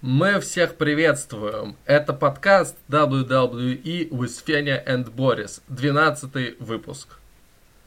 Мы 0.00 0.38
всех 0.38 0.76
приветствуем. 0.76 1.74
Это 1.84 2.12
подкаст 2.12 2.76
WWE 2.88 4.10
with 4.10 4.44
Fenya 4.46 4.86
and 4.86 5.12
Boris, 5.12 5.60
12 5.66 6.60
выпуск. 6.60 7.18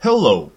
Hello! 0.04 0.52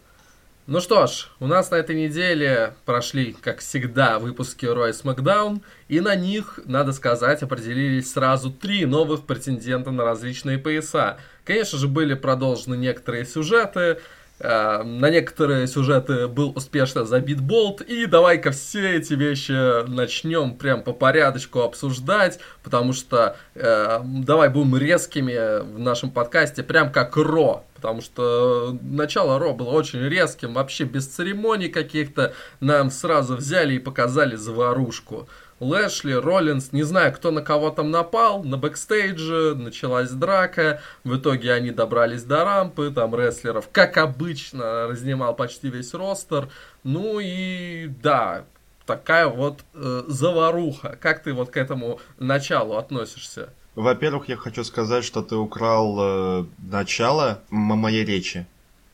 Ну 0.67 0.81
что 0.81 1.07
ж, 1.07 1.31
у 1.39 1.47
нас 1.47 1.71
на 1.71 1.77
этой 1.77 1.95
неделе 1.95 2.75
прошли, 2.85 3.37
как 3.41 3.61
всегда, 3.61 4.19
выпуски 4.19 4.67
Roy 4.67 4.91
SmackDown, 4.91 5.61
и 5.87 6.01
на 6.01 6.17
них, 6.17 6.59
надо 6.65 6.93
сказать, 6.93 7.45
определились 7.45 8.13
сразу 8.13 8.51
три 8.51 8.85
новых 8.85 9.25
претендента 9.25 9.93
на 9.93 10.03
различные 10.03 10.59
пояса. 10.59 11.19
Конечно 11.45 11.79
же, 11.79 11.87
были 11.87 12.15
продолжены 12.15 12.75
некоторые 12.75 13.27
сюжеты, 13.27 14.01
на 14.41 15.11
некоторые 15.11 15.67
сюжеты 15.69 16.27
был 16.27 16.53
успешно 16.57 17.05
забит 17.05 17.41
болт, 17.41 17.81
и 17.81 18.07
давай-ка 18.07 18.51
все 18.51 18.97
эти 18.97 19.15
вещи 19.15 19.87
начнем 19.89 20.57
прям 20.57 20.83
по 20.83 20.93
порядочку 20.93 21.61
обсуждать, 21.61 22.41
потому 22.63 22.93
что 22.93 23.37
э, 23.55 24.01
давай 24.03 24.49
будем 24.49 24.77
резкими 24.77 25.63
в 25.63 25.79
нашем 25.79 26.11
подкасте, 26.11 26.65
прям 26.65 26.91
как 26.91 27.17
Ро, 27.17 27.65
потому 27.77 28.01
что 28.01 28.77
начало 28.83 29.39
Ро 29.39 29.53
было 29.53 29.71
очень 29.71 30.01
резким, 30.01 30.55
вообще 30.55 30.85
без 30.85 31.07
церемоний 31.07 31.69
каких-то, 31.69 32.35
нам 32.59 32.91
сразу 32.91 33.37
взяли 33.37 33.75
и 33.75 33.79
показали 33.79 34.37
заварушку. 34.37 35.29
Лэшли, 35.65 36.13
Роллинс, 36.13 36.73
не 36.73 36.83
знаю, 36.83 37.13
кто 37.13 37.31
на 37.31 37.43
кого 37.43 37.71
там 37.71 37.91
напал, 37.91 38.45
на 38.45 38.57
бэкстейдже 38.57 39.55
началась 39.55 40.11
драка, 40.11 40.81
в 41.05 41.17
итоге 41.17 41.53
они 41.53 41.71
добрались 41.71 42.23
до 42.23 42.45
рампы, 42.45 42.93
там 42.95 43.15
рестлеров, 43.15 43.69
как 43.73 43.97
обычно, 43.97 44.87
разнимал 44.87 45.35
почти 45.35 45.71
весь 45.71 45.95
ростер, 45.95 46.49
ну 46.83 47.19
и 47.21 47.89
да, 48.03 48.45
такая 48.87 49.27
вот 49.27 49.61
э, 49.75 50.03
заваруха. 50.07 50.99
Как 51.01 51.23
ты 51.23 51.33
вот 51.33 51.51
к 51.51 51.57
этому 51.57 52.01
началу 52.19 52.77
относишься? 52.77 53.49
Во-первых, 53.75 54.29
я 54.29 54.37
хочу 54.37 54.63
сказать, 54.65 55.05
что 55.05 55.23
ты 55.23 55.35
украл 55.35 55.97
э, 55.99 56.45
начало 56.59 57.41
моей 57.51 58.05
речи. 58.05 58.47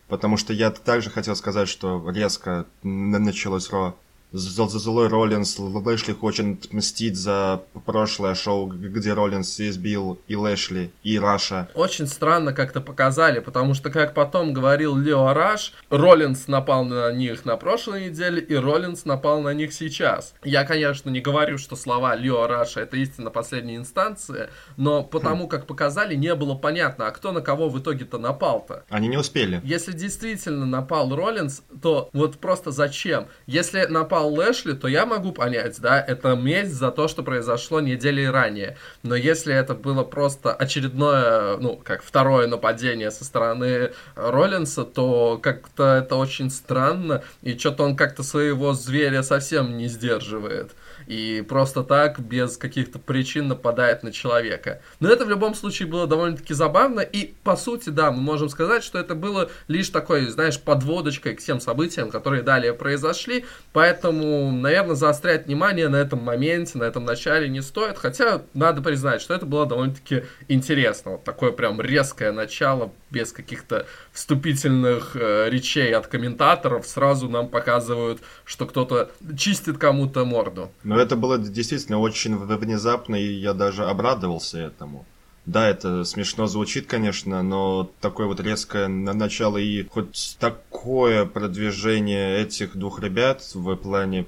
Потому 0.08 0.36
что 0.36 0.52
я 0.52 0.70
также 0.70 1.10
хотел 1.10 1.36
сказать, 1.36 1.68
что 1.68 2.10
резко 2.10 2.66
началось 2.82 3.70
Raw 3.70 3.94
злой 4.32 5.08
Роллинс, 5.08 5.58
Лэшли 5.58 6.12
хочет 6.12 6.72
мстить 6.72 7.16
за 7.16 7.62
прошлое 7.84 8.34
шоу, 8.34 8.66
где 8.66 9.12
Роллинс 9.12 9.60
избил 9.60 10.18
и 10.28 10.36
Лэшли, 10.36 10.90
и 11.02 11.18
Раша. 11.18 11.68
Очень 11.74 12.06
странно 12.06 12.52
как-то 12.52 12.80
показали, 12.80 13.40
потому 13.40 13.74
что, 13.74 13.90
как 13.90 14.14
потом 14.14 14.52
говорил 14.52 14.96
Лео 14.96 15.32
Раш, 15.32 15.72
Роллинс 15.90 16.48
напал 16.48 16.84
на 16.84 17.12
них 17.12 17.44
на 17.44 17.56
прошлой 17.56 18.08
неделе, 18.08 18.40
и 18.40 18.54
Роллинс 18.54 19.04
напал 19.04 19.40
на 19.40 19.52
них 19.54 19.72
сейчас. 19.72 20.34
Я, 20.44 20.64
конечно, 20.64 21.10
не 21.10 21.20
говорю, 21.20 21.58
что 21.58 21.76
слова 21.76 22.14
Лео 22.14 22.46
Раша 22.46 22.80
это 22.80 22.96
истина 22.96 23.30
последней 23.30 23.76
инстанции, 23.76 24.48
но 24.76 25.02
потому, 25.02 25.48
как 25.48 25.66
показали, 25.66 26.14
не 26.14 26.34
было 26.34 26.54
понятно, 26.54 27.06
а 27.06 27.10
кто 27.10 27.32
на 27.32 27.40
кого 27.40 27.68
в 27.68 27.78
итоге-то 27.78 28.18
напал-то. 28.18 28.84
Они 28.88 29.08
не 29.08 29.16
успели. 29.16 29.60
Если 29.64 29.92
действительно 29.92 30.66
напал 30.66 31.14
Роллинс, 31.14 31.62
то 31.82 32.10
вот 32.12 32.38
просто 32.38 32.70
зачем? 32.70 33.26
Если 33.46 33.84
напал 33.86 34.19
напал 34.20 34.34
Лэшли, 34.34 34.72
то 34.72 34.88
я 34.88 35.06
могу 35.06 35.32
понять, 35.32 35.80
да, 35.80 36.00
это 36.00 36.34
месть 36.34 36.72
за 36.72 36.90
то, 36.90 37.08
что 37.08 37.22
произошло 37.22 37.80
недели 37.80 38.24
ранее. 38.24 38.76
Но 39.02 39.14
если 39.14 39.54
это 39.54 39.74
было 39.74 40.04
просто 40.04 40.52
очередное, 40.52 41.56
ну, 41.56 41.80
как 41.82 42.02
второе 42.02 42.46
нападение 42.46 43.10
со 43.10 43.24
стороны 43.24 43.92
Роллинса, 44.14 44.84
то 44.84 45.38
как-то 45.42 45.96
это 45.96 46.16
очень 46.16 46.50
странно, 46.50 47.22
и 47.42 47.56
что-то 47.56 47.84
он 47.84 47.96
как-то 47.96 48.22
своего 48.22 48.74
зверя 48.74 49.22
совсем 49.22 49.76
не 49.76 49.88
сдерживает 49.88 50.72
и 51.06 51.44
просто 51.46 51.82
так, 51.82 52.20
без 52.20 52.56
каких-то 52.56 52.98
причин 52.98 53.48
нападает 53.48 54.02
на 54.02 54.12
человека. 54.12 54.80
Но 55.00 55.08
это 55.08 55.24
в 55.24 55.30
любом 55.30 55.54
случае 55.54 55.88
было 55.88 56.06
довольно-таки 56.06 56.54
забавно, 56.54 57.00
и 57.00 57.34
по 57.44 57.56
сути, 57.56 57.90
да, 57.90 58.10
мы 58.10 58.20
можем 58.20 58.48
сказать, 58.48 58.84
что 58.84 58.98
это 58.98 59.14
было 59.14 59.50
лишь 59.68 59.88
такой, 59.90 60.26
знаешь, 60.26 60.60
подводочкой 60.60 61.34
к 61.34 61.40
тем 61.40 61.60
событиям, 61.60 62.10
которые 62.10 62.42
далее 62.42 62.72
произошли, 62.72 63.44
поэтому, 63.72 64.52
наверное, 64.52 64.94
заострять 64.94 65.46
внимание 65.46 65.88
на 65.88 65.96
этом 65.96 66.22
моменте, 66.22 66.78
на 66.78 66.84
этом 66.84 67.04
начале 67.04 67.48
не 67.48 67.60
стоит, 67.60 67.98
хотя 67.98 68.42
надо 68.54 68.82
признать, 68.82 69.22
что 69.22 69.34
это 69.34 69.46
было 69.46 69.66
довольно-таки 69.66 70.24
интересно, 70.48 71.12
вот 71.12 71.24
такое 71.24 71.52
прям 71.52 71.80
резкое 71.80 72.32
начало, 72.32 72.92
без 73.10 73.32
каких-то 73.32 73.86
вступительных 74.20 75.16
э, 75.16 75.48
речей 75.48 75.94
от 75.94 76.06
комментаторов, 76.06 76.86
сразу 76.86 77.26
нам 77.30 77.48
показывают, 77.48 78.20
что 78.44 78.66
кто-то 78.66 79.10
чистит 79.34 79.78
кому-то 79.78 80.26
морду. 80.26 80.70
Но 80.84 81.00
это 81.00 81.16
было 81.16 81.38
действительно 81.38 81.98
очень 81.98 82.36
внезапно, 82.36 83.16
и 83.16 83.32
я 83.32 83.54
даже 83.54 83.86
обрадовался 83.86 84.58
этому. 84.58 85.06
Да, 85.46 85.66
это 85.66 86.04
смешно 86.04 86.46
звучит, 86.46 86.86
конечно, 86.86 87.42
но 87.42 87.90
такое 88.02 88.26
вот 88.26 88.40
резкое 88.40 88.88
начало 88.88 89.56
и 89.56 89.88
хоть 89.88 90.36
такое 90.38 91.24
продвижение 91.24 92.42
этих 92.42 92.76
двух 92.76 93.02
ребят 93.02 93.40
в 93.54 93.74
плане 93.76 94.26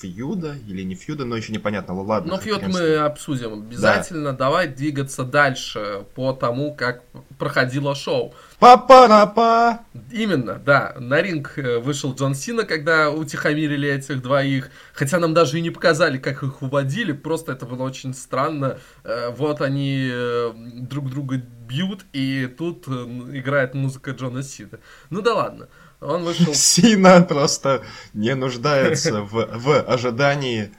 фьюда 0.00 0.56
или 0.68 0.82
не 0.82 0.94
фьюда, 0.94 1.24
но 1.24 1.36
еще 1.36 1.52
непонятно. 1.52 1.94
Ладно. 1.94 2.32
Но 2.32 2.38
фьюд 2.38 2.62
мы 2.68 2.96
обсудим 2.96 3.54
обязательно. 3.54 4.32
Да. 4.32 4.38
Давай 4.38 4.68
двигаться 4.68 5.24
дальше 5.24 6.04
по 6.14 6.32
тому, 6.32 6.74
как 6.74 7.02
проходило 7.38 7.94
шоу. 7.94 8.34
Папа-рапа! 8.60 9.80
Именно, 10.12 10.56
да. 10.56 10.94
На 10.98 11.22
ринг 11.22 11.54
э, 11.56 11.78
вышел 11.78 12.14
Джон 12.14 12.34
Сина, 12.34 12.64
когда 12.64 13.10
утихомирили 13.10 13.88
этих 13.88 14.20
двоих. 14.20 14.70
Хотя 14.92 15.18
нам 15.18 15.32
даже 15.32 15.58
и 15.58 15.62
не 15.62 15.70
показали, 15.70 16.18
как 16.18 16.42
их 16.42 16.60
уводили. 16.60 17.12
Просто 17.12 17.52
это 17.52 17.64
было 17.64 17.84
очень 17.84 18.12
странно. 18.12 18.78
Э, 19.02 19.30
вот 19.30 19.62
они 19.62 20.10
э, 20.12 20.52
друг 20.54 21.08
друга 21.08 21.38
бьют, 21.38 22.04
и 22.12 22.54
тут 22.58 22.86
играет 22.86 23.72
музыка 23.72 24.10
Джона 24.10 24.42
Сина. 24.42 24.78
Ну 25.08 25.22
да 25.22 25.34
ладно. 25.34 25.68
Он 26.02 26.22
вышел... 26.24 26.52
Сина 26.54 27.22
просто 27.22 27.82
не 28.12 28.34
нуждается 28.34 29.22
в, 29.22 29.32
в 29.32 29.80
ожидании 29.80 30.70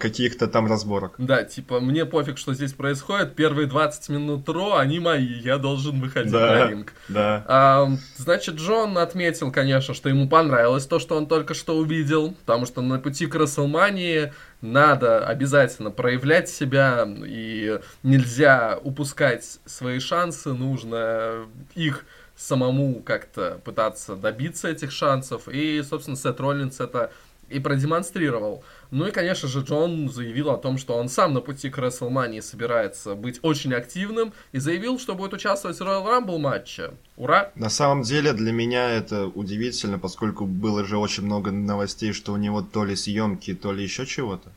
каких-то 0.00 0.46
там 0.46 0.66
разборок. 0.66 1.14
Да, 1.18 1.44
типа, 1.44 1.80
мне 1.80 2.06
пофиг, 2.06 2.38
что 2.38 2.54
здесь 2.54 2.72
происходит. 2.72 3.36
Первые 3.36 3.66
20 3.66 4.08
минут 4.08 4.48
Ро, 4.48 4.76
они 4.76 4.98
мои, 4.98 5.26
я 5.40 5.58
должен 5.58 6.00
выходить 6.00 6.32
да, 6.32 6.40
на 6.40 6.70
ринг. 6.70 6.92
Да. 7.08 7.44
А, 7.46 7.90
значит, 8.16 8.54
Джон 8.54 8.96
отметил, 8.96 9.52
конечно, 9.52 9.92
что 9.92 10.08
ему 10.08 10.28
понравилось 10.28 10.86
то, 10.86 10.98
что 10.98 11.16
он 11.16 11.26
только 11.26 11.52
что 11.52 11.76
увидел, 11.76 12.34
потому 12.46 12.64
что 12.64 12.80
на 12.80 12.98
пути 12.98 13.26
к 13.26 13.34
Расселмании 13.34 14.32
надо 14.62 15.26
обязательно 15.26 15.90
проявлять 15.90 16.48
себя, 16.48 17.06
и 17.06 17.78
нельзя 18.02 18.78
упускать 18.82 19.58
свои 19.66 19.98
шансы, 19.98 20.54
нужно 20.54 21.46
их 21.74 22.06
самому 22.36 23.02
как-то 23.02 23.60
пытаться 23.64 24.16
добиться 24.16 24.68
этих 24.68 24.90
шансов. 24.90 25.48
И, 25.48 25.82
собственно, 25.82 26.16
Сет 26.16 26.40
Роллинс 26.40 26.80
это 26.80 27.12
и 27.48 27.60
продемонстрировал. 27.60 28.64
Ну 28.90 29.06
и, 29.06 29.10
конечно 29.10 29.48
же, 29.48 29.60
Джон 29.60 30.08
заявил 30.08 30.50
о 30.50 30.56
том, 30.56 30.78
что 30.78 30.94
он 30.94 31.08
сам 31.08 31.34
на 31.34 31.40
пути 31.40 31.70
к 31.70 31.78
WrestleMania 31.78 32.42
собирается 32.42 33.14
быть 33.14 33.40
очень 33.42 33.74
активным 33.74 34.32
и 34.52 34.58
заявил, 34.58 34.98
что 34.98 35.14
будет 35.14 35.34
участвовать 35.34 35.76
в 35.76 35.82
Royal 35.82 36.04
Rumble 36.04 36.38
матче. 36.38 36.92
Ура! 37.16 37.50
На 37.54 37.70
самом 37.70 38.02
деле 38.02 38.32
для 38.32 38.52
меня 38.52 38.90
это 38.90 39.26
удивительно, 39.26 39.98
поскольку 39.98 40.46
было 40.46 40.84
же 40.84 40.98
очень 40.98 41.24
много 41.24 41.50
новостей, 41.50 42.12
что 42.12 42.32
у 42.32 42.36
него 42.36 42.62
то 42.62 42.84
ли 42.84 42.96
съемки, 42.96 43.54
то 43.54 43.72
ли 43.72 43.82
еще 43.82 44.06
чего-то. 44.06 44.50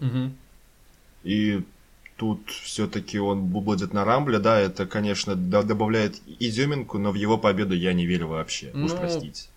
Угу. 0.00 0.32
И 1.24 1.62
тут 2.16 2.50
все-таки 2.50 3.18
он 3.18 3.46
будет 3.46 3.92
на 3.92 4.04
Рамбле, 4.04 4.38
да, 4.38 4.58
это, 4.58 4.86
конечно, 4.86 5.36
добавляет 5.36 6.20
изюминку, 6.40 6.98
но 6.98 7.12
в 7.12 7.14
его 7.14 7.38
победу 7.38 7.74
я 7.74 7.92
не 7.92 8.06
верю 8.06 8.28
вообще, 8.28 8.70
ну, 8.74 8.86
уж 8.86 8.92
простите. 8.92 9.48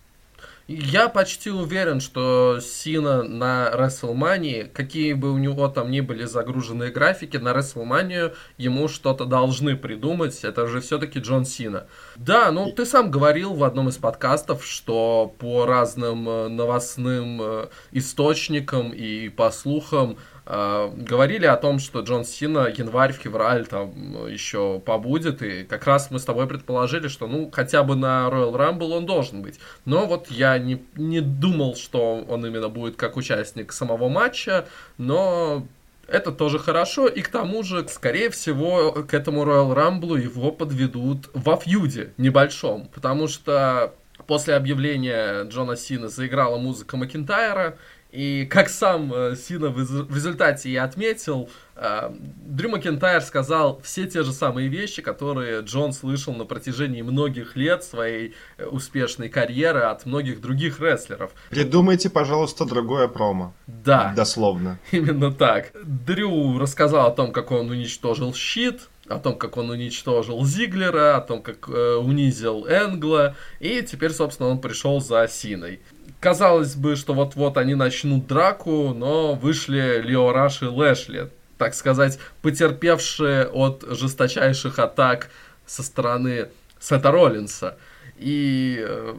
Я 0.73 1.09
почти 1.09 1.49
уверен, 1.49 1.99
что 1.99 2.59
Сина 2.61 3.23
на 3.23 3.69
WrestleMania, 3.75 4.69
какие 4.69 5.11
бы 5.11 5.33
у 5.33 5.37
него 5.37 5.67
там 5.67 5.91
ни 5.91 5.99
были 5.99 6.23
загруженные 6.23 6.91
графики, 6.91 7.35
на 7.35 7.49
WrestleMania 7.49 8.33
ему 8.57 8.87
что-то 8.87 9.25
должны 9.25 9.75
придумать. 9.75 10.45
Это 10.45 10.67
же 10.67 10.79
все-таки 10.79 11.19
Джон 11.19 11.43
Сина. 11.43 11.87
Да, 12.15 12.51
ну 12.51 12.71
ты 12.71 12.85
сам 12.85 13.11
говорил 13.11 13.53
в 13.53 13.65
одном 13.65 13.89
из 13.89 13.97
подкастов, 13.97 14.65
что 14.65 15.35
по 15.39 15.65
разным 15.65 16.29
э, 16.29 16.47
новостным 16.47 17.41
э, 17.41 17.67
источникам 17.91 18.91
и 18.91 19.27
по 19.27 19.51
слухам 19.51 20.17
говорили 20.45 21.45
о 21.45 21.55
том, 21.55 21.79
что 21.79 22.01
Джон 22.01 22.25
Сина 22.25 22.67
январь-февраль 22.67 23.67
там 23.67 24.27
еще 24.27 24.81
побудет, 24.83 25.41
и 25.43 25.63
как 25.63 25.85
раз 25.85 26.09
мы 26.09 26.19
с 26.19 26.25
тобой 26.25 26.47
предположили, 26.47 27.07
что 27.07 27.27
ну 27.27 27.49
хотя 27.51 27.83
бы 27.83 27.95
на 27.95 28.27
Royal 28.31 28.53
Rumble 28.53 28.91
он 28.97 29.05
должен 29.05 29.41
быть. 29.41 29.59
Но 29.85 30.07
вот 30.07 30.31
я 30.31 30.57
не, 30.57 30.83
не 30.95 31.21
думал, 31.21 31.75
что 31.75 32.25
он 32.27 32.45
именно 32.45 32.69
будет 32.69 32.95
как 32.95 33.17
участник 33.17 33.71
самого 33.71 34.09
матча, 34.09 34.65
но 34.97 35.67
это 36.07 36.31
тоже 36.31 36.59
хорошо, 36.59 37.07
и 37.07 37.21
к 37.21 37.29
тому 37.29 37.63
же, 37.63 37.87
скорее 37.87 38.29
всего, 38.29 38.91
к 38.91 39.13
этому 39.13 39.43
Royal 39.43 39.73
Rumble 39.75 40.21
его 40.21 40.51
подведут 40.51 41.29
во 41.33 41.55
фьюде 41.55 42.13
небольшом, 42.17 42.89
потому 42.93 43.27
что 43.27 43.93
после 44.27 44.55
объявления 44.55 45.43
Джона 45.43 45.77
Сина 45.77 46.09
заиграла 46.09 46.57
музыка 46.57 46.97
Макинтайра, 46.97 47.77
И 48.11 48.45
как 48.45 48.69
сам 48.69 49.13
э, 49.13 49.35
Сина 49.37 49.69
в 49.69 50.13
результате 50.13 50.69
и 50.69 50.75
отметил, 50.75 51.49
э, 51.75 52.11
Дрю 52.45 52.69
Макентайр 52.69 53.21
сказал 53.21 53.79
все 53.83 54.05
те 54.05 54.23
же 54.23 54.33
самые 54.33 54.67
вещи, 54.67 55.01
которые 55.01 55.61
Джон 55.61 55.93
слышал 55.93 56.33
на 56.33 56.43
протяжении 56.43 57.01
многих 57.01 57.55
лет 57.55 57.85
своей 57.85 58.35
э, 58.57 58.65
успешной 58.65 59.29
карьеры 59.29 59.81
от 59.81 60.05
многих 60.05 60.41
других 60.41 60.81
рестлеров. 60.81 61.31
Придумайте, 61.49 62.09
пожалуйста, 62.09 62.65
другое 62.65 63.07
промо. 63.07 63.53
Да. 63.67 64.13
Дословно. 64.13 64.77
Именно 64.91 65.31
так. 65.31 65.71
Дрю 65.81 66.59
рассказал 66.59 67.07
о 67.07 67.11
том, 67.11 67.31
как 67.31 67.51
он 67.51 67.69
уничтожил 67.69 68.33
щит, 68.33 68.89
о 69.07 69.19
том, 69.19 69.37
как 69.37 69.57
он 69.57 69.69
уничтожил 69.69 70.43
Зиглера, 70.45 71.17
о 71.17 71.21
том, 71.21 71.41
как 71.41 71.69
э, 71.69 71.95
унизил 71.95 72.65
Энгла, 72.67 73.35
и 73.59 73.81
теперь, 73.81 74.11
собственно, 74.11 74.49
он 74.49 74.59
пришел 74.59 74.99
за 74.99 75.27
Синой. 75.27 75.79
Казалось 76.19 76.75
бы, 76.75 76.95
что 76.95 77.13
вот-вот 77.13 77.57
они 77.57 77.75
начнут 77.75 78.27
драку, 78.27 78.93
но 78.93 79.33
вышли 79.33 80.01
Лео 80.03 80.31
Раш 80.31 80.61
и 80.61 80.65
Лэшли, 80.65 81.29
так 81.57 81.73
сказать, 81.73 82.19
потерпевшие 82.41 83.47
от 83.47 83.83
жесточайших 83.87 84.79
атак 84.79 85.29
со 85.65 85.83
стороны 85.83 86.49
Сета 86.79 87.11
Роллинса. 87.11 87.77
И 88.17 88.77
э, 88.79 89.15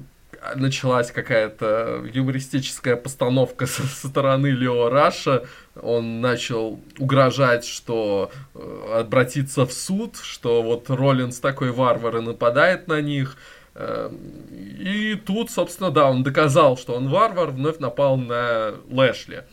началась 0.57 1.11
какая-то 1.11 2.05
юмористическая 2.13 2.97
постановка 2.97 3.67
со, 3.67 3.87
стороны 3.87 4.49
Лео 4.49 4.89
Раша. 4.89 5.45
Он 5.81 6.21
начал 6.21 6.81
угрожать, 6.99 7.65
что 7.65 8.31
э, 8.55 8.99
обратиться 9.01 9.67
в 9.67 9.73
суд, 9.73 10.17
что 10.23 10.63
вот 10.63 10.91
Роллинс 10.91 11.39
такой 11.39 11.71
варвар 11.71 12.19
и 12.19 12.21
нападает 12.21 12.89
на 12.89 13.01
них. 13.01 13.37
Эм, 13.75 14.19
и 14.51 15.15
тут, 15.15 15.51
собственно, 15.51 15.91
да, 15.91 16.11
он 16.11 16.23
доказал, 16.23 16.77
что 16.77 16.95
он 16.95 17.09
варвар, 17.09 17.51
вновь 17.51 17.79
напал 17.79 18.17
на 18.17 18.75
Лэшли. 18.91 19.45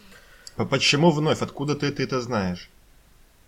А 0.57 0.65
почему 0.65 1.11
вновь? 1.11 1.41
Откуда 1.41 1.75
ты, 1.75 1.91
ты 1.91 2.03
это 2.03 2.19
знаешь? 2.19 2.69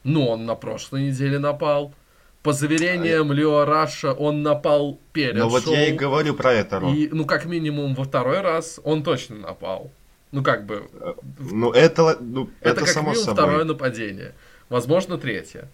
Ну, 0.03 0.27
он 0.27 0.45
на 0.45 0.56
прошлой 0.56 1.07
неделе 1.07 1.39
напал. 1.39 1.94
По 2.41 2.53
заверениям 2.53 3.31
а... 3.31 3.33
Лео 3.33 3.65
Раша, 3.65 4.13
он 4.13 4.41
напал 4.41 4.97
перед 5.13 5.35
Ну 5.35 5.50
вот 5.50 5.68
я 5.68 5.89
и 5.89 5.91
говорю 5.91 6.33
про 6.33 6.53
это, 6.53 6.79
Ром. 6.79 6.95
И, 6.95 7.09
ну, 7.12 7.25
как 7.25 7.45
минимум, 7.45 7.94
во 7.94 8.06
второй 8.06 8.41
раз 8.41 8.79
он 8.83 9.03
точно 9.03 9.38
напал. 9.38 9.91
Ну, 10.31 10.41
как 10.41 10.65
бы... 10.65 10.88
Э, 10.94 11.13
ну, 11.39 11.71
это, 11.71 12.18
ну, 12.19 12.50
это, 12.62 12.69
это 12.69 12.79
как 12.79 12.89
само 12.89 13.09
минимум 13.09 13.25
собой. 13.25 13.44
второе 13.44 13.65
нападение. 13.65 14.33
Возможно, 14.69 15.18
третье. 15.18 15.68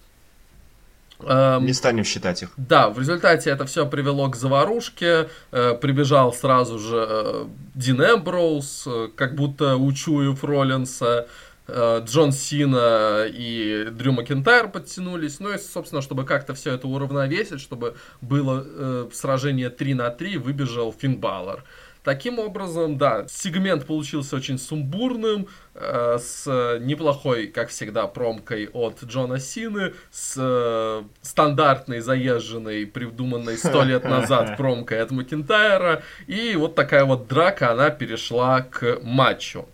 Эм, 1.19 1.66
не 1.66 1.74
станем 1.74 2.04
считать 2.04 2.44
их. 2.44 2.50
Да, 2.58 2.90
в 2.90 3.00
результате 3.00 3.50
это 3.50 3.66
все 3.66 3.88
привело 3.88 4.30
к 4.30 4.36
заварушке. 4.36 5.30
Э, 5.52 5.74
прибежал 5.74 6.31
сразу 6.34 6.78
же 6.78 7.06
э, 7.10 7.46
Дин 7.74 8.02
Эмброуз, 8.02 8.84
э, 8.86 9.10
как 9.16 9.36
будто 9.36 9.78
учуяв 9.78 10.44
Роллинса. 10.44 11.28
Джон 11.69 12.31
Сина 12.31 13.25
и 13.28 13.90
Дрю 13.92 14.14
Макентайр 14.14 14.69
подтянулись. 14.69 15.42
Ну 15.42 15.54
и, 15.54 15.58
собственно, 15.58 16.02
чтобы 16.02 16.24
как-то 16.24 16.54
все 16.54 16.74
это 16.74 16.88
уравновесить, 16.88 17.60
чтобы 17.60 17.96
было 18.22 18.64
э, 18.66 19.10
сражение 19.12 19.69
3 19.69 19.94
на 19.96 20.10
3, 20.10 20.38
выбежал 20.38 20.96
Финн 20.98 21.18
Баллар. 21.18 21.66
Таким 22.07 22.39
образом, 22.39 22.98
да, 22.98 23.25
сегмент 23.27 23.86
получился 23.86 24.38
очень 24.38 24.57
сумбурным, 24.57 25.50
э, 25.75 26.18
с 26.18 26.80
неплохой, 26.80 27.48
как 27.48 27.68
всегда, 27.68 28.07
промкой 28.07 28.69
от 28.69 29.04
Джона 29.04 29.42
Сины, 29.42 29.94
с 30.09 30.36
э, 30.38 31.04
стандартной, 31.21 32.00
заезженной, 32.00 32.86
придуманной 32.86 33.57
сто 33.57 33.83
лет 33.83 34.04
назад 34.09 34.56
промкой 34.56 35.01
от 35.01 35.12
Макентайра, 35.12 36.01
и 36.27 36.56
вот 36.56 36.75
такая 36.75 37.04
вот 37.04 37.27
драка, 37.27 37.74
она 37.74 37.89
перешла 37.89 38.62
к 38.62 39.01
матчу. 39.04 39.68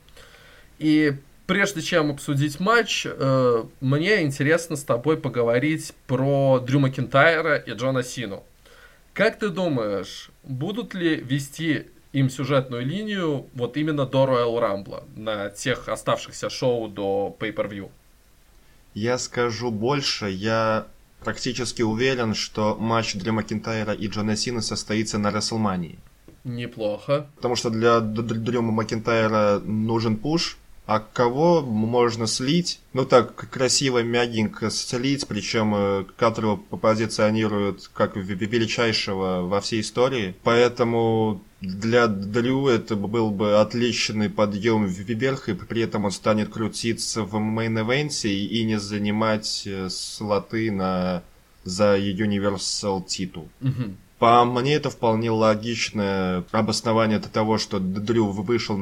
И 0.79 1.13
прежде 1.45 1.83
чем 1.83 2.09
обсудить 2.09 2.59
матч, 2.59 3.05
э, 3.05 3.63
мне 3.79 4.23
интересно 4.23 4.75
с 4.75 4.83
тобой 4.83 5.17
поговорить 5.17 5.93
про 6.07 6.57
Дрю 6.57 6.79
Макентайра 6.79 7.57
и 7.57 7.73
Джона 7.73 8.01
Сину. 8.01 8.43
Как 9.13 9.37
ты 9.37 9.49
думаешь, 9.49 10.31
будут 10.41 10.95
ли 10.95 11.17
вести 11.17 11.92
им 12.13 12.29
сюжетную 12.29 12.85
линию 12.85 13.47
вот 13.53 13.75
именно 13.75 14.05
до 14.05 14.25
Royal 14.25 14.59
Rumble 14.59 15.03
на 15.15 15.49
тех 15.49 15.89
оставшихся 15.89 16.49
шоу 16.49 16.87
до 16.87 17.35
Pay-Per-View? 17.39 17.89
Я 18.93 19.17
скажу 19.17 19.71
больше, 19.71 20.29
я 20.29 20.87
практически 21.23 21.81
уверен, 21.81 22.35
что 22.35 22.75
матч 22.75 23.15
для 23.15 23.31
Макентайра 23.31 23.93
и 23.93 24.07
Джона 24.07 24.35
Сина 24.35 24.61
состоится 24.61 25.17
на 25.17 25.31
Расселмании. 25.31 25.97
Неплохо. 26.43 27.27
Потому 27.37 27.55
что 27.55 27.69
для 27.69 27.99
Дрю 28.01 28.61
Макентайра 28.61 29.59
нужен 29.59 30.17
пуш, 30.17 30.57
а 30.85 30.99
кого 30.99 31.61
можно 31.61 32.27
слить? 32.27 32.81
Ну 32.91 33.05
так, 33.05 33.35
красиво, 33.49 34.03
мягенько 34.03 34.69
слить, 34.69 35.25
причем 35.27 35.73
э, 35.73 36.05
которого 36.17 36.57
позиционируют 36.57 37.89
как 37.93 38.17
величайшего 38.17 39.41
во 39.43 39.61
всей 39.61 39.79
истории. 39.79 40.35
Поэтому 40.43 41.41
для 41.63 42.07
Дрю 42.07 42.67
это 42.67 42.97
был 42.97 43.31
бы 43.31 43.61
отличный 43.61 44.29
подъем 44.29 44.85
вверх, 44.85 45.47
и 45.47 45.53
при 45.53 45.83
этом 45.83 46.03
он 46.03 46.11
станет 46.11 46.49
крутиться 46.49 47.23
в 47.23 47.35
мейн-эвенте 47.35 48.27
и 48.27 48.65
не 48.65 48.77
занимать 48.77 49.63
э, 49.65 49.87
слоты 49.89 50.71
на, 50.71 51.23
за 51.63 51.97
Universal 51.97 53.05
титул. 53.05 53.47
Угу. 53.61 53.95
По 54.19 54.43
мне 54.43 54.75
это 54.75 54.89
вполне 54.89 55.31
логичное 55.31 56.43
обоснование 56.51 57.19
того, 57.19 57.57
что 57.57 57.79
Дрю 57.79 58.27
вышел 58.27 58.77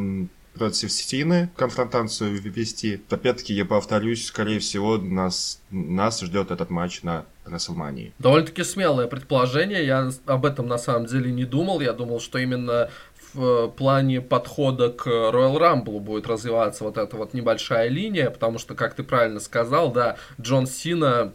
против 0.55 0.91
Сины 0.91 1.51
конфронтацию 1.55 2.41
ввести. 2.41 2.99
Опять-таки, 3.09 3.53
я 3.53 3.65
повторюсь, 3.65 4.25
скорее 4.25 4.59
всего, 4.59 4.97
нас, 4.97 5.61
нас 5.69 6.19
ждет 6.21 6.49
этот 6.49 6.71
матч 6.71 7.03
на 7.03 7.25
Расселмании. 7.45 8.13
Довольно-таки 8.19 8.63
смелое 8.63 9.07
предположение. 9.07 9.85
Я 9.85 10.11
об 10.25 10.45
этом 10.45 10.67
на 10.67 10.77
самом 10.77 11.05
деле 11.05 11.31
не 11.31 11.45
думал. 11.45 11.81
Я 11.81 11.93
думал, 11.93 12.19
что 12.19 12.37
именно 12.37 12.89
в 13.33 13.69
плане 13.69 14.21
подхода 14.21 14.89
к 14.89 15.07
Royal 15.07 15.57
Rumble 15.57 15.99
будет 15.99 16.27
развиваться 16.27 16.83
вот 16.83 16.97
эта 16.97 17.15
вот 17.15 17.33
небольшая 17.33 17.87
линия, 17.87 18.29
потому 18.29 18.57
что, 18.57 18.75
как 18.75 18.93
ты 18.93 19.03
правильно 19.03 19.39
сказал, 19.39 19.91
да, 19.91 20.17
Джон 20.39 20.67
Сина 20.67 21.33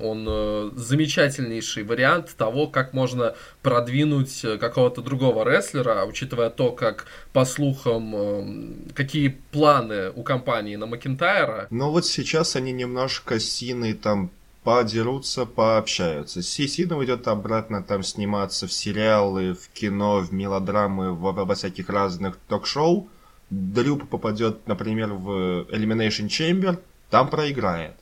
он 0.00 0.26
э, 0.28 0.70
замечательнейший 0.76 1.82
вариант 1.82 2.34
того, 2.36 2.68
как 2.68 2.92
можно 2.92 3.34
продвинуть 3.62 4.44
э, 4.44 4.58
какого-то 4.58 5.02
другого 5.02 5.48
рестлера, 5.48 6.04
учитывая 6.04 6.50
то, 6.50 6.70
как, 6.70 7.06
по 7.32 7.44
слухам, 7.44 8.14
э, 8.14 8.92
какие 8.94 9.28
планы 9.50 10.10
у 10.14 10.22
компании 10.22 10.76
на 10.76 10.86
Макентайра. 10.86 11.66
Ну 11.70 11.90
вот 11.90 12.06
сейчас 12.06 12.54
они 12.54 12.72
немножко 12.72 13.40
Синой 13.40 13.94
там 13.94 14.30
подерутся, 14.66 15.46
пообщаются. 15.46 16.42
Сина 16.42 16.96
уйдет 16.96 17.28
обратно 17.28 17.84
там 17.84 18.02
сниматься 18.02 18.66
в 18.66 18.72
сериалы, 18.72 19.54
в 19.54 19.68
кино, 19.68 20.18
в 20.18 20.32
мелодрамы, 20.32 21.12
во, 21.12 21.30
во 21.30 21.54
всяких 21.54 21.88
разных 21.88 22.36
ток-шоу. 22.48 23.08
Дрю 23.48 23.96
попадет, 23.96 24.66
например, 24.66 25.12
в 25.12 25.68
Elimination 25.70 26.26
Chamber, 26.26 26.80
там 27.10 27.30
проиграет 27.30 27.92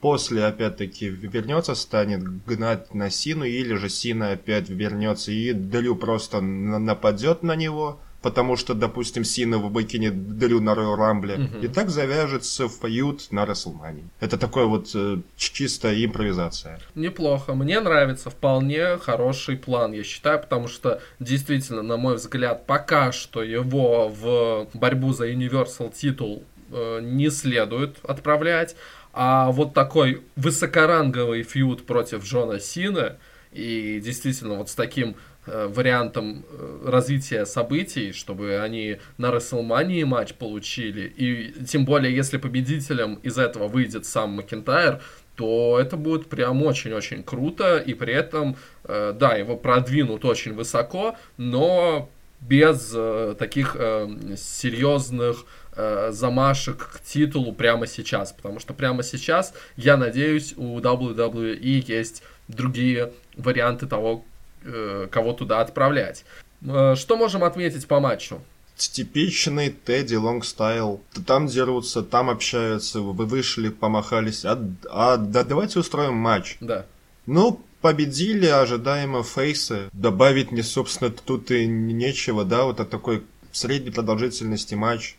после 0.00 0.44
опять-таки 0.44 1.08
вернется, 1.08 1.74
станет 1.74 2.22
гнать 2.44 2.94
на 2.94 3.10
Сину, 3.10 3.44
или 3.44 3.74
же 3.74 3.90
Сина 3.90 4.30
опять 4.30 4.70
вернется 4.70 5.30
и 5.30 5.52
Дрю 5.52 5.94
просто 5.94 6.40
нападет 6.40 7.42
на 7.42 7.54
него, 7.54 7.98
потому 8.26 8.56
что, 8.56 8.74
допустим, 8.74 9.22
Сина 9.22 9.58
выкинет 9.58 10.36
Дрю 10.36 10.60
на 10.60 10.70
Royal 10.70 10.96
Рамбле, 10.96 11.34
угу. 11.34 11.64
и 11.64 11.68
так 11.68 11.90
завяжется 11.90 12.68
фьюд 12.68 13.28
на 13.30 13.46
Расселмане. 13.46 14.02
Это 14.18 14.36
такое 14.36 14.64
вот 14.64 14.90
э, 14.96 15.18
чистая 15.36 16.04
импровизация. 16.04 16.80
Неплохо, 16.96 17.54
мне 17.54 17.78
нравится, 17.78 18.30
вполне 18.30 18.98
хороший 18.98 19.56
план, 19.56 19.92
я 19.92 20.02
считаю, 20.02 20.40
потому 20.40 20.66
что 20.66 21.00
действительно, 21.20 21.82
на 21.82 21.96
мой 21.96 22.16
взгляд, 22.16 22.66
пока 22.66 23.12
что 23.12 23.44
его 23.44 24.08
в 24.08 24.66
борьбу 24.74 25.12
за 25.12 25.30
Universal 25.30 25.94
титул 25.94 26.42
э, 26.72 26.98
не 27.02 27.30
следует 27.30 27.98
отправлять. 28.02 28.74
А 29.12 29.52
вот 29.52 29.72
такой 29.72 30.24
высокоранговый 30.34 31.44
фьюд 31.44 31.86
против 31.86 32.24
Джона 32.24 32.58
Сина 32.58 33.18
и 33.52 34.00
действительно 34.02 34.54
вот 34.54 34.68
с 34.68 34.74
таким 34.74 35.16
э, 35.46 35.66
вариантом 35.68 36.44
э, 36.48 36.82
развития 36.86 37.46
событий, 37.46 38.12
чтобы 38.12 38.58
они 38.58 38.98
на 39.18 39.30
Расселмании 39.30 40.04
матч 40.04 40.34
получили, 40.34 41.12
и 41.16 41.64
тем 41.64 41.84
более, 41.84 42.14
если 42.14 42.36
победителем 42.36 43.14
из 43.22 43.38
этого 43.38 43.68
выйдет 43.68 44.06
сам 44.06 44.30
Макентайр, 44.30 45.00
то 45.36 45.78
это 45.78 45.96
будет 45.96 46.28
прям 46.28 46.62
очень-очень 46.62 47.22
круто, 47.22 47.78
и 47.78 47.94
при 47.94 48.14
этом, 48.14 48.56
э, 48.84 49.14
да, 49.18 49.34
его 49.34 49.56
продвинут 49.56 50.24
очень 50.24 50.54
высоко, 50.54 51.16
но 51.36 52.08
без 52.40 52.92
э, 52.94 53.34
таких 53.38 53.76
э, 53.78 54.08
серьезных 54.36 55.44
э, 55.74 56.10
замашек 56.12 56.76
к 56.94 57.00
титулу 57.02 57.52
прямо 57.52 57.86
сейчас. 57.86 58.32
Потому 58.32 58.60
что 58.60 58.74
прямо 58.74 59.02
сейчас, 59.02 59.54
я 59.76 59.96
надеюсь, 59.96 60.54
у 60.56 60.78
WWE 60.78 61.58
есть 61.60 62.22
другие 62.48 63.12
варианты 63.36 63.86
того, 63.86 64.24
э, 64.64 65.08
кого 65.10 65.32
туда 65.32 65.60
отправлять. 65.60 66.24
Э, 66.62 66.94
что 66.96 67.16
можем 67.16 67.44
отметить 67.44 67.86
по 67.86 68.00
матчу? 68.00 68.40
типичный 68.76 69.70
Тедди 69.70 70.16
Лонгстайл. 70.16 71.00
Там 71.26 71.46
дерутся, 71.46 72.02
там 72.02 72.30
общаются, 72.30 73.00
вы 73.00 73.24
вышли, 73.24 73.70
помахались. 73.70 74.44
А, 74.44 74.62
а 74.90 75.16
да, 75.16 75.44
давайте 75.44 75.78
устроим 75.78 76.14
матч. 76.14 76.58
Да. 76.60 76.84
Ну, 77.24 77.60
победили 77.80 78.46
ожидаемо 78.46 79.22
фейсы. 79.22 79.88
Добавить 79.92 80.52
мне, 80.52 80.62
собственно, 80.62 81.10
тут 81.10 81.50
и 81.50 81.66
нечего, 81.66 82.44
да, 82.44 82.64
вот 82.64 82.80
это 82.80 82.90
такой 82.90 83.24
средней 83.52 83.90
продолжительности 83.90 84.74
матч. 84.74 85.16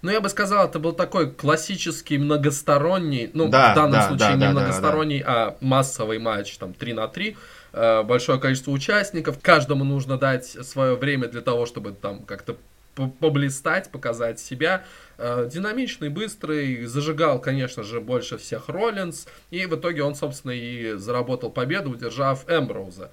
Ну, 0.00 0.12
я 0.12 0.20
бы 0.20 0.28
сказал, 0.28 0.68
это 0.68 0.78
был 0.78 0.92
такой 0.92 1.30
классический 1.30 2.18
многосторонний, 2.18 3.30
ну, 3.34 3.48
да, 3.48 3.72
в 3.72 3.74
данном 3.74 3.92
да, 3.92 4.08
случае 4.08 4.28
да, 4.28 4.34
не 4.34 4.40
да, 4.40 4.50
многосторонний, 4.52 5.20
да, 5.20 5.24
да. 5.24 5.46
а 5.48 5.56
массовый 5.60 6.20
матч, 6.20 6.56
там, 6.56 6.72
3 6.72 6.92
на 6.92 7.08
3, 7.08 7.30
э, 7.30 7.34
большое 7.72 8.40
количество 8.40 8.70
участников, 8.70 9.38
каждому 9.40 9.84
нужно 9.84 10.18
дать 10.18 10.46
свое 10.46 10.94
время 10.94 11.28
для 11.28 11.40
того, 11.42 11.66
чтобы 11.66 11.92
там 11.92 12.22
как-то 12.24 12.56
поблистать, 13.06 13.90
показать 13.90 14.40
себя. 14.40 14.84
Э, 15.18 15.48
динамичный, 15.50 16.08
быстрый, 16.08 16.84
зажигал, 16.86 17.40
конечно 17.40 17.82
же, 17.82 18.00
больше 18.00 18.38
всех 18.38 18.68
Роллинс, 18.68 19.26
и 19.50 19.66
в 19.66 19.74
итоге 19.76 20.02
он, 20.02 20.14
собственно, 20.14 20.52
и 20.52 20.94
заработал 20.94 21.50
победу, 21.50 21.90
удержав 21.90 22.44
Эмброуза. 22.48 23.10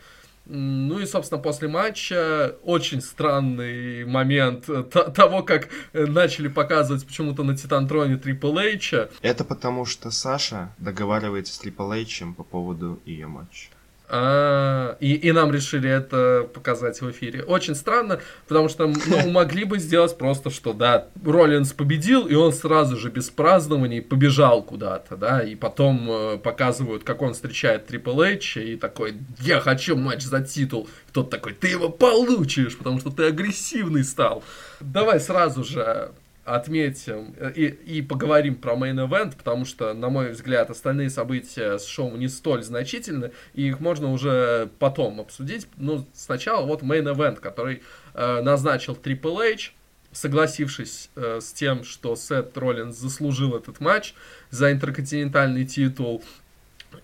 Ну 0.47 0.99
и, 0.99 1.07
собственно, 1.07 1.41
после 1.41 1.67
матча 1.67 2.55
очень 2.61 3.01
странный 3.01 4.05
момент 4.05 4.69
того, 4.91 5.41
как 5.41 5.69
начали 5.93 6.47
показывать 6.47 7.03
почему-то 7.03 7.43
на 7.43 7.57
Титантроне 7.57 8.17
Трипл 8.17 8.55
Эйча. 8.59 9.09
Это 9.23 9.43
потому, 9.43 9.85
что 9.85 10.11
Саша 10.11 10.71
договаривается 10.77 11.51
с 11.51 11.57
Трипл 11.57 11.91
Эйчем 11.91 12.35
по 12.35 12.43
поводу 12.43 13.01
ее 13.05 13.25
матча. 13.25 13.69
А, 14.07 14.97
и, 14.99 15.13
и 15.13 15.31
нам 15.31 15.51
решили 15.51 15.89
это 15.89 16.47
показать 16.53 17.01
в 17.01 17.09
эфире. 17.11 17.43
Очень 17.43 17.75
странно, 17.75 18.19
потому 18.47 18.69
что 18.69 18.87
ну, 18.87 19.29
могли 19.31 19.63
бы 19.63 19.79
сделать 19.79 20.17
просто, 20.17 20.49
что 20.49 20.73
да, 20.73 21.07
Роллинс 21.23 21.73
победил, 21.73 22.27
и 22.27 22.35
он 22.35 22.53
сразу 22.53 22.97
же 22.97 23.09
без 23.09 23.29
празднований 23.29 24.01
побежал 24.01 24.61
куда-то, 24.61 25.15
да, 25.15 25.41
и 25.41 25.55
потом 25.55 26.09
э, 26.09 26.37
показывают, 26.37 27.03
как 27.03 27.21
он 27.21 27.33
встречает 27.33 27.87
Трипл 27.87 28.21
Эйч, 28.21 28.57
и 28.57 28.75
такой, 28.75 29.15
я 29.39 29.59
хочу 29.59 29.95
матч 29.95 30.21
за 30.21 30.41
титул. 30.41 30.87
Кто-то 31.09 31.31
такой, 31.31 31.53
ты 31.53 31.69
его 31.69 31.89
получишь, 31.89 32.77
потому 32.77 32.99
что 32.99 33.09
ты 33.09 33.23
агрессивный 33.23 34.03
стал. 34.03 34.43
Давай 34.79 35.19
сразу 35.19 35.63
же 35.63 36.11
отметим 36.45 37.33
э, 37.37 37.51
и, 37.55 37.65
и 37.65 38.01
поговорим 38.01 38.55
про 38.55 38.75
Event, 39.07 39.35
потому 39.35 39.65
что, 39.65 39.93
на 39.93 40.09
мой 40.09 40.31
взгляд, 40.31 40.69
остальные 40.69 41.09
события 41.09 41.77
с 41.77 41.85
шоу 41.85 42.15
не 42.15 42.27
столь 42.27 42.63
значительны, 42.63 43.31
и 43.53 43.67
их 43.67 43.79
можно 43.79 44.11
уже 44.11 44.69
потом 44.79 45.19
обсудить. 45.19 45.67
Ну, 45.77 46.07
сначала 46.13 46.65
вот 46.65 46.83
Event, 47.07 47.37
который 47.37 47.81
э, 48.13 48.41
назначил 48.41 48.93
Triple 48.93 49.53
H, 49.53 49.73
согласившись 50.11 51.09
э, 51.15 51.39
с 51.41 51.51
тем, 51.51 51.83
что 51.83 52.15
Сет 52.15 52.57
Роллинс 52.57 52.95
заслужил 52.95 53.55
этот 53.57 53.79
матч 53.79 54.13
за 54.49 54.71
интерконтинентальный 54.71 55.65
титул, 55.65 56.23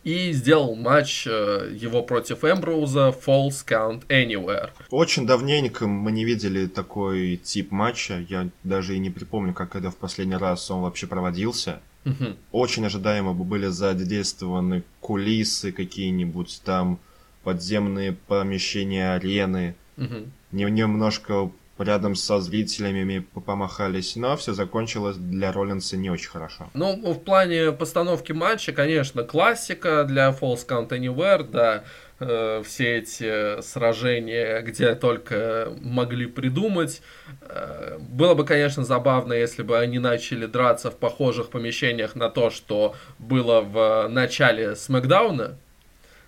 и 0.03 0.31
сделал 0.31 0.75
матч 0.75 1.25
э, 1.27 1.71
его 1.74 2.03
против 2.03 2.43
Эмброуза 2.43 3.13
Falls 3.25 3.65
Count 3.67 4.05
Anywhere. 4.07 4.69
Очень 4.89 5.25
давненько 5.25 5.88
мы 5.88 6.12
не 6.12 6.25
видели 6.25 6.67
такой 6.67 7.38
тип 7.38 7.71
матча. 7.71 8.25
Я 8.29 8.50
даже 8.63 8.95
и 8.95 9.00
не 9.00 9.10
припомню, 9.10 9.53
как 9.53 9.75
это 9.75 9.91
в 9.91 9.98
последний 9.98 10.36
раз 10.36 10.69
он 10.71 10.81
вообще 10.81 11.07
проводился. 11.07 11.79
Угу. 12.05 12.36
Очень 12.51 12.86
ожидаемо 12.86 13.33
были 13.33 13.67
задействованы 13.67 14.83
кулисы 15.00 15.71
какие-нибудь 15.71 16.62
там, 16.65 17.00
подземные 17.43 18.13
помещения 18.13 19.13
арены. 19.13 19.75
Угу. 19.98 20.27
Немножко 20.51 21.51
рядом 21.81 22.15
со 22.15 22.39
зрителями 22.39 23.19
помахались, 23.45 24.15
но 24.15 24.35
все 24.38 24.53
закончилось 24.53 25.17
для 25.17 25.51
Роллинса 25.51 25.97
не 25.97 26.09
очень 26.09 26.29
хорошо. 26.29 26.69
Ну, 26.73 27.13
в 27.13 27.19
плане 27.19 27.71
постановки 27.71 28.31
матча, 28.31 28.71
конечно, 28.71 29.23
классика 29.23 30.03
для 30.03 30.29
Falls 30.29 30.67
Count 30.67 30.89
Anywhere, 30.89 31.43
да, 31.43 31.83
э, 32.19 32.63
все 32.65 32.97
эти 32.97 33.61
сражения, 33.61 34.61
где 34.61 34.95
только 34.95 35.73
могли 35.81 36.25
придумать. 36.27 37.01
Э, 37.41 37.97
было 38.00 38.33
бы, 38.33 38.45
конечно, 38.45 38.83
забавно, 38.83 39.33
если 39.33 39.63
бы 39.63 39.77
они 39.77 40.00
начали 40.00 40.45
драться 40.45 40.91
в 40.91 40.97
похожих 40.97 41.50
помещениях 41.50 42.15
на 42.15 42.29
то, 42.29 42.50
что 42.50 42.95
было 43.19 43.61
в 43.61 44.07
начале 44.09 44.75
Смакдауна, 44.75 45.57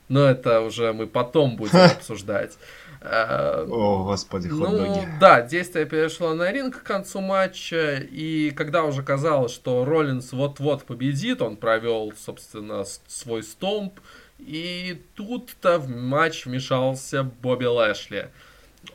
но 0.09 0.25
это 0.25 0.61
уже 0.61 0.93
мы 0.93 1.07
потом 1.07 1.55
будем 1.55 1.79
обсуждать. 1.97 2.57
О, 3.05 4.03
господи, 4.05 4.47
хот-доги. 4.47 4.87
Ну, 4.87 5.05
да, 5.19 5.41
действие 5.41 5.85
перешло 5.85 6.33
на 6.33 6.51
ринг 6.51 6.81
к 6.81 6.83
концу 6.83 7.19
матча, 7.19 7.97
и 7.97 8.51
когда 8.51 8.83
уже 8.83 9.03
казалось, 9.03 9.53
что 9.53 9.83
Роллинс 9.83 10.31
вот-вот 10.31 10.85
победит, 10.85 11.41
он 11.41 11.57
провел, 11.57 12.13
собственно, 12.17 12.85
свой 13.07 13.43
стомп, 13.43 13.99
и 14.39 15.01
тут-то 15.15 15.79
в 15.79 15.89
матч 15.89 16.45
вмешался 16.45 17.23
Бобби 17.23 17.65
Лэшли. 17.65 18.29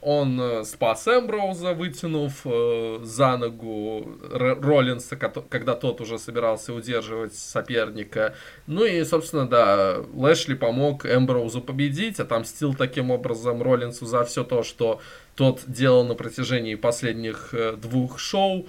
Он 0.01 0.41
э, 0.41 0.65
спас 0.65 1.09
Эмброуза, 1.09 1.73
вытянув 1.73 2.43
э, 2.45 2.99
за 3.03 3.37
ногу 3.37 4.19
Роллинса, 4.31 5.17
когда 5.17 5.75
тот 5.75 6.01
уже 6.01 6.19
собирался 6.19 6.73
удерживать 6.73 7.35
соперника. 7.35 8.35
Ну 8.67 8.85
и, 8.85 9.03
собственно, 9.05 9.49
да, 9.49 9.99
Лэшли 10.15 10.55
помог 10.55 11.05
Эмброузу 11.05 11.61
победить, 11.61 12.21
отомстил 12.21 12.75
таким 12.75 13.11
образом 13.11 13.63
Роллинсу 13.63 14.07
за 14.07 14.25
все 14.25 14.45
то, 14.45 14.63
что 14.63 15.01
тот 15.35 15.63
делал 15.67 16.05
на 16.05 16.15
протяжении 16.15 16.75
последних 16.75 17.51
э, 17.53 17.73
двух 17.77 18.19
шоу. 18.19 18.67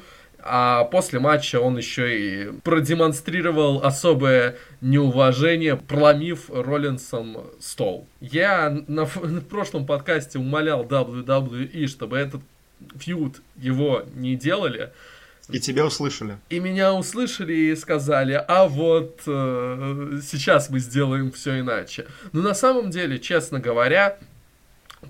А 0.51 0.85
после 0.85 1.19
матча 1.19 1.59
он 1.61 1.77
еще 1.77 2.19
и 2.19 2.51
продемонстрировал 2.63 3.83
особое 3.83 4.57
неуважение, 4.81 5.75
проломив 5.75 6.49
Роллинсом 6.49 7.37
стол. 7.59 8.07
Я 8.19 8.83
на, 8.87 9.07
на 9.21 9.41
прошлом 9.41 9.85
подкасте 9.85 10.39
умолял 10.39 10.83
WWE, 10.85 11.85
чтобы 11.85 12.17
этот 12.17 12.41
фьюд 12.97 13.43
его 13.57 14.05
не 14.15 14.35
делали. 14.35 14.91
И 15.49 15.59
тебя 15.59 15.85
услышали. 15.85 16.39
И 16.49 16.59
меня 16.59 16.95
услышали 16.95 17.53
и 17.53 17.75
сказали, 17.75 18.43
а 18.47 18.67
вот 18.67 19.21
э, 19.27 20.19
сейчас 20.23 20.71
мы 20.71 20.79
сделаем 20.79 21.31
все 21.31 21.59
иначе. 21.59 22.07
Но 22.31 22.41
на 22.41 22.55
самом 22.55 22.89
деле, 22.89 23.19
честно 23.19 23.59
говоря, 23.59 24.17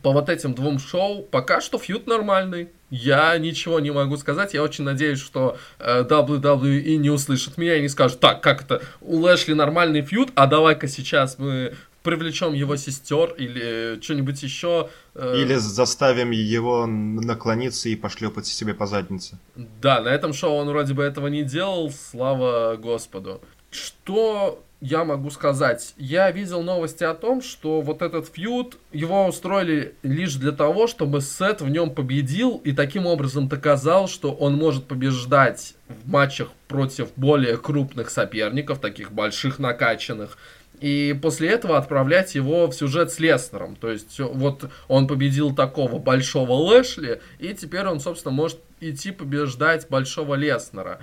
по 0.01 0.11
вот 0.11 0.29
этим 0.29 0.53
двум 0.53 0.79
шоу 0.79 1.23
пока 1.23 1.61
что 1.61 1.77
фьюд 1.77 2.07
нормальный. 2.07 2.69
Я 2.89 3.37
ничего 3.37 3.79
не 3.79 3.91
могу 3.91 4.17
сказать. 4.17 4.53
Я 4.53 4.63
очень 4.63 4.83
надеюсь, 4.83 5.19
что 5.19 5.57
э, 5.77 6.03
WWE 6.03 6.95
не 6.97 7.09
услышит 7.09 7.57
меня 7.57 7.75
и 7.75 7.81
не 7.81 7.89
скажет, 7.89 8.19
так, 8.19 8.41
как 8.41 8.63
это, 8.63 8.81
у 9.01 9.17
Лэшли 9.17 9.53
нормальный 9.53 10.01
фьюд, 10.01 10.31
а 10.35 10.47
давай-ка 10.47 10.87
сейчас 10.87 11.37
мы 11.37 11.75
привлечем 12.03 12.53
его 12.53 12.75
сестер 12.77 13.33
или 13.37 13.99
что-нибудь 14.01 14.41
еще. 14.41 14.89
Э... 15.15 15.35
Или 15.37 15.55
заставим 15.55 16.31
его 16.31 16.85
наклониться 16.87 17.89
и 17.89 17.95
пошлепать 17.95 18.47
себе 18.47 18.73
по 18.73 18.87
заднице. 18.87 19.37
Да, 19.55 20.01
на 20.01 20.09
этом 20.09 20.33
шоу 20.33 20.55
он 20.55 20.67
вроде 20.69 20.93
бы 20.93 21.03
этого 21.03 21.27
не 21.27 21.43
делал, 21.43 21.91
слава 21.91 22.77
Господу. 22.77 23.41
Что 23.69 24.63
я 24.81 25.03
могу 25.03 25.29
сказать? 25.29 25.93
Я 25.97 26.31
видел 26.31 26.61
новости 26.63 27.03
о 27.03 27.13
том, 27.13 27.41
что 27.41 27.81
вот 27.81 28.01
этот 28.01 28.27
фьюд, 28.27 28.77
его 28.91 29.25
устроили 29.25 29.95
лишь 30.03 30.35
для 30.35 30.51
того, 30.51 30.87
чтобы 30.87 31.21
Сет 31.21 31.61
в 31.61 31.69
нем 31.69 31.93
победил 31.93 32.61
и 32.63 32.71
таким 32.71 33.05
образом 33.05 33.47
доказал, 33.49 34.07
что 34.07 34.31
он 34.31 34.55
может 34.55 34.85
побеждать 34.85 35.75
в 35.87 36.09
матчах 36.09 36.49
против 36.67 37.09
более 37.15 37.57
крупных 37.57 38.09
соперников, 38.09 38.79
таких 38.79 39.11
больших 39.11 39.59
накачанных, 39.59 40.37
и 40.79 41.17
после 41.21 41.49
этого 41.49 41.77
отправлять 41.77 42.35
его 42.35 42.67
в 42.67 42.73
сюжет 42.73 43.11
с 43.11 43.19
Леснером. 43.19 43.75
То 43.75 43.89
есть 43.89 44.17
вот 44.19 44.69
он 44.87 45.07
победил 45.07 45.53
такого 45.53 45.99
большого 45.99 46.53
Лэшли, 46.53 47.21
и 47.39 47.53
теперь 47.53 47.85
он, 47.85 47.99
собственно, 47.99 48.33
может 48.33 48.59
идти 48.79 49.11
побеждать 49.11 49.89
большого 49.89 50.35
Леснера. 50.35 50.99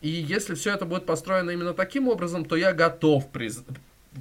И 0.00 0.08
если 0.08 0.54
все 0.54 0.72
это 0.72 0.86
будет 0.86 1.04
построено 1.04 1.50
именно 1.50 1.74
таким 1.74 2.08
образом, 2.08 2.44
то 2.44 2.56
я 2.56 2.72
готов 2.72 3.30
приз... 3.30 3.62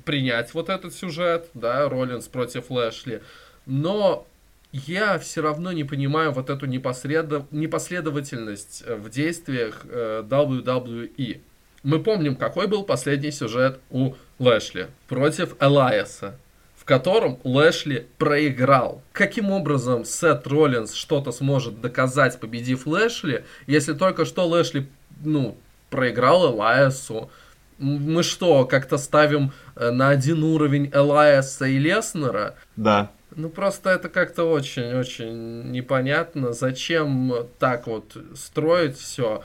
принять 0.03 0.53
вот 0.53 0.69
этот 0.69 0.93
сюжет, 0.93 1.49
да, 1.53 1.87
Роллинс 1.87 2.27
против 2.27 2.69
Лэшли. 2.69 3.21
Но 3.65 4.27
я 4.71 5.17
все 5.19 5.41
равно 5.41 5.71
не 5.71 5.83
понимаю 5.83 6.31
вот 6.31 6.49
эту 6.49 6.65
непоследов... 6.65 7.45
непоследовательность 7.51 8.83
э, 8.85 8.95
в 8.95 9.09
действиях 9.09 9.85
э, 9.85 10.23
WWE. 10.27 11.41
Мы 11.83 11.99
помним, 12.03 12.35
какой 12.35 12.67
был 12.67 12.83
последний 12.83 13.31
сюжет 13.31 13.79
у 13.89 14.15
Лэшли 14.37 14.87
против 15.07 15.55
Элайаса, 15.61 16.35
в 16.75 16.83
котором 16.83 17.39
Лэшли 17.45 18.07
проиграл. 18.17 19.01
Каким 19.13 19.49
образом 19.49 20.03
Сет 20.03 20.45
Роллинс 20.45 20.93
что-то 20.93 21.31
сможет 21.31 21.79
доказать, 21.79 22.37
победив 22.39 22.85
Лэшли, 22.85 23.45
если 23.65 23.93
только 23.93 24.25
что 24.25 24.45
Лэшли, 24.45 24.87
ну, 25.23 25.57
проиграл 25.89 26.53
Элайасу. 26.53 27.29
Мы 27.77 28.23
что, 28.23 28.65
как-то 28.65 28.97
ставим 28.97 29.53
э, 29.75 29.89
на 29.89 30.09
один 30.09 30.43
уровень 30.43 30.91
Элайаса 30.93 31.65
и 31.65 31.77
Леснера? 31.77 32.55
Да. 32.75 33.11
Ну, 33.35 33.49
просто 33.49 33.91
это 33.91 34.09
как-то 34.09 34.43
очень-очень 34.45 35.71
непонятно, 35.71 36.51
зачем 36.51 37.47
так 37.57 37.87
вот 37.87 38.17
строить 38.35 38.97
все. 38.97 39.43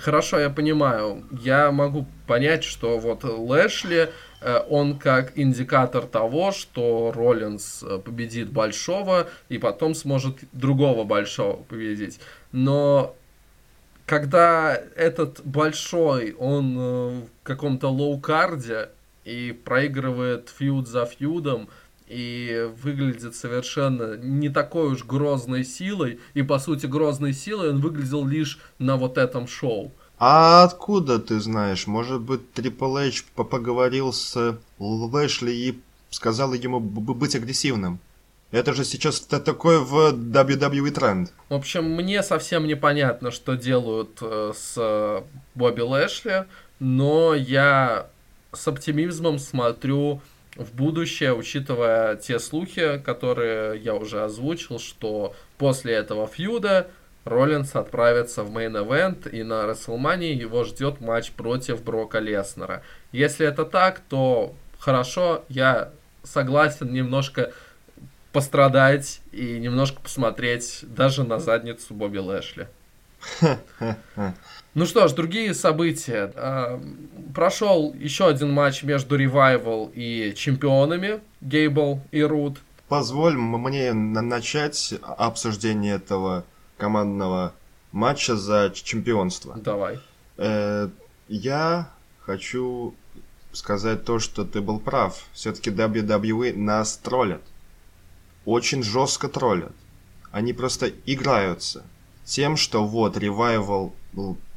Хорошо, 0.00 0.38
я 0.38 0.50
понимаю. 0.50 1.24
Я 1.42 1.72
могу 1.72 2.06
понять, 2.26 2.62
что 2.62 2.98
вот 2.98 3.24
Лэшли, 3.24 4.10
э, 4.40 4.58
он 4.68 4.98
как 4.98 5.32
индикатор 5.36 6.04
того, 6.04 6.52
что 6.52 7.10
Роллинс 7.14 7.82
э, 7.82 7.98
победит 7.98 8.50
большого 8.50 9.28
и 9.48 9.58
потом 9.58 9.94
сможет 9.94 10.38
другого 10.52 11.04
большого 11.04 11.62
победить. 11.62 12.20
Но 12.52 13.16
когда 14.06 14.74
этот 14.74 15.40
большой, 15.44 16.32
он 16.32 16.76
э, 16.78 17.20
в 17.20 17.42
каком-то 17.42 17.88
low-card 17.88 18.79
е 18.79 18.90
и 19.24 19.52
проигрывает 19.64 20.50
feud 20.56 20.88
за 20.88 21.06
feud 21.06 21.41
ом, 21.41 21.68
и 22.08 22.68
выглядит 22.82 23.34
совершенно 23.34 24.16
не 24.18 24.50
такой 24.50 24.92
уж 24.92 25.04
грозной 25.04 25.64
силой, 25.64 26.20
и 26.34 26.42
по 26.42 26.58
сути 26.58 26.86
грозной 26.86 27.32
силой 27.32 27.70
он 27.70 27.80
выглядел 27.80 28.26
лишь 28.26 28.58
на 28.78 28.96
вот 28.96 29.16
этом 29.16 29.46
шоу. 29.46 29.92
А 30.18 30.62
откуда 30.62 31.18
ты 31.18 31.40
знаешь? 31.40 31.86
Может 31.86 32.20
быть, 32.20 32.52
Трипл 32.52 32.96
Эйч 32.98 33.24
поговорил 33.34 34.12
с 34.12 34.58
Лэшли 34.78 35.50
и 35.50 35.80
сказал 36.10 36.52
ему 36.52 36.80
быть 36.80 37.34
агрессивным? 37.34 37.98
Это 38.52 38.74
же 38.74 38.84
сейчас 38.84 39.20
такой 39.20 39.80
в 39.80 40.12
WWE 40.12 40.90
тренд. 40.90 41.32
В 41.48 41.54
общем, 41.54 41.84
мне 41.84 42.22
совсем 42.22 42.66
непонятно, 42.66 43.30
что 43.30 43.54
делают 43.54 44.18
э, 44.20 44.52
с 44.54 45.24
Бобби 45.54 45.80
Лэшли, 45.80 46.44
но 46.78 47.34
я 47.34 48.08
с 48.52 48.68
оптимизмом 48.68 49.38
смотрю 49.38 50.20
в 50.56 50.74
будущее, 50.74 51.34
учитывая 51.34 52.16
те 52.16 52.38
слухи, 52.38 52.98
которые 52.98 53.80
я 53.80 53.94
уже 53.94 54.22
озвучил, 54.22 54.78
что 54.78 55.34
после 55.56 55.94
этого 55.94 56.26
фьюда 56.26 56.88
Роллинс 57.24 57.74
отправится 57.74 58.42
в 58.42 58.50
main 58.50 58.81
event, 58.81 59.28
и 59.30 59.42
на 59.44 59.64
WrestleMania 59.64 60.34
его 60.34 60.64
ждет 60.64 61.00
матч 61.00 61.30
против 61.32 61.82
Брока 61.82 62.18
Леснера. 62.18 62.82
Если 63.12 63.46
это 63.46 63.64
так, 63.64 64.00
то 64.00 64.54
хорошо, 64.78 65.44
я 65.48 65.90
согласен 66.24 66.92
немножко 66.92 67.52
пострадать 68.32 69.20
и 69.30 69.58
немножко 69.58 70.00
посмотреть 70.00 70.80
даже 70.82 71.24
на 71.24 71.38
задницу 71.38 71.94
Бобби 71.94 72.18
Лэшли. 72.18 72.68
Ну 74.74 74.86
что 74.86 75.06
ж, 75.06 75.12
другие 75.12 75.52
события. 75.52 76.32
А, 76.34 76.80
прошел 77.34 77.92
еще 77.92 78.26
один 78.26 78.52
матч 78.52 78.82
между 78.82 79.16
Revival 79.16 79.90
и 79.94 80.32
чемпионами 80.34 81.20
Гейбл 81.42 82.00
и 82.10 82.22
Рут. 82.22 82.58
Позволь 82.88 83.36
мне 83.36 83.92
начать 83.92 84.94
обсуждение 85.02 85.96
этого 85.96 86.44
командного 86.78 87.52
матча 87.92 88.34
за 88.34 88.72
чемпионство. 88.74 89.56
Давай. 89.56 90.00
Э, 90.38 90.88
я 91.28 91.90
хочу 92.20 92.94
сказать 93.52 94.04
то, 94.04 94.18
что 94.18 94.44
ты 94.44 94.60
был 94.60 94.80
прав. 94.80 95.24
Все-таки 95.32 95.70
WWE 95.70 96.56
нас 96.56 96.96
троллят. 96.96 97.42
Очень 98.44 98.82
жестко 98.82 99.28
троллят. 99.28 99.72
Они 100.30 100.52
просто 100.52 100.90
играются 101.06 101.84
тем, 102.24 102.56
что 102.56 102.86
вот 102.86 103.16
Revival 103.16 103.92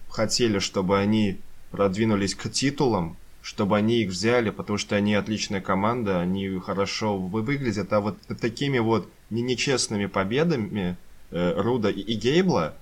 хотели, 0.09 0.59
чтобы 0.59 0.97
они 0.97 1.39
продвинулись 1.71 2.35
к 2.35 2.49
титулам, 2.49 3.17
чтобы 3.41 3.77
они 3.77 4.01
их 4.01 4.09
взяли, 4.09 4.49
потому 4.49 4.77
что 4.77 4.95
они 4.95 5.13
отличная 5.13 5.61
команда, 5.61 6.19
они 6.19 6.59
хорошо 6.59 7.17
выглядят, 7.17 7.91
а 7.93 7.99
вот 7.99 8.17
такими 8.41 8.79
вот 8.79 9.07
нечестными 9.29 10.07
победами 10.07 10.97
э, 11.31 11.53
Руда 11.61 11.89
и, 11.89 11.99
и 11.99 12.15
Гейбла 12.15 12.75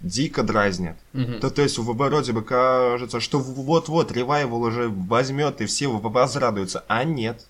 дико 0.00 0.42
дразнят. 0.42 0.96
Mm-hmm. 1.12 1.38
То, 1.38 1.50
то 1.50 1.62
есть 1.62 1.78
вроде 1.78 2.32
бы 2.32 2.42
кажется, 2.42 3.20
что 3.20 3.38
вот-вот 3.38 4.10
ревайвал 4.10 4.62
уже 4.62 4.88
возьмет 4.88 5.60
и 5.60 5.66
все 5.66 5.88
возрадуются, 5.88 6.84
а 6.88 7.04
нет. 7.04 7.46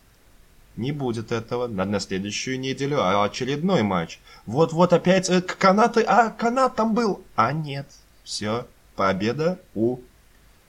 Не 0.76 0.92
будет 0.92 1.32
этого 1.32 1.66
на, 1.66 1.84
на 1.84 2.00
следующую 2.00 2.58
неделю, 2.58 3.00
а 3.00 3.24
очередной 3.24 3.82
матч. 3.82 4.20
Вот-вот 4.46 4.92
опять 4.92 5.28
э, 5.28 5.42
канаты, 5.42 6.02
а 6.02 6.30
канат 6.30 6.76
там 6.76 6.94
был, 6.94 7.22
а 7.36 7.52
нет. 7.52 7.86
Все, 8.24 8.66
победа 8.96 9.58
у 9.74 9.98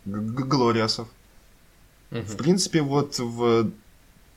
Глориасов. 0.06 1.08
Угу. 2.12 2.22
В 2.22 2.38
принципе, 2.38 2.82
вот 2.82 3.18
в 3.18 3.72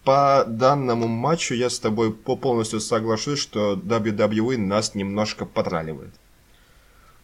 по 0.07 0.45
данному 0.47 1.09
матчу 1.09 1.55
я 1.55 1.69
с 1.69 1.81
тобой 1.81 2.13
по 2.13 2.37
полностью 2.37 2.79
соглашусь, 2.79 3.41
что 3.41 3.75
WWE 3.75 4.57
нас 4.57 4.95
немножко 4.95 5.45
потраливает. 5.45 6.15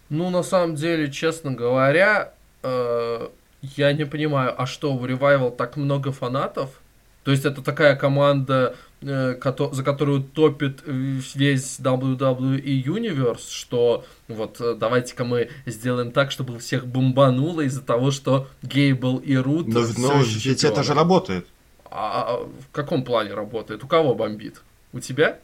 Ну, 0.09 0.31
на 0.31 0.43
самом 0.43 0.75
деле, 0.75 1.11
честно 1.11 1.53
говоря, 1.53 2.35
э, 2.65 3.29
я 3.63 3.93
не 3.93 4.05
понимаю, 4.05 4.61
а 4.61 4.67
что, 4.67 4.93
у 4.93 5.07
Revival 5.07 5.55
так 5.55 5.77
много 5.77 6.11
фанатов? 6.11 6.82
То 7.25 7.31
есть 7.31 7.45
это 7.45 7.63
такая 7.63 7.95
команда, 7.95 8.75
э, 9.01 9.37
за 9.73 9.83
которую 9.85 10.23
топит 10.23 10.83
весь 10.87 11.79
WWE 11.79 12.63
Universe, 12.63 13.51
что 13.51 14.05
вот 14.29 14.61
э, 14.61 14.75
давайте-ка 14.75 15.25
мы 15.25 15.51
сделаем 15.67 16.11
так, 16.11 16.31
чтобы 16.31 16.59
всех 16.59 16.87
бомбануло 16.87 17.61
из-за 17.63 17.83
того, 17.83 18.11
что 18.11 18.49
Гейбл 18.63 19.19
и 19.19 19.37
Рут... 19.37 19.69
Но, 19.69 19.81
но 19.99 20.23
ведь 20.23 20.65
это 20.65 20.83
же 20.83 20.95
работает. 20.95 21.47
А, 21.85 22.25
а 22.27 22.37
в 22.39 22.73
каком 22.73 23.05
плане 23.05 23.35
работает? 23.35 23.85
У 23.85 23.87
кого 23.87 24.15
бомбит? 24.15 24.63
У 24.93 25.01
тебя? 25.01 25.39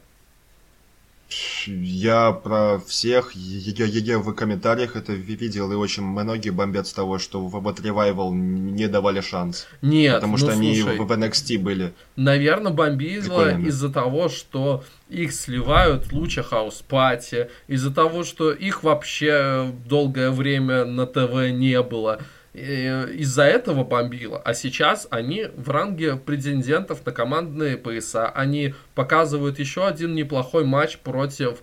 Я 1.66 2.32
про 2.32 2.78
всех, 2.78 3.32
я, 3.34 3.84
я, 3.84 3.98
я 3.98 4.18
в 4.18 4.32
комментариях 4.32 4.96
это 4.96 5.12
видел, 5.12 5.70
и 5.72 5.74
очень 5.74 6.02
многие 6.02 6.48
бомбят 6.50 6.86
с 6.86 6.92
того, 6.92 7.18
что 7.18 7.40
в 7.46 7.60
вот 7.60 7.80
Revival 7.80 8.32
не 8.32 8.88
давали 8.88 9.20
шанс. 9.20 9.66
Нет, 9.82 10.14
Потому 10.14 10.32
ну, 10.32 10.38
что 10.38 10.52
слушай, 10.52 10.70
они 10.70 10.82
в 10.82 11.12
NXT 11.12 11.58
были. 11.58 11.92
Наверное, 12.16 12.72
бомбило 12.72 13.58
из-за 13.60 13.90
того, 13.90 14.30
что 14.30 14.84
их 15.10 15.32
сливают 15.32 16.06
в 16.06 16.12
Lucha 16.14 16.42
House 16.42 16.82
Party, 16.86 17.50
из-за 17.66 17.92
того, 17.92 18.24
что 18.24 18.50
их 18.50 18.82
вообще 18.82 19.70
долгое 19.86 20.30
время 20.30 20.86
на 20.86 21.06
ТВ 21.06 21.50
не 21.50 21.82
было 21.82 22.20
из-за 22.54 23.44
этого 23.44 23.84
бомбило. 23.84 24.40
А 24.44 24.54
сейчас 24.54 25.06
они 25.10 25.46
в 25.54 25.70
ранге 25.70 26.16
претендентов 26.16 27.04
на 27.04 27.12
командные 27.12 27.76
пояса. 27.76 28.28
Они 28.28 28.74
показывают 28.94 29.58
еще 29.58 29.86
один 29.86 30.14
неплохой 30.14 30.64
матч 30.64 30.98
против 30.98 31.58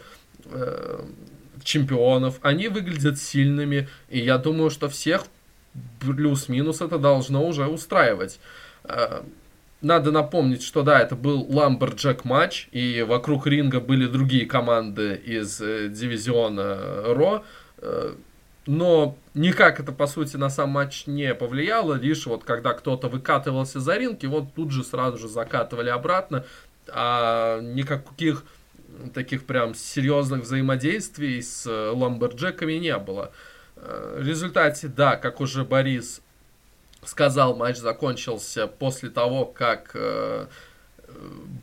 э, 0.45 1.05
чемпионов. 1.63 2.39
Они 2.41 2.67
выглядят 2.67 3.19
сильными. 3.19 3.89
И 4.09 4.19
я 4.19 4.37
думаю, 4.37 4.69
что 4.69 4.87
всех 4.87 5.25
плюс-минус 5.99 6.81
это 6.81 6.97
должно 6.97 7.45
уже 7.45 7.67
устраивать. 7.67 8.39
Э, 8.83 9.23
надо 9.81 10.11
напомнить, 10.11 10.63
что 10.63 10.83
да, 10.83 10.99
это 10.99 11.15
был 11.15 11.45
lumberjack 11.49 12.25
матч, 12.25 12.69
и 12.71 13.05
вокруг 13.07 13.45
ринга 13.45 13.79
были 13.79 14.07
другие 14.07 14.45
команды 14.45 15.15
из 15.23 15.61
э, 15.61 15.89
дивизиона 15.89 17.03
Raw. 17.13 17.43
Э, 17.77 18.15
но 18.67 19.15
никак 19.33 19.79
это, 19.79 19.91
по 19.91 20.07
сути, 20.07 20.37
на 20.37 20.49
сам 20.49 20.69
матч 20.69 21.05
не 21.07 21.33
повлияло. 21.35 21.93
Лишь 21.93 22.25
вот 22.25 22.43
когда 22.43 22.73
кто-то 22.73 23.07
выкатывался 23.07 23.79
за 23.79 23.97
ринг, 23.97 24.23
вот 24.23 24.53
тут 24.55 24.71
же 24.71 24.83
сразу 24.83 25.17
же 25.17 25.27
закатывали 25.27 25.89
обратно. 25.89 26.45
А 26.87 27.59
никаких 27.61 28.43
таких 29.13 29.45
прям 29.45 29.75
серьезных 29.75 30.43
взаимодействий 30.43 31.41
с 31.41 31.65
э, 31.67 31.89
ламберджеками 31.89 32.73
не 32.73 32.97
было. 32.97 33.31
Э, 33.75 34.19
в 34.21 34.25
результате, 34.25 34.87
да, 34.87 35.15
как 35.15 35.41
уже 35.41 35.63
Борис 35.63 36.21
сказал, 37.03 37.55
матч 37.55 37.77
закончился 37.77 38.67
после 38.67 39.09
того, 39.09 39.45
как 39.45 39.91
э, 39.93 40.47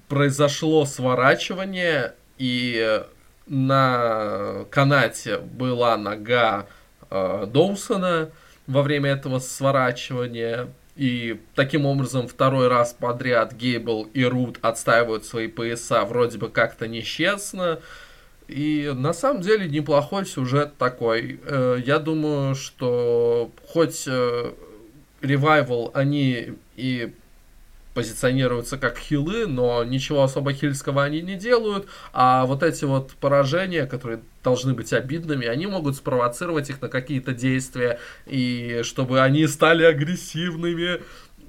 произошло 0.09 0.85
сворачивание, 0.85 2.15
и 2.38 3.03
на 3.47 4.65
канате 4.71 5.38
была 5.38 5.97
нога 5.97 6.67
э, 7.12 7.46
Доусона 7.46 8.31
во 8.66 8.83
время 8.83 9.11
этого 9.11 9.38
сворачивания. 9.38 10.68
И 10.96 11.40
таким 11.55 11.87
образом 11.87 12.29
второй 12.29 12.68
раз 12.68 12.94
подряд 12.98 13.55
Гейбл 13.55 14.09
и 14.12 14.25
Рут 14.25 14.59
отстаивают 14.61 15.25
свои 15.25 15.48
пояса 15.48 16.05
вроде 16.05 16.38
бы 16.38 16.48
как-то 16.48 16.87
нечестно. 16.87 17.81
И 18.48 18.92
на 18.94 19.12
самом 19.12 19.40
деле 19.40 19.68
неплохой 19.68 20.27
сюжет 20.27 20.77
такой. 20.77 21.40
Э, 21.44 21.79
я 21.85 21.98
думаю, 21.98 22.55
что 22.55 23.51
хоть 23.66 24.05
э, 24.07 24.53
они 25.94 26.55
и 26.77 27.12
позиционируются 27.94 28.78
как 28.78 28.98
хилы, 28.98 29.46
но 29.46 29.85
ничего 29.85 30.22
особо 30.22 30.52
хильского 30.52 31.05
они 31.05 31.20
не 31.20 31.37
делают, 31.37 31.87
а 32.12 32.46
вот 32.46 32.62
эти 32.62 32.85
вот 32.85 33.12
поражения, 33.12 33.87
которые 33.87 34.20
должны 34.42 34.74
быть 34.74 34.92
обидными, 34.92 35.46
они 35.46 35.66
могут 35.66 35.96
спровоцировать 35.96 36.70
их 36.70 36.81
на 36.81 36.88
какие-то 36.88 37.33
действия, 37.33 37.98
и 38.26 38.81
чтобы 38.83 39.20
они 39.20 39.46
стали 39.46 39.85
агрессивными, 39.85 41.00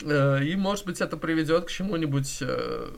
э, 0.03 0.43
и 0.43 0.55
может 0.55 0.85
быть 0.85 1.01
это 1.01 1.17
приведет 1.17 1.65
к 1.65 1.69
чему-нибудь 1.69 2.39
э, 2.41 2.89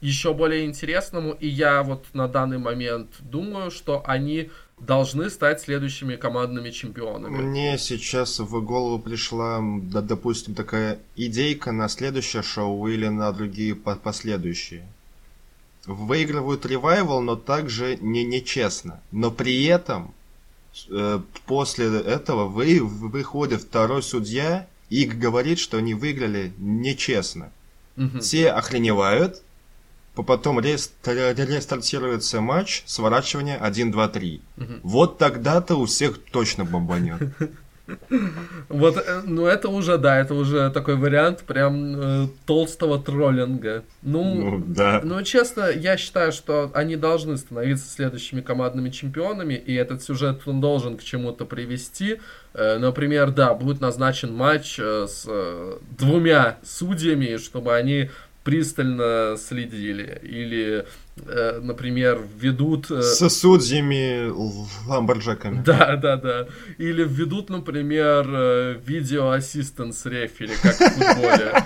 еще 0.00 0.34
более 0.34 0.64
интересному, 0.64 1.32
и 1.32 1.46
я 1.46 1.82
вот 1.82 2.06
на 2.14 2.26
данный 2.26 2.58
момент 2.58 3.08
думаю, 3.20 3.70
что 3.70 4.02
они 4.06 4.50
должны 4.80 5.30
стать 5.30 5.60
следующими 5.60 6.16
командными 6.16 6.70
чемпионами. 6.70 7.36
Мне 7.36 7.78
сейчас 7.78 8.38
в 8.38 8.60
голову 8.62 8.98
пришла, 8.98 9.60
да, 9.62 10.00
допустим, 10.00 10.54
такая 10.54 10.98
идейка 11.16 11.72
на 11.72 11.88
следующее 11.88 12.42
шоу 12.42 12.86
или 12.88 13.08
на 13.08 13.30
другие 13.32 13.74
последующие. 13.74 14.86
Выигрывают 15.86 16.66
ревайвал, 16.66 17.20
но 17.20 17.36
также 17.36 17.96
не 17.96 18.24
нечестно. 18.24 19.00
Но 19.12 19.30
при 19.30 19.64
этом 19.64 20.14
э, 20.88 21.20
после 21.46 21.86
этого 22.00 22.46
вы, 22.46 22.80
выходит 22.80 23.62
второй 23.62 24.02
судья 24.02 24.66
и 24.88 25.04
говорит, 25.04 25.58
что 25.58 25.78
они 25.78 25.94
выиграли 25.94 26.52
нечестно. 26.58 27.50
Угу. 27.96 28.20
Все 28.20 28.50
охреневают, 28.50 29.42
потом 30.14 30.60
рестартируется 30.60 32.40
матч, 32.40 32.82
сворачивание 32.86 33.56
1, 33.56 33.90
2, 33.90 34.08
3. 34.08 34.42
Угу. 34.56 34.64
Вот 34.82 35.18
тогда-то 35.18 35.76
у 35.76 35.86
всех 35.86 36.18
точно 36.30 36.64
бомбанет. 36.64 37.20
Вот, 38.68 38.96
э, 38.96 39.22
ну 39.24 39.46
это 39.46 39.68
уже, 39.68 39.98
да, 39.98 40.18
это 40.18 40.34
уже 40.34 40.70
такой 40.70 40.96
вариант 40.96 41.40
прям 41.40 41.96
э, 41.96 42.28
толстого 42.46 43.02
троллинга. 43.02 43.84
Ну, 44.02 44.34
ну, 44.34 44.64
да. 44.64 45.00
Ну, 45.02 45.22
честно, 45.22 45.70
я 45.70 45.96
считаю, 45.96 46.32
что 46.32 46.70
они 46.74 46.96
должны 46.96 47.36
становиться 47.36 47.88
следующими 47.88 48.40
командными 48.40 48.90
чемпионами, 48.90 49.54
и 49.54 49.74
этот 49.74 50.02
сюжет 50.02 50.42
он 50.46 50.60
должен 50.60 50.96
к 50.96 51.02
чему-то 51.02 51.44
привести. 51.44 52.20
Э, 52.54 52.78
например, 52.78 53.30
да, 53.30 53.54
будет 53.54 53.80
назначен 53.80 54.34
матч 54.34 54.78
э, 54.78 55.06
с 55.08 55.24
э, 55.26 55.78
двумя 55.98 56.58
судьями, 56.62 57.36
чтобы 57.36 57.74
они 57.74 58.10
пристально 58.44 59.36
следили. 59.38 60.20
Или, 60.22 60.86
э, 61.16 61.60
например, 61.60 62.20
ведут... 62.38 62.90
Э... 62.90 63.02
С 63.02 63.28
судьями 63.28 64.30
ламборджеками. 64.86 65.62
Да, 65.62 65.96
да, 65.96 66.16
да. 66.16 66.46
Или 66.78 67.04
введут, 67.04 67.50
например, 67.50 68.26
э, 68.28 68.80
видеоассистенс 68.84 70.06
рефери, 70.06 70.54
как 70.62 70.76
в 70.76 70.90
футболе. 70.90 71.64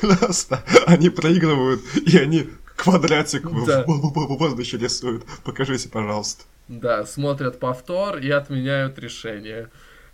Просто 0.00 0.62
они 0.86 1.10
проигрывают, 1.10 1.80
и 2.06 2.18
они 2.18 2.48
квадратик 2.76 3.42
да. 3.66 3.84
в 3.86 4.36
воздухе 4.38 4.78
рисуют. 4.78 5.24
Покажите, 5.44 5.88
пожалуйста. 5.88 6.44
Да, 6.68 7.06
смотрят 7.06 7.58
повтор 7.58 8.18
и 8.18 8.30
отменяют 8.30 8.98
решение. 8.98 9.70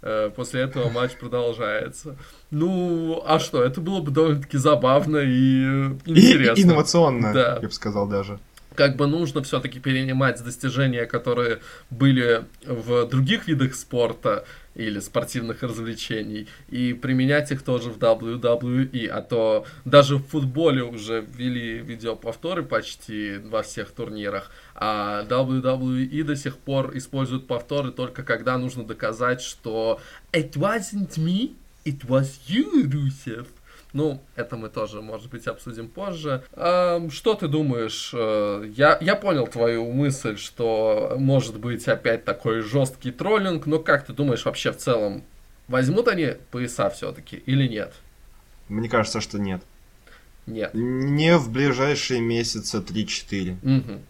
Э, 0.06 0.30
после 0.36 0.60
этого 0.60 0.90
матч 0.90 1.12
продолжается. 1.12 2.16
Ну, 2.50 3.22
а 3.24 3.38
что, 3.38 3.62
это 3.62 3.80
было 3.80 4.02
бы 4.02 4.10
довольно-таки 4.10 4.58
забавно 4.58 5.16
и 5.16 5.64
интересно. 6.04 6.60
И, 6.60 6.62
инновационно, 6.62 7.32
да. 7.32 7.58
я 7.62 7.68
бы 7.68 7.72
сказал 7.72 8.06
даже. 8.06 8.38
Как 8.74 8.96
бы 8.96 9.06
нужно 9.06 9.42
все-таки 9.42 9.80
перенимать 9.80 10.44
достижения, 10.44 11.06
которые 11.06 11.60
были 11.88 12.44
в 12.66 13.06
других 13.06 13.48
видах 13.48 13.74
спорта, 13.74 14.44
или 14.74 14.98
спортивных 15.00 15.62
развлечений 15.62 16.48
и 16.68 16.92
применять 16.92 17.50
их 17.52 17.62
тоже 17.62 17.90
в 17.90 17.98
WWE, 17.98 19.06
а 19.08 19.22
то 19.22 19.66
даже 19.84 20.16
в 20.16 20.26
футболе 20.26 20.82
уже 20.82 21.24
ввели 21.26 21.78
видеоповторы 21.78 22.62
почти 22.62 23.38
во 23.38 23.62
всех 23.62 23.90
турнирах, 23.92 24.50
а 24.74 25.24
WWE 25.24 26.24
до 26.24 26.36
сих 26.36 26.58
пор 26.58 26.96
используют 26.96 27.46
повторы 27.46 27.92
только 27.92 28.22
когда 28.22 28.58
нужно 28.58 28.84
доказать, 28.84 29.40
что 29.40 30.00
it 30.32 30.52
wasn't 30.52 31.16
me, 31.16 31.54
it 31.84 32.06
was 32.06 32.40
you, 32.48 32.90
Русев. 32.90 33.46
Ну, 33.94 34.20
это 34.34 34.56
мы 34.56 34.70
тоже, 34.70 35.00
может 35.00 35.30
быть, 35.30 35.46
обсудим 35.46 35.88
позже. 35.88 36.42
Эм, 36.56 37.12
что 37.12 37.34
ты 37.34 37.46
думаешь? 37.46 38.10
Э, 38.12 38.68
я, 38.74 38.98
я 39.00 39.14
понял 39.14 39.46
твою 39.46 39.90
мысль, 39.92 40.36
что 40.36 41.14
может 41.16 41.60
быть 41.60 41.86
опять 41.86 42.24
такой 42.24 42.60
жесткий 42.60 43.12
троллинг, 43.12 43.66
но 43.66 43.78
как 43.78 44.04
ты 44.04 44.12
думаешь 44.12 44.44
вообще 44.44 44.72
в 44.72 44.78
целом, 44.78 45.22
возьмут 45.68 46.08
они 46.08 46.32
пояса 46.50 46.90
все-таки 46.90 47.36
или 47.46 47.68
нет? 47.68 47.94
Мне 48.68 48.88
кажется, 48.88 49.20
что 49.20 49.38
нет. 49.38 49.62
Нет. 50.46 50.72
Не 50.74 51.38
в 51.38 51.52
ближайшие 51.52 52.20
месяца 52.20 52.78
3-4. 52.78 53.56
Угу. 53.62 54.00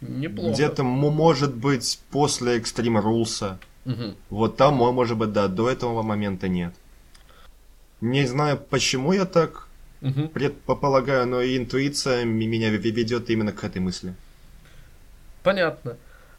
Неплохо. 0.00 0.54
Где-то, 0.54 0.84
может 0.84 1.54
быть, 1.54 2.00
после 2.10 2.58
Extreme 2.58 3.02
Rules. 3.02 3.58
Угу. 3.84 4.14
Вот 4.30 4.56
там, 4.56 4.76
может 4.76 5.18
быть, 5.18 5.32
да, 5.32 5.48
до 5.48 5.68
этого 5.68 6.00
момента 6.00 6.48
нет. 6.48 6.72
Не 8.04 8.26
знаю, 8.26 8.58
почему 8.58 9.14
я 9.14 9.24
так 9.24 9.66
угу. 10.02 10.28
предполагаю, 10.28 11.26
но 11.26 11.42
интуиция 11.42 12.26
меня 12.26 12.68
ведет 12.68 13.30
именно 13.30 13.50
к 13.50 13.64
этой 13.64 13.80
мысли. 13.80 14.12
Понятно. 15.42 15.96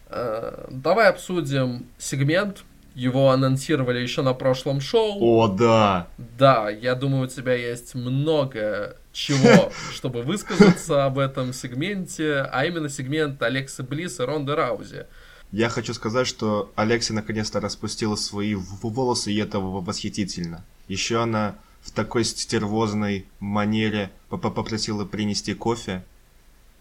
Э, 0.08 0.68
давай 0.70 1.08
обсудим 1.08 1.86
сегмент. 1.98 2.62
Его 2.94 3.30
анонсировали 3.30 3.98
еще 3.98 4.22
на 4.22 4.32
прошлом 4.32 4.80
шоу. 4.80 5.18
О, 5.20 5.48
да. 5.48 6.06
Да, 6.38 6.70
я 6.70 6.94
думаю, 6.94 7.24
у 7.24 7.26
тебя 7.26 7.54
есть 7.54 7.96
много 7.96 8.96
чего, 9.12 9.72
чтобы 9.92 10.22
высказаться 10.22 11.04
об 11.04 11.18
этом 11.18 11.52
сегменте, 11.52 12.48
а 12.52 12.64
именно 12.64 12.88
сегмент 12.88 13.42
Алекса 13.42 13.82
Близ 13.82 14.20
и 14.20 14.22
Ронда 14.22 14.54
Раузи. 14.54 15.06
Я 15.50 15.68
хочу 15.68 15.94
сказать, 15.94 16.28
что 16.28 16.70
Алекси 16.76 17.10
наконец-то 17.10 17.60
распустила 17.60 18.14
свои 18.14 18.54
волосы, 18.54 19.32
и 19.32 19.38
это 19.38 19.58
восхитительно. 19.58 20.64
Еще 20.88 21.22
она 21.22 21.56
в 21.82 21.90
такой 21.90 22.24
стервозной 22.24 23.26
манере 23.40 24.10
попросила 24.28 25.04
принести 25.04 25.54
кофе, 25.54 26.04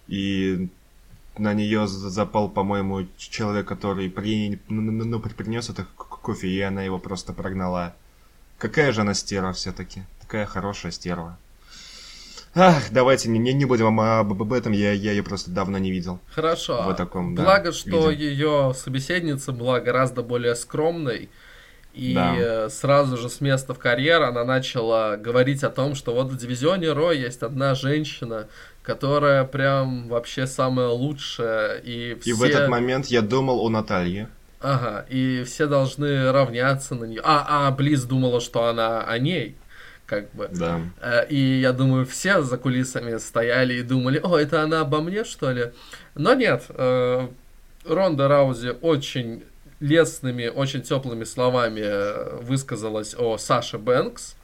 и 0.08 0.70
на 1.38 1.54
нее 1.54 1.88
запал, 1.88 2.50
по-моему, 2.50 3.08
человек, 3.18 3.68
который 3.68 4.10
при... 4.10 4.60
ну, 4.70 5.20
принес 5.20 5.70
это 5.70 5.86
кофе, 5.96 6.48
и 6.48 6.62
она 6.62 6.84
его 6.84 6.98
просто 6.98 7.34
прогнала. 7.34 7.96
Какая 8.58 8.92
же 8.92 9.02
она 9.02 9.14
стерва 9.14 9.54
все-таки. 9.54 10.04
Такая 10.22 10.46
хорошая 10.46 10.92
стерва. 10.92 11.38
Ах, 12.58 12.86
давайте 12.90 13.28
не, 13.28 13.52
не 13.52 13.66
будем 13.66 14.00
об, 14.00 14.32
об 14.32 14.54
этом, 14.54 14.72
я, 14.72 14.94
я 14.94 15.12
ее 15.12 15.24
просто 15.24 15.52
давно 15.52 15.78
не 15.78 15.92
видел. 15.92 16.22
Хорошо. 16.32 16.90
В 16.90 16.96
таком, 16.96 17.36
Благо, 17.36 17.66
да, 17.66 17.74
что 17.74 18.10
виде. 18.10 18.30
ее 18.30 18.74
собеседница 18.74 19.52
была 19.52 19.82
гораздо 19.82 20.24
более 20.24 20.56
скромной, 20.56 21.30
и 21.96 22.14
да. 22.14 22.70
сразу 22.70 23.18
же 23.18 23.30
с 23.30 23.40
места 23.40 23.74
в 23.74 23.80
карьер 23.80 24.22
она 24.24 24.44
начала 24.44 25.16
говорить 25.16 25.64
о 25.64 25.70
том, 25.70 25.96
что 25.96 26.14
вот 26.14 26.28
в 26.28 26.38
дивизионе 26.38 26.92
Ро 26.92 27.12
есть 27.12 27.42
одна 27.42 27.74
женщина, 27.74 28.48
которая 28.84 29.46
прям 29.46 30.10
вообще 30.10 30.46
самая 30.46 30.90
лучшая. 30.90 31.78
И, 31.78 32.18
все... 32.20 32.30
и 32.30 32.34
в 32.34 32.44
этот 32.44 32.68
момент 32.68 33.08
я 33.08 33.22
думал 33.22 33.62
о 33.62 33.70
Наталье. 33.70 34.28
Ага, 34.60 35.06
и 35.10 35.44
все 35.46 35.68
должны 35.68 36.32
равняться 36.32 36.96
на 36.96 37.06
нее. 37.06 37.22
А, 37.24 37.68
а 37.68 37.72
Близ 37.72 38.04
думала, 38.04 38.42
что 38.42 38.66
она 38.66 39.02
о 39.02 39.18
ней. 39.18 39.56
Как 40.06 40.32
бы. 40.34 40.50
Да. 40.52 40.82
Э, 41.02 41.28
и 41.28 41.60
я 41.60 41.72
думаю, 41.72 42.06
все 42.06 42.42
за 42.42 42.58
кулисами 42.58 43.18
стояли 43.18 43.76
и 43.76 43.84
думали, 43.84 44.20
о, 44.22 44.38
это 44.38 44.62
она 44.62 44.82
обо 44.82 45.02
мне, 45.02 45.24
что 45.24 45.52
ли? 45.52 45.72
Но 46.14 46.36
нет, 46.36 46.66
э, 46.70 47.28
Ронда 47.86 48.28
Раузи 48.28 48.76
очень 48.82 49.44
лестными, 49.80 50.48
очень 50.48 50.82
теплыми 50.82 51.24
словами 51.24 52.44
высказалась 52.44 53.16
о 53.18 53.38
Саше 53.38 53.78
Бэнкс, 53.78 54.36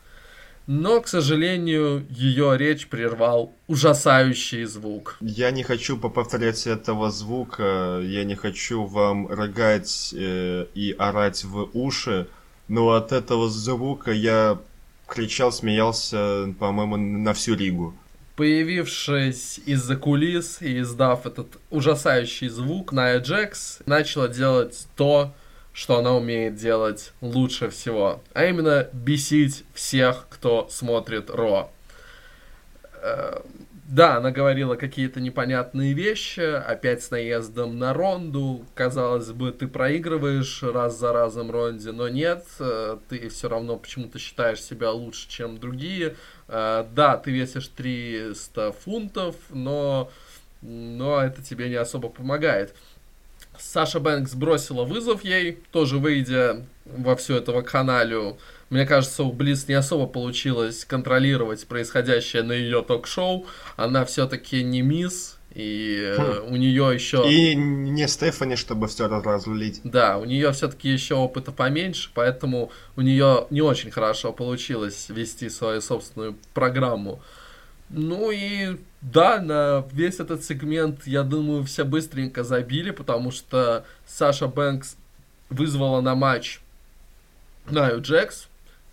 но, 0.67 1.01
к 1.01 1.07
сожалению, 1.07 2.05
ее 2.09 2.57
речь 2.57 2.87
прервал 2.87 3.53
ужасающий 3.67 4.65
звук. 4.65 5.17
Я 5.19 5.51
не 5.51 5.63
хочу 5.63 5.97
повторять 5.97 6.67
этого 6.67 7.09
звука, 7.11 7.99
я 8.03 8.23
не 8.23 8.35
хочу 8.35 8.85
вам 8.85 9.27
рогать 9.27 10.13
э, 10.15 10.67
и 10.75 10.95
орать 10.97 11.43
в 11.43 11.69
уши, 11.73 12.27
но 12.67 12.91
от 12.91 13.11
этого 13.11 13.49
звука 13.49 14.11
я 14.11 14.59
кричал, 15.07 15.51
смеялся, 15.51 16.53
по-моему, 16.59 16.95
на 16.95 17.33
всю 17.33 17.55
Ригу. 17.55 17.93
Появившись 18.35 19.59
из-за 19.65 19.95
кулис 19.95 20.61
и 20.61 20.79
издав 20.79 21.25
этот 21.25 21.57
ужасающий 21.69 22.47
звук, 22.47 22.91
Ная 22.91 23.19
Джекс 23.19 23.79
начала 23.85 24.27
делать 24.27 24.87
то, 24.95 25.33
что 25.73 25.97
она 25.97 26.13
умеет 26.15 26.55
делать 26.55 27.13
лучше 27.21 27.69
всего, 27.69 28.21
а 28.33 28.45
именно 28.45 28.87
бесить 28.93 29.63
всех, 29.73 30.27
кто 30.29 30.67
смотрит 30.69 31.29
Ро. 31.29 31.71
Э, 33.01 33.41
да, 33.91 34.15
она 34.15 34.31
говорила 34.31 34.75
какие-то 34.75 35.19
непонятные 35.19 35.91
вещи, 35.91 36.39
опять 36.39 37.03
с 37.03 37.11
наездом 37.11 37.77
на 37.77 37.93
Ронду. 37.93 38.65
Казалось 38.73 39.31
бы, 39.31 39.51
ты 39.51 39.67
проигрываешь 39.67 40.63
раз 40.63 40.97
за 40.97 41.11
разом 41.11 41.51
Ронде, 41.51 41.91
но 41.91 42.07
нет, 42.07 42.45
э, 42.59 42.97
ты 43.09 43.27
все 43.27 43.49
равно 43.49 43.75
почему-то 43.75 44.17
считаешь 44.17 44.61
себя 44.61 44.91
лучше, 44.91 45.27
чем 45.29 45.57
другие. 45.57 46.15
Э, 46.51 46.85
да, 46.93 47.15
ты 47.15 47.31
весишь 47.31 47.69
300 47.69 48.73
фунтов, 48.73 49.35
но, 49.49 50.11
но 50.61 51.21
это 51.21 51.41
тебе 51.41 51.69
не 51.69 51.75
особо 51.75 52.09
помогает. 52.09 52.75
Саша 53.57 54.01
Бэнкс 54.01 54.33
бросила 54.33 54.83
вызов 54.83 55.23
ей, 55.23 55.59
тоже 55.71 55.97
выйдя 55.97 56.65
во 56.85 57.15
всю 57.15 57.35
эту 57.35 57.53
вакханалию, 57.53 58.37
Мне 58.69 58.85
кажется, 58.85 59.23
у 59.23 59.31
Близ 59.31 59.67
не 59.67 59.75
особо 59.75 60.07
получилось 60.07 60.83
контролировать 60.83 61.67
происходящее 61.67 62.43
на 62.43 62.53
ее 62.53 62.81
ток-шоу. 62.81 63.45
Она 63.75 64.03
все-таки 64.05 64.63
не 64.63 64.81
мисс, 64.81 65.37
и 65.53 66.15
хм. 66.17 66.53
у 66.53 66.55
нее 66.55 66.91
еще... 66.93 67.29
И 67.29 67.55
не 67.55 68.07
Стефани, 68.07 68.55
чтобы 68.55 68.87
все 68.87 69.07
разрулить. 69.07 69.81
Да, 69.83 70.17
у 70.17 70.25
нее 70.25 70.51
все-таки 70.51 70.89
еще 70.89 71.15
опыта 71.15 71.51
поменьше, 71.51 72.09
поэтому 72.13 72.71
у 72.95 73.01
нее 73.01 73.47
не 73.49 73.61
очень 73.61 73.91
хорошо 73.91 74.31
получилось 74.31 75.07
вести 75.09 75.49
свою 75.49 75.81
собственную 75.81 76.35
программу. 76.53 77.21
Ну 77.89 78.31
и 78.31 78.77
да, 79.01 79.41
на 79.41 79.85
весь 79.91 80.19
этот 80.19 80.43
сегмент, 80.43 81.05
я 81.05 81.23
думаю, 81.23 81.63
все 81.65 81.83
быстренько 81.83 82.43
забили, 82.43 82.91
потому 82.91 83.31
что 83.31 83.85
Саша 84.07 84.47
Бэнкс 84.47 84.95
вызвала 85.49 85.99
на 85.99 86.15
матч 86.15 86.61
Наю 87.69 88.01
Джекс, 88.01 88.47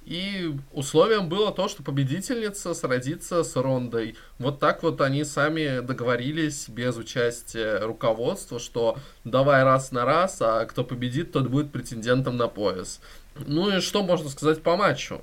и 0.09 0.57
условием 0.73 1.29
было 1.29 1.53
то, 1.53 1.68
что 1.68 1.83
победительница 1.83 2.73
сродится 2.73 3.44
с 3.44 3.55
Рондой. 3.57 4.16
Вот 4.38 4.59
так 4.59 4.83
вот 4.83 5.03
они 5.03 5.23
сами 5.23 5.81
договорились 5.81 6.66
без 6.71 6.97
участия 6.97 7.81
руководства, 7.81 8.59
что 8.59 8.97
давай 9.25 9.64
раз 9.64 9.92
на 9.92 10.07
раз, 10.07 10.38
а 10.40 10.64
кто 10.64 10.83
победит, 10.83 11.33
тот 11.33 11.49
будет 11.49 11.71
претендентом 11.73 12.38
на 12.38 12.49
пояс. 12.49 13.03
Ну 13.47 13.77
и 13.77 13.81
что 13.81 14.03
можно 14.03 14.31
сказать 14.31 14.62
по 14.62 14.79
матчу? 14.79 15.21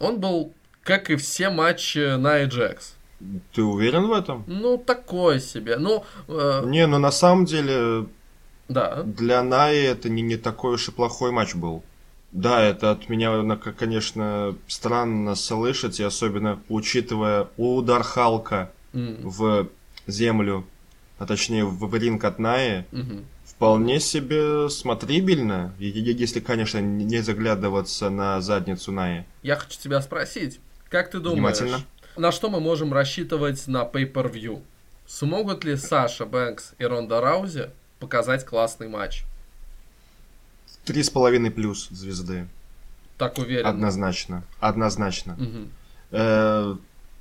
Он 0.00 0.18
был, 0.18 0.52
как 0.82 1.08
и 1.08 1.14
все 1.14 1.48
матчи 1.48 2.16
на 2.16 2.42
Джекс. 2.42 2.96
Ты 3.52 3.62
уверен 3.62 4.08
в 4.08 4.12
этом? 4.12 4.42
Ну, 4.48 4.78
такое 4.78 5.38
себе. 5.38 5.76
Ну, 5.76 6.04
э... 6.26 6.62
Не, 6.64 6.88
ну 6.88 6.98
на 6.98 7.12
самом 7.12 7.44
деле... 7.44 8.08
Да. 8.68 9.04
Для 9.04 9.44
Наи 9.44 9.84
это 9.84 10.08
не, 10.08 10.22
не 10.22 10.36
такой 10.36 10.74
уж 10.74 10.88
и 10.88 10.90
плохой 10.90 11.30
матч 11.30 11.54
был. 11.54 11.84
Да, 12.32 12.62
это 12.62 12.92
от 12.92 13.10
меня, 13.10 13.56
конечно, 13.56 14.56
странно 14.66 15.34
слышать, 15.34 16.00
и 16.00 16.02
особенно 16.02 16.60
учитывая 16.68 17.48
удар 17.58 18.02
Халка 18.02 18.72
mm. 18.94 19.20
в 19.22 19.68
землю, 20.06 20.64
а 21.18 21.26
точнее 21.26 21.66
в 21.66 21.94
ринг 21.94 22.24
от 22.24 22.38
Наи, 22.38 22.86
mm-hmm. 22.90 23.24
вполне 23.44 24.00
себе 24.00 24.70
смотрибельно, 24.70 25.74
если, 25.78 26.40
конечно, 26.40 26.78
не 26.78 27.18
заглядываться 27.18 28.08
на 28.08 28.40
задницу 28.40 28.92
Наи. 28.92 29.24
Я 29.42 29.56
хочу 29.56 29.78
тебя 29.78 30.00
спросить, 30.00 30.58
как 30.88 31.10
ты 31.10 31.20
думаешь, 31.20 31.84
на 32.16 32.32
что 32.32 32.48
мы 32.48 32.60
можем 32.60 32.94
рассчитывать 32.94 33.66
на 33.68 33.82
Pay-Per-View? 33.84 34.62
Смогут 35.06 35.64
ли 35.64 35.76
Саша 35.76 36.24
Бэнкс 36.24 36.74
и 36.78 36.84
Ронда 36.84 37.20
Раузи 37.20 37.70
показать 37.98 38.46
классный 38.46 38.88
матч? 38.88 39.24
Три 40.84 41.02
с 41.02 41.10
половиной 41.10 41.50
плюс 41.50 41.88
звезды. 41.90 42.48
Так 43.18 43.38
уверен. 43.38 43.66
Однозначно. 43.66 44.42
Однозначно. 44.60 45.34
Угу. 45.34 45.68
Э, 46.12 46.76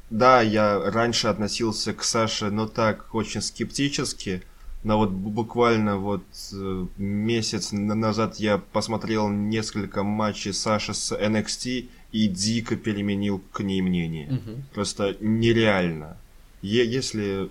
да, 0.09 0.41
я 0.41 0.79
раньше 0.91 1.27
относился 1.27 1.93
к 1.93 2.03
Саше, 2.03 2.49
но 2.49 2.67
так 2.67 3.13
очень 3.13 3.41
скептически. 3.41 4.43
Но 4.83 4.97
вот 4.97 5.11
буквально 5.11 5.97
вот 5.97 6.23
э, 6.53 6.85
месяц 6.97 7.71
назад 7.71 8.37
я 8.37 8.57
посмотрел 8.57 9.29
несколько 9.29 10.01
матчей 10.01 10.53
Саши 10.53 10.93
с 10.93 11.15
NXT 11.15 11.87
и 12.11 12.27
дико 12.27 12.75
переменил 12.75 13.43
к 13.51 13.61
ней 13.61 13.81
мнение. 13.81 14.27
Угу. 14.31 14.63
Просто 14.73 15.15
нереально. 15.19 16.17
Е- 16.63 16.85
если 16.85 17.49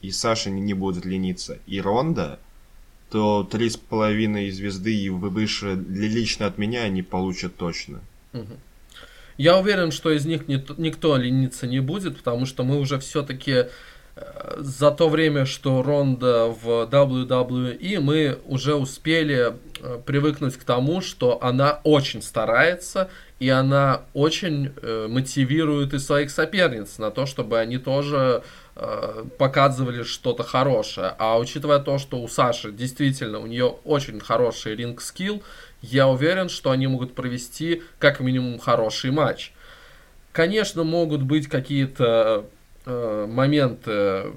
и 0.00 0.10
Саша 0.10 0.50
не 0.50 0.74
будет 0.74 1.04
лениться, 1.04 1.58
и 1.66 1.80
Ронда, 1.80 2.38
то 3.10 3.48
три 3.50 3.70
с 3.70 3.76
половиной 3.76 4.50
звезды 4.50 4.94
и 4.94 5.08
выше 5.08 5.78
лично 5.88 6.46
от 6.46 6.58
меня 6.58 6.82
они 6.82 7.02
получат 7.02 7.56
точно. 7.56 8.00
Я 9.38 9.56
уверен, 9.56 9.92
что 9.92 10.10
из 10.10 10.26
них 10.26 10.48
никто 10.48 11.16
лениться 11.16 11.68
не 11.68 11.78
будет, 11.78 12.18
потому 12.18 12.44
что 12.44 12.64
мы 12.64 12.80
уже 12.80 12.98
все-таки 12.98 13.52
э, 13.52 13.66
за 14.58 14.90
то 14.90 15.08
время, 15.08 15.46
что 15.46 15.80
Ронда 15.80 16.46
в 16.46 16.88
WWE, 16.90 18.00
мы 18.00 18.40
уже 18.46 18.74
успели 18.74 19.54
э, 19.80 20.00
привыкнуть 20.04 20.56
к 20.56 20.64
тому, 20.64 21.00
что 21.00 21.40
она 21.40 21.80
очень 21.84 22.20
старается, 22.20 23.10
и 23.38 23.48
она 23.48 24.02
очень 24.12 24.72
э, 24.82 25.06
мотивирует 25.08 25.94
и 25.94 26.00
своих 26.00 26.32
соперниц 26.32 26.98
на 26.98 27.12
то, 27.12 27.24
чтобы 27.24 27.60
они 27.60 27.78
тоже 27.78 28.42
показывали 29.38 30.04
что-то 30.04 30.44
хорошее. 30.44 31.14
А 31.18 31.38
учитывая 31.38 31.80
то, 31.80 31.98
что 31.98 32.20
у 32.20 32.28
Саши 32.28 32.70
действительно 32.70 33.40
у 33.40 33.46
нее 33.46 33.76
очень 33.84 34.20
хороший 34.20 34.76
ринг-скилл, 34.76 35.42
я 35.82 36.08
уверен, 36.08 36.48
что 36.48 36.70
они 36.70 36.86
могут 36.86 37.14
провести 37.14 37.82
как 37.98 38.20
минимум 38.20 38.58
хороший 38.58 39.10
матч. 39.10 39.52
Конечно, 40.32 40.84
могут 40.84 41.22
быть 41.22 41.48
какие-то 41.48 42.46
э, 42.86 43.26
моменты 43.28 44.32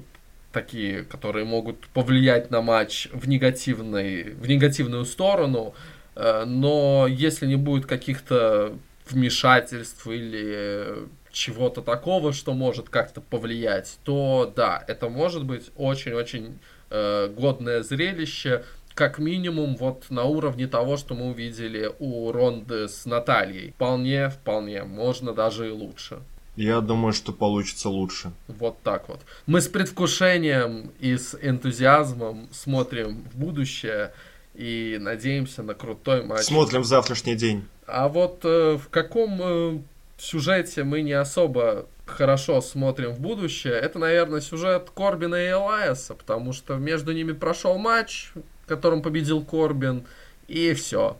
такие, 0.52 1.04
которые 1.04 1.44
могут 1.44 1.86
повлиять 1.88 2.50
на 2.50 2.60
матч 2.60 3.08
в, 3.12 3.28
негативной, 3.28 4.34
в 4.34 4.46
негативную 4.48 5.04
сторону, 5.04 5.74
э, 6.14 6.44
но 6.46 7.06
если 7.08 7.46
не 7.46 7.56
будет 7.56 7.86
каких-то 7.86 8.76
вмешательств 9.08 10.06
или 10.06 11.06
чего-то 11.32 11.82
такого, 11.82 12.32
что 12.32 12.52
может 12.52 12.88
как-то 12.88 13.20
повлиять, 13.20 13.98
то 14.04 14.52
да, 14.54 14.82
это 14.86 15.08
может 15.08 15.44
быть 15.44 15.70
очень-очень 15.76 16.58
э, 16.90 17.28
годное 17.28 17.82
зрелище, 17.82 18.64
как 18.94 19.18
минимум 19.18 19.76
вот 19.76 20.06
на 20.10 20.24
уровне 20.24 20.66
того, 20.66 20.96
что 20.96 21.14
мы 21.14 21.30
увидели 21.30 21.90
у 21.98 22.30
Ронды 22.30 22.88
с 22.88 23.06
Натальей. 23.06 23.72
Вполне, 23.72 24.28
вполне, 24.28 24.84
можно 24.84 25.32
даже 25.32 25.68
и 25.68 25.70
лучше. 25.70 26.18
Я 26.56 26.82
думаю, 26.82 27.14
что 27.14 27.32
получится 27.32 27.88
лучше. 27.88 28.32
Вот 28.46 28.76
так 28.82 29.08
вот. 29.08 29.20
Мы 29.46 29.62
с 29.62 29.68
предвкушением 29.68 30.92
и 31.00 31.16
с 31.16 31.34
энтузиазмом 31.40 32.48
смотрим 32.52 33.24
в 33.32 33.38
будущее 33.38 34.12
и 34.54 34.98
надеемся 35.00 35.62
на 35.62 35.72
крутой 35.72 36.24
матч. 36.24 36.42
Смотрим 36.42 36.82
в 36.82 36.86
завтрашний 36.86 37.36
день. 37.36 37.64
А 37.86 38.08
вот 38.08 38.44
э, 38.44 38.76
в 38.76 38.90
каком 38.90 39.40
э, 39.42 39.78
сюжете 40.22 40.84
мы 40.84 41.02
не 41.02 41.12
особо 41.12 41.86
хорошо 42.06 42.60
смотрим 42.60 43.12
в 43.12 43.20
будущее, 43.20 43.74
это, 43.74 43.98
наверное, 43.98 44.40
сюжет 44.40 44.90
Корбина 44.94 45.36
и 45.36 45.50
Элайаса, 45.50 46.14
потому 46.14 46.52
что 46.52 46.76
между 46.76 47.12
ними 47.12 47.32
прошел 47.32 47.78
матч, 47.78 48.32
в 48.34 48.66
котором 48.66 49.02
победил 49.02 49.42
Корбин, 49.44 50.04
и 50.48 50.74
все. 50.74 51.18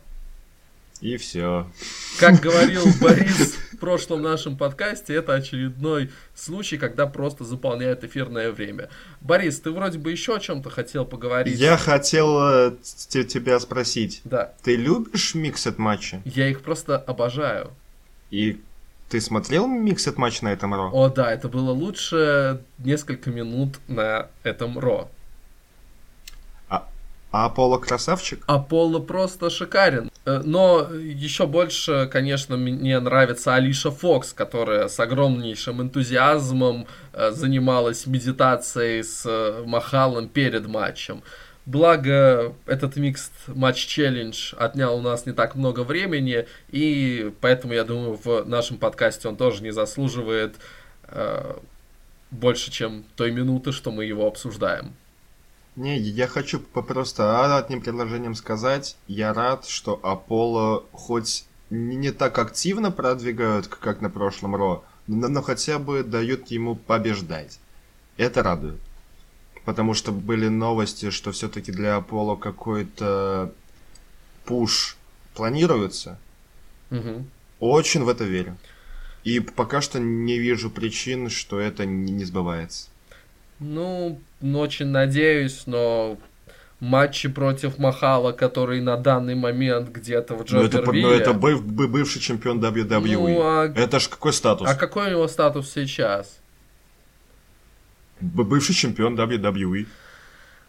И 1.01 1.17
все. 1.17 1.69
Как 2.19 2.39
говорил 2.41 2.83
Борис 3.01 3.55
в 3.73 3.77
прошлом 3.77 4.21
нашем 4.21 4.57
подкасте, 4.57 5.15
это 5.15 5.33
очередной 5.33 6.11
случай, 6.33 6.77
когда 6.77 7.07
просто 7.07 7.43
заполняют 7.43 8.05
эфирное 8.05 8.51
время. 8.51 8.89
Борис, 9.19 9.59
ты 9.59 9.71
вроде 9.71 9.99
бы 9.99 10.11
еще 10.11 10.37
о 10.37 10.39
чем-то 10.39 10.69
хотел 10.69 11.05
поговорить. 11.05 11.59
Я 11.59 11.75
хотел 11.75 12.39
э, 12.39 12.77
тебя 13.09 13.59
спросить. 13.59 14.21
Да. 14.23 14.53
Ты 14.63 14.77
любишь 14.77 15.35
миксет 15.35 15.77
матчи? 15.77 16.21
Я 16.23 16.47
их 16.47 16.61
просто 16.61 16.97
обожаю. 16.97 17.71
И 18.31 18.61
ты 19.13 19.21
смотрел 19.21 19.67
микс 19.67 20.07
матч 20.17 20.41
на 20.41 20.51
этом 20.51 20.73
Ро? 20.73 20.89
О, 20.91 21.07
да, 21.07 21.31
это 21.31 21.47
было 21.47 21.69
лучше 21.69 22.63
несколько 22.79 23.29
минут 23.29 23.77
на 23.87 24.29
этом 24.41 24.79
Ро. 24.79 25.07
А, 26.67 26.87
а 27.31 27.45
Аполло 27.45 27.77
красавчик? 27.77 28.43
Аполло 28.47 28.97
просто 28.97 29.51
шикарен. 29.51 30.09
Э, 30.25 30.41
но 30.43 30.89
еще 30.91 31.45
больше, 31.45 32.09
конечно, 32.11 32.57
мне 32.57 32.99
нравится 32.99 33.53
Алиша 33.53 33.91
Фокс, 33.91 34.33
которая 34.33 34.87
с 34.87 34.99
огромнейшим 34.99 35.83
энтузиазмом 35.83 36.87
э, 37.13 37.29
занималась 37.29 38.07
медитацией 38.07 39.03
с 39.03 39.27
э, 39.27 39.63
Махалом 39.63 40.27
перед 40.27 40.65
матчем. 40.65 41.21
Благо, 41.65 42.53
этот 42.65 42.97
микс 42.97 43.31
матч 43.47 43.85
челлендж 43.85 44.53
отнял 44.57 44.97
у 44.97 45.01
нас 45.01 45.25
не 45.25 45.31
так 45.31 45.55
много 45.55 45.85
времени, 45.85 46.45
и 46.69 47.33
поэтому, 47.39 47.73
я 47.73 47.85
думаю, 47.85 48.19
в 48.21 48.43
нашем 48.45 48.77
подкасте 48.77 49.29
он 49.29 49.37
тоже 49.37 49.63
не 49.63 49.71
заслуживает 49.71 50.57
э, 51.07 51.55
больше, 52.31 52.69
чем 52.69 53.05
той 53.15 53.31
минуты, 53.31 53.71
что 53.71 53.91
мы 53.91 54.03
его 54.03 54.27
обсуждаем. 54.27 54.93
Не, 55.77 55.97
я 55.97 56.27
хочу 56.27 56.59
просто 56.59 57.57
одним 57.57 57.81
предложением 57.81 58.35
сказать, 58.35 58.97
я 59.07 59.33
рад, 59.33 59.65
что 59.65 59.99
Аполло 60.03 60.83
хоть 60.91 61.45
не 61.69 62.11
так 62.11 62.37
активно 62.39 62.91
продвигают, 62.91 63.67
как 63.67 64.01
на 64.01 64.09
прошлом 64.09 64.55
Ро, 64.57 64.83
но, 65.07 65.29
но 65.29 65.41
хотя 65.41 65.79
бы 65.79 66.03
дают 66.03 66.49
ему 66.49 66.75
побеждать. 66.75 67.59
Это 68.17 68.43
радует 68.43 68.81
потому 69.65 69.93
что 69.93 70.11
были 70.11 70.47
новости, 70.47 71.09
что 71.09 71.31
все-таки 71.31 71.71
для 71.71 71.95
Аполло 71.97 72.35
какой-то 72.35 73.51
пуш 74.45 74.97
планируется. 75.33 76.17
Угу. 76.91 77.25
Очень 77.59 78.03
в 78.03 78.09
это 78.09 78.23
верю. 78.23 78.57
И 79.23 79.39
пока 79.39 79.81
что 79.81 79.99
не 79.99 80.37
вижу 80.37 80.69
причин, 80.69 81.29
что 81.29 81.59
это 81.59 81.85
не, 81.85 82.11
сбывается. 82.25 82.89
Ну, 83.59 84.19
очень 84.41 84.87
надеюсь, 84.87 85.63
но 85.65 86.17
матчи 86.81 87.29
против 87.29 87.77
Махала, 87.77 88.33
который 88.33 88.81
на 88.81 88.97
данный 88.97 89.35
момент 89.35 89.89
где-то 89.89 90.35
в 90.35 90.51
Ну 90.51 90.61
это, 90.63 90.77
Джобервилле. 90.79 91.07
ну, 91.07 91.13
это 91.13 91.31
быв- 91.33 91.63
бы- 91.63 91.87
бывший 91.87 92.19
чемпион 92.19 92.59
WWE. 92.59 93.13
Ну, 93.13 93.41
а- 93.41 93.73
Это 93.73 93.99
ж 94.01 94.09
какой 94.09 94.33
статус? 94.33 94.67
А 94.69 94.75
какой 94.75 95.07
у 95.07 95.09
него 95.11 95.27
статус 95.29 95.71
сейчас? 95.71 96.39
Бывший 98.23 98.73
чемпион 98.73 99.15
WWE. 99.19 99.87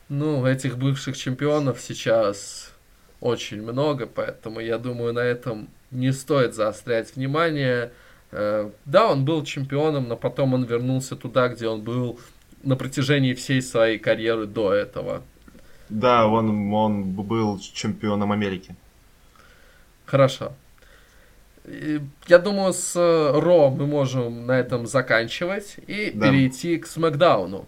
Ну, 0.08 0.44
этих 0.46 0.76
бывших 0.76 1.16
чемпионов 1.16 1.80
сейчас 1.80 2.72
очень 3.20 3.62
много, 3.62 4.06
поэтому 4.06 4.60
я 4.60 4.78
думаю, 4.78 5.12
на 5.14 5.20
этом 5.20 5.68
не 5.90 6.12
стоит 6.12 6.54
заострять 6.54 7.14
внимание. 7.16 7.92
Э, 8.32 8.70
Да, 8.84 9.10
он 9.10 9.24
был 9.24 9.44
чемпионом, 9.44 10.08
но 10.08 10.16
потом 10.16 10.54
он 10.54 10.64
вернулся 10.64 11.16
туда, 11.16 11.48
где 11.48 11.68
он 11.68 11.82
был 11.82 12.18
на 12.62 12.76
протяжении 12.76 13.34
всей 13.34 13.62
своей 13.62 13.98
карьеры 13.98 14.46
до 14.46 14.72
этого. 14.72 15.22
Да, 15.88 16.26
он, 16.26 16.72
он 16.74 17.12
был 17.12 17.58
чемпионом 17.60 18.32
Америки. 18.32 18.76
Хорошо. 20.04 20.56
Я 22.28 22.38
думаю, 22.38 22.72
с 22.74 22.92
э, 22.94 23.30
Ро 23.40 23.70
мы 23.70 23.86
можем 23.86 24.46
на 24.46 24.52
этом 24.58 24.86
заканчивать 24.86 25.76
и 25.86 26.10
Да. 26.14 26.28
перейти 26.28 26.76
к 26.76 26.86
Смакдауну. 26.86 27.66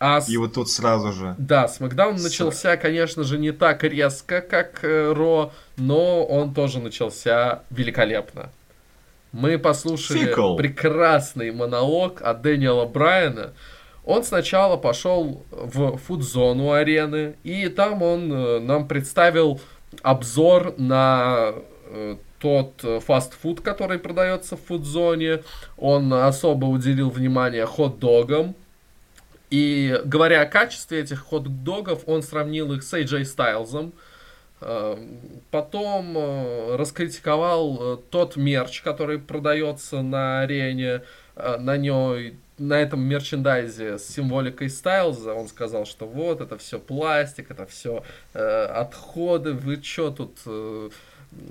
А 0.00 0.20
И 0.28 0.36
вот 0.36 0.52
тут 0.54 0.70
сразу 0.70 1.12
же. 1.12 1.34
Да, 1.38 1.66
Смакдаун 1.66 2.18
С- 2.18 2.22
начался, 2.24 2.76
конечно 2.76 3.24
же, 3.24 3.38
не 3.38 3.50
так 3.52 3.82
резко, 3.84 4.40
как 4.42 4.80
э, 4.84 5.12
Ро, 5.12 5.50
но 5.76 6.24
он 6.24 6.52
тоже 6.54 6.78
начался 6.78 7.62
великолепно. 7.70 8.50
Мы 9.32 9.58
послушали 9.58 10.26
Фикл. 10.26 10.56
прекрасный 10.56 11.50
монолог 11.50 12.22
от 12.22 12.42
Дэниела 12.42 12.84
Брайана. 12.86 13.52
Он 14.04 14.24
сначала 14.24 14.76
пошел 14.76 15.42
в 15.50 15.96
фудзону 15.98 16.72
арены, 16.72 17.34
и 17.44 17.68
там 17.68 18.02
он 18.02 18.32
э, 18.32 18.58
нам 18.60 18.86
представил 18.86 19.60
обзор 20.02 20.74
на 20.78 21.54
тот 22.38 22.84
э, 22.84 23.00
фастфуд, 23.00 23.60
который 23.60 23.98
продается 23.98 24.56
в 24.56 24.62
фудзоне. 24.62 25.42
Он 25.76 26.12
особо 26.12 26.66
уделил 26.66 27.10
внимание 27.10 27.66
хот-догам, 27.66 28.54
и 29.50 29.98
говоря 30.04 30.42
о 30.42 30.46
качестве 30.46 31.00
этих 31.00 31.20
хот-догов, 31.20 32.02
он 32.06 32.22
сравнил 32.22 32.72
их 32.72 32.82
с 32.82 32.92
AJ 32.92 33.24
Стайлзом. 33.24 33.92
Э, 34.60 34.96
Потом 35.50 36.16
э, 36.16 36.76
раскритиковал 36.76 37.96
тот 38.10 38.36
мерч, 38.36 38.82
который 38.82 39.18
продается 39.18 40.02
на 40.02 40.40
арене. 40.40 41.02
На 41.36 41.76
ней, 41.76 42.36
на 42.58 42.80
этом 42.80 43.00
мерчендайзе 43.00 43.98
с 43.98 44.08
символикой 44.08 44.68
Стайлза 44.68 45.34
он 45.34 45.46
сказал, 45.46 45.86
что 45.86 46.04
вот 46.04 46.40
это 46.40 46.58
все 46.58 46.80
пластик, 46.80 47.52
это 47.52 47.64
все 47.64 48.02
отходы. 48.32 49.52
Вы 49.52 49.80
что 49.80 50.10
тут 50.10 50.36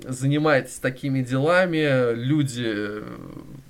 занимаетесь 0.06 0.78
такими 0.78 1.22
делами? 1.22 2.14
Люди 2.14 2.64
э, 2.66 3.02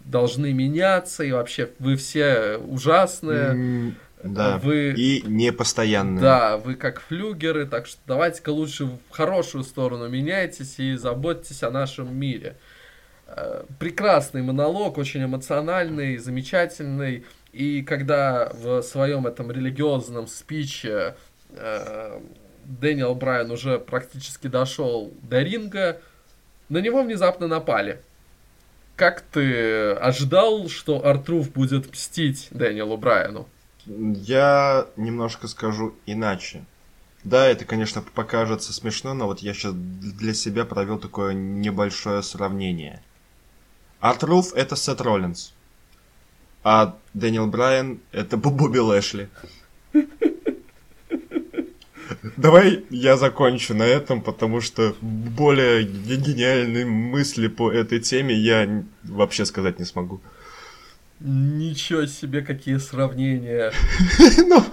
должны 0.05 0.53
меняться 0.53 1.25
и 1.25 1.33
вообще 1.33 1.71
вы 1.79 1.97
все 1.97 2.57
ужасные. 2.57 3.45
М, 3.51 3.95
Да. 4.25 4.59
Вы 4.59 4.95
И 4.97 5.23
непостоянные. 5.27 6.21
да, 6.21 6.57
вы 6.57 6.75
как 6.75 7.01
флюгеры, 7.01 7.67
так 7.67 7.87
что 7.87 8.01
давайте-ка 8.07 8.51
лучше 8.51 8.87
в 8.87 8.99
хорошую 9.11 9.63
сторону 9.63 10.09
меняйтесь 10.09 10.79
и 10.81 10.97
заботьтесь 10.97 11.63
о 11.63 11.71
нашем 11.71 12.17
мире. 12.19 12.57
Э, 13.29 13.63
Прекрасный 13.79 14.43
монолог, 14.43 14.99
очень 14.99 15.23
эмоциональный, 15.25 16.17
замечательный. 16.17 17.25
И 17.53 17.83
когда 17.83 18.51
в 18.55 18.83
своем 18.83 19.27
этом 19.27 19.53
религиозном 19.53 20.27
спиче 20.27 21.15
э, 21.53 22.21
Дэниел 22.69 23.15
Брайан 23.15 23.51
уже 23.51 23.79
практически 23.79 24.47
дошел 24.47 25.13
до 25.23 25.43
ринга, 25.43 26.01
на 26.69 26.79
него 26.79 27.03
внезапно 27.03 27.49
напали. 27.49 28.03
Как 28.95 29.23
ты 29.23 29.93
ожидал, 29.93 30.69
что 30.69 31.05
Артруф 31.07 31.51
будет 31.53 31.91
мстить 31.91 32.49
Дэниелу 32.51 32.99
Брайану? 32.99 33.49
Я 33.87 34.87
немножко 34.97 35.49
скажу 35.49 35.95
иначе. 36.05 36.65
Да, 37.25 37.47
это, 37.47 37.65
конечно, 37.65 38.03
покажется 38.03 38.73
смешно, 38.73 39.15
но 39.15 39.27
вот 39.27 39.41
я 39.41 39.55
сейчас 39.55 39.73
для 39.75 40.35
себя 40.35 40.65
провел 40.65 40.99
такое 40.99 41.33
небольшое 41.33 42.23
сравнение. 42.23 43.03
Артруф 44.01 44.53
это 44.55 44.77
Сет 44.77 45.01
Роллинс, 45.01 45.53
а 46.63 46.97
Дэниел 47.15 47.47
Брайан 47.47 48.01
это 48.13 48.37
Бо- 48.37 48.51
Бобби 48.51 48.79
Лэшли. 48.79 49.29
Давай 52.37 52.85
я 52.91 53.17
закончу 53.17 53.75
на 53.75 53.85
этом, 53.85 54.23
потому 54.23 54.61
что 54.61 54.95
более 55.01 55.85
гениальные 55.85 56.85
мысли 56.85 57.49
по 57.49 57.71
этой 57.71 58.01
теме 58.01 58.35
я 58.35 58.85
вообще 59.05 59.45
сказать 59.45 59.79
не 59.79 59.85
смогу. 59.85 60.21
Ничего 61.21 62.07
себе, 62.07 62.43
какие 62.43 62.77
сравнения. 62.79 63.73
Ну, 64.47 64.65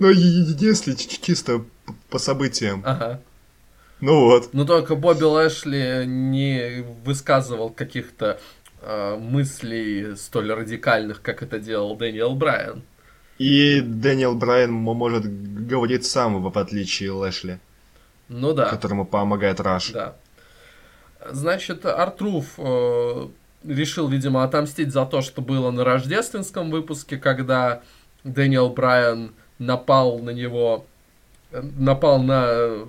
ну, 0.00 0.10
е- 0.10 0.56
если 0.58 0.94
чисто 0.94 1.64
по 2.10 2.18
событиям. 2.18 2.82
Ага. 2.84 3.20
Ну 4.00 4.24
вот. 4.24 4.52
Но 4.52 4.64
только 4.64 4.96
Бобби 4.96 5.22
Лэшли 5.22 6.04
не 6.06 6.84
высказывал 7.04 7.70
каких-то 7.70 8.38
э, 8.82 9.16
мыслей 9.16 10.16
столь 10.16 10.52
радикальных, 10.52 11.22
как 11.22 11.42
это 11.42 11.58
делал 11.58 11.96
Дэниел 11.96 12.34
Брайан. 12.34 12.82
И 13.38 13.80
Дэниел 13.80 14.34
Брайан 14.34 14.72
может 14.72 15.24
говорить 15.66 16.06
сам, 16.06 16.42
в 16.42 16.58
отличие 16.58 17.10
Лэшли, 17.10 17.58
Ну 18.28 18.52
да. 18.52 18.66
которому 18.66 19.04
помогает 19.04 19.60
Раш. 19.60 19.90
Да. 19.90 20.16
Значит, 21.30 21.84
R-Truth 21.84 22.46
э, 22.58 23.28
решил, 23.64 24.08
видимо, 24.08 24.44
отомстить 24.44 24.92
за 24.92 25.06
то, 25.06 25.20
что 25.20 25.42
было 25.42 25.70
на 25.70 25.84
рождественском 25.84 26.70
выпуске, 26.70 27.16
когда 27.16 27.82
Дэниел 28.22 28.68
Брайан 28.70 29.32
напал 29.58 30.18
на 30.18 30.30
него, 30.30 30.84
э, 31.50 31.60
напал 31.60 32.22
на 32.22 32.86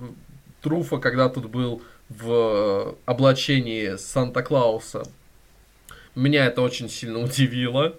Truth 0.60 0.87
а, 0.87 0.98
когда 0.98 1.28
тут 1.28 1.46
был 1.46 1.82
в 2.08 2.94
облачении 3.04 3.96
Санта-Клауса. 3.96 5.02
Меня 6.14 6.46
это 6.46 6.62
очень 6.62 6.88
сильно 6.88 7.18
удивило, 7.18 7.94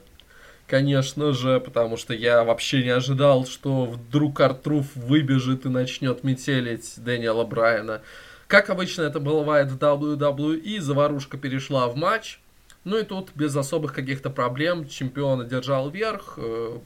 конечно 0.67 1.33
же, 1.33 1.59
потому 1.59 1.97
что 1.97 2.13
я 2.13 2.43
вообще 2.43 2.83
не 2.83 2.89
ожидал, 2.89 3.45
что 3.45 3.85
вдруг 3.85 4.39
Артруф 4.41 4.95
выбежит 4.95 5.65
и 5.65 5.69
начнет 5.69 6.23
метелить 6.23 6.93
Дэниела 6.97 7.43
Брайана. 7.45 8.01
Как 8.47 8.69
обычно 8.69 9.03
это 9.03 9.19
бывает 9.19 9.71
в 9.71 9.77
WWE, 9.77 10.79
заварушка 10.79 11.37
перешла 11.37 11.87
в 11.87 11.95
матч. 11.95 12.39
Ну 12.83 12.97
и 12.97 13.03
тут 13.03 13.31
без 13.35 13.55
особых 13.55 13.93
каких-то 13.93 14.29
проблем 14.29 14.87
чемпион 14.87 15.41
одержал 15.41 15.89
верх. 15.89 16.35
Э, 16.37 16.77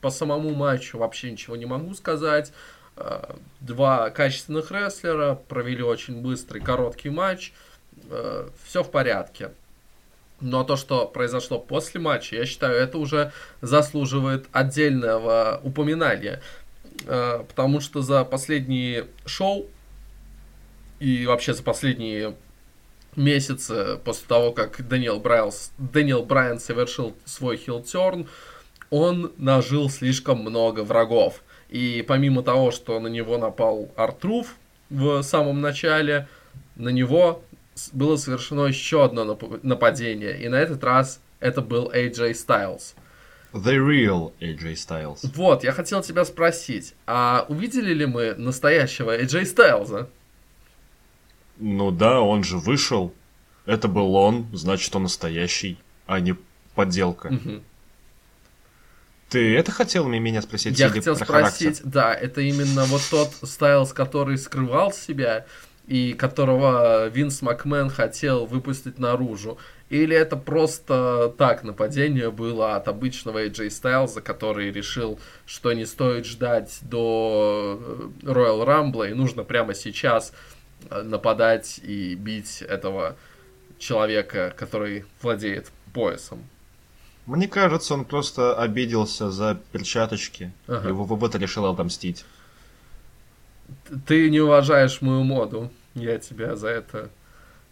По 0.00 0.10
самому 0.10 0.54
матчу 0.54 0.96
вообще 0.98 1.30
ничего 1.30 1.56
не 1.56 1.66
могу 1.66 1.92
сказать. 1.94 2.52
Э, 2.96 3.34
Два 3.60 4.08
качественных 4.10 4.70
рестлера 4.70 5.34
провели 5.48 5.82
очень 5.82 6.22
быстрый, 6.22 6.60
короткий 6.60 7.10
матч. 7.10 7.52
Все 8.64 8.82
в 8.82 8.90
порядке. 8.90 9.50
Но 10.40 10.64
то, 10.64 10.76
что 10.76 11.06
произошло 11.06 11.58
после 11.58 12.00
матча, 12.00 12.36
я 12.36 12.46
считаю, 12.46 12.76
это 12.76 12.98
уже 12.98 13.32
заслуживает 13.60 14.46
отдельного 14.52 15.60
упоминания. 15.62 16.40
Э, 17.06 17.44
Потому 17.46 17.80
что 17.80 18.02
за 18.02 18.24
последние 18.24 19.06
шоу 19.26 19.66
и 20.98 21.26
вообще 21.26 21.54
за 21.54 21.62
последние 21.62 22.34
месяцы 23.16 23.98
после 24.04 24.26
того, 24.26 24.52
как 24.52 24.86
Дэниел 24.86 25.18
Брайс, 25.18 25.72
Дэниел 25.78 26.22
Брайан 26.22 26.60
совершил 26.60 27.14
свой 27.24 27.56
heel 27.56 27.88
turn, 27.88 28.28
он 28.90 29.32
нажил 29.36 29.88
слишком 29.88 30.38
много 30.40 30.80
врагов. 30.80 31.42
И 31.68 32.04
помимо 32.06 32.42
того, 32.42 32.70
что 32.70 32.98
на 32.98 33.08
него 33.08 33.38
напал 33.38 33.90
Артруф 33.96 34.56
в 34.90 35.22
самом 35.22 35.60
начале, 35.60 36.28
на 36.76 36.88
него 36.88 37.42
было 37.92 38.16
совершено 38.16 38.62
еще 38.66 39.04
одно 39.04 39.24
нап- 39.24 39.60
нападение. 39.62 40.40
И 40.42 40.48
на 40.48 40.56
этот 40.56 40.82
раз 40.84 41.20
это 41.40 41.60
был 41.60 41.90
AJ 41.90 42.32
Styles. 42.32 42.94
The 43.52 43.76
real 43.78 44.32
AJ 44.40 44.74
Styles. 44.74 45.18
Вот, 45.34 45.64
я 45.64 45.72
хотел 45.72 46.02
тебя 46.02 46.24
спросить, 46.24 46.94
а 47.06 47.46
увидели 47.48 47.92
ли 47.92 48.06
мы 48.06 48.34
настоящего 48.34 49.18
AJ 49.18 49.46
Стайлза? 49.46 50.08
Ну 51.58 51.90
да, 51.90 52.20
он 52.20 52.44
же 52.44 52.58
вышел. 52.58 53.12
Это 53.66 53.88
был 53.88 54.14
он, 54.14 54.46
значит 54.52 54.94
он 54.94 55.02
настоящий, 55.02 55.78
а 56.06 56.20
не 56.20 56.36
подделка. 56.74 57.28
Мгм. 57.30 57.62
Ты 59.28 59.56
это 59.56 59.70
хотел 59.70 60.08
меня 60.08 60.42
спросить? 60.42 60.78
Я 60.78 60.88
хотел 60.88 61.16
про 61.16 61.24
спросить, 61.24 61.78
характер? 61.78 61.84
да, 61.84 62.14
это 62.14 62.40
именно 62.40 62.84
вот 62.86 63.02
тот 63.10 63.30
Стайлз, 63.42 63.92
который 63.92 64.36
скрывал 64.38 64.92
себя 64.92 65.46
и 65.90 66.12
которого 66.12 67.08
Винс 67.08 67.42
Макмен 67.42 67.90
хотел 67.90 68.46
выпустить 68.46 69.00
наружу. 69.00 69.58
Или 69.88 70.16
это 70.16 70.36
просто 70.36 71.34
так 71.36 71.64
нападение 71.64 72.30
было 72.30 72.76
от 72.76 72.86
обычного 72.86 73.44
AJ 73.44 73.66
Styles, 73.70 74.20
который 74.20 74.70
решил, 74.70 75.18
что 75.46 75.72
не 75.72 75.84
стоит 75.86 76.26
ждать 76.26 76.78
до 76.82 77.76
э, 77.82 78.08
Royal 78.22 78.64
Rumble, 78.64 79.10
и 79.10 79.14
нужно 79.14 79.42
прямо 79.42 79.74
сейчас 79.74 80.32
э, 80.90 81.02
нападать 81.02 81.80
и 81.82 82.14
бить 82.14 82.62
этого 82.62 83.16
человека, 83.80 84.54
который 84.56 85.06
владеет 85.20 85.72
поясом. 85.92 86.44
Мне 87.26 87.48
кажется, 87.48 87.94
он 87.94 88.04
просто 88.04 88.54
обиделся 88.54 89.32
за 89.32 89.58
перчаточки 89.72 90.52
ага. 90.68 90.88
и 90.88 90.92
вот 90.92 91.34
решил 91.34 91.66
отомстить. 91.66 92.24
Ты 94.06 94.30
не 94.30 94.38
уважаешь 94.38 95.00
мою 95.00 95.24
моду, 95.24 95.70
я 95.94 96.18
тебя 96.18 96.56
за 96.56 96.68
это 96.68 97.10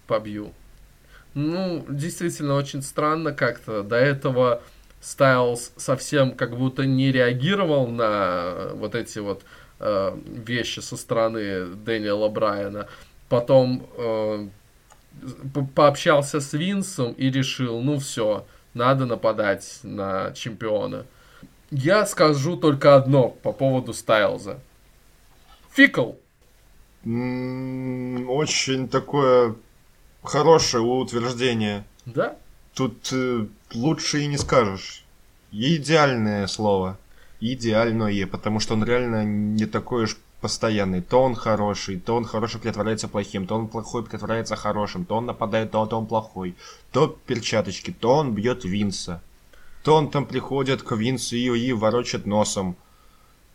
побью. 0.06 0.52
Ну, 1.34 1.84
действительно, 1.88 2.54
очень 2.54 2.82
странно 2.82 3.32
как-то. 3.32 3.82
До 3.82 3.96
этого 3.96 4.62
Стайлз 5.00 5.72
совсем 5.76 6.32
как 6.34 6.56
будто 6.56 6.84
не 6.84 7.12
реагировал 7.12 7.86
на 7.86 8.70
вот 8.74 8.94
эти 8.94 9.20
вот 9.20 9.42
э, 9.78 10.18
вещи 10.26 10.80
со 10.80 10.96
стороны 10.96 11.66
Дэниела 11.66 12.28
Брайана. 12.28 12.88
Потом 13.28 13.86
э, 13.96 14.48
пообщался 15.74 16.40
с 16.40 16.52
Винсом 16.52 17.12
и 17.12 17.30
решил, 17.30 17.80
ну 17.80 17.98
все, 17.98 18.46
надо 18.74 19.06
нападать 19.06 19.80
на 19.82 20.32
чемпиона. 20.32 21.06
Я 21.70 22.06
скажу 22.06 22.56
только 22.56 22.96
одно 22.96 23.28
по 23.28 23.52
поводу 23.52 23.92
Стайлза. 23.92 24.58
Фикл. 25.70 26.12
Очень 27.04 28.88
такое 28.88 29.54
хорошее 30.22 30.82
утверждение. 30.82 31.84
Да? 32.06 32.36
Тут 32.74 33.12
э, 33.12 33.46
лучше 33.74 34.20
и 34.20 34.26
не 34.26 34.36
скажешь. 34.36 35.04
Идеальное 35.52 36.46
слово. 36.46 36.98
Идеальное, 37.40 38.26
потому 38.26 38.60
что 38.60 38.74
он 38.74 38.84
реально 38.84 39.24
не 39.24 39.66
такой 39.66 40.04
уж 40.04 40.16
постоянный. 40.40 41.00
То 41.00 41.22
он 41.22 41.34
хороший, 41.34 41.98
то 41.98 42.16
он 42.16 42.24
хороший 42.24 42.60
притворяется 42.60 43.08
плохим, 43.08 43.46
то 43.46 43.56
он 43.56 43.68
плохой 43.68 44.04
притворяется 44.04 44.56
хорошим, 44.56 45.04
то 45.04 45.16
он 45.16 45.26
нападает, 45.26 45.70
то, 45.70 45.86
то 45.86 45.98
он 45.98 46.06
плохой. 46.06 46.54
То 46.92 47.08
перчаточки, 47.26 47.90
то 47.92 48.16
он 48.16 48.34
бьет 48.34 48.64
Винса. 48.64 49.22
То 49.82 49.94
он 49.94 50.10
там 50.10 50.26
приходит 50.26 50.82
к 50.82 50.94
Винсу 50.94 51.36
и, 51.36 51.58
и 51.58 51.72
ворочает 51.72 52.26
носом. 52.26 52.76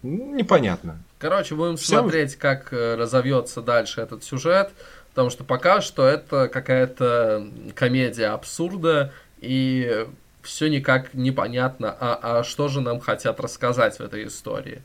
Непонятно. 0.04 1.02
Короче, 1.18 1.56
будем 1.56 1.78
Все... 1.78 2.00
смотреть, 2.00 2.36
как 2.36 2.74
э, 2.74 2.96
разовьется 2.96 3.62
дальше 3.62 4.02
этот 4.02 4.24
сюжет, 4.24 4.72
потому 5.10 5.30
что 5.30 5.44
пока 5.44 5.82
что 5.82 6.06
это 6.06 6.50
какая-то 6.50 7.48
комедия 7.74 8.28
абсурда, 8.28 9.14
и 9.40 10.06
все 10.42 10.68
никак 10.68 11.14
непонятно, 11.14 11.96
а, 12.00 12.40
а 12.40 12.44
что 12.44 12.68
же 12.68 12.82
нам 12.82 13.00
хотят 13.00 13.40
рассказать 13.40 13.98
в 13.98 14.02
этой 14.02 14.28
истории. 14.28 14.82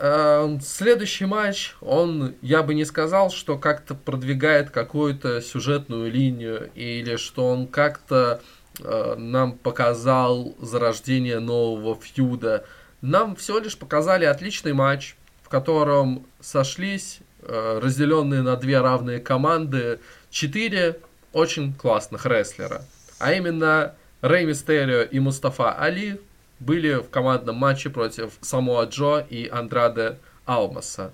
Эм, 0.00 0.60
следующий 0.60 1.26
матч, 1.26 1.74
он, 1.80 2.34
я 2.40 2.62
бы 2.62 2.74
не 2.74 2.84
сказал, 2.84 3.30
что 3.30 3.58
как-то 3.58 3.96
продвигает 3.96 4.70
какую-то 4.70 5.40
сюжетную 5.40 6.10
линию 6.10 6.70
или 6.74 7.16
что 7.16 7.48
он 7.48 7.66
как-то 7.66 8.40
э, 8.80 9.14
нам 9.16 9.52
показал 9.52 10.54
зарождение 10.60 11.40
нового 11.40 11.96
фьюда. 12.00 12.64
Нам 13.00 13.36
всего 13.36 13.58
лишь 13.58 13.78
показали 13.78 14.24
отличный 14.24 14.72
матч, 14.72 15.16
в 15.42 15.48
котором 15.48 16.26
сошлись 16.40 17.20
э, 17.42 17.80
разделенные 17.82 18.42
на 18.42 18.56
две 18.56 18.80
равные 18.80 19.20
команды 19.20 20.00
четыре 20.30 20.98
очень 21.32 21.74
классных 21.74 22.26
рестлера. 22.26 22.82
А 23.18 23.32
именно 23.32 23.94
Рэй 24.20 24.46
Мистерио 24.46 25.02
и 25.02 25.20
Мустафа 25.20 25.72
Али 25.72 26.20
были 26.58 26.94
в 26.94 27.08
командном 27.08 27.56
матче 27.56 27.88
против 27.88 28.32
Самоа 28.40 28.84
Джо 28.86 29.24
и 29.30 29.48
Андраде 29.48 30.18
Алмаса. 30.44 31.12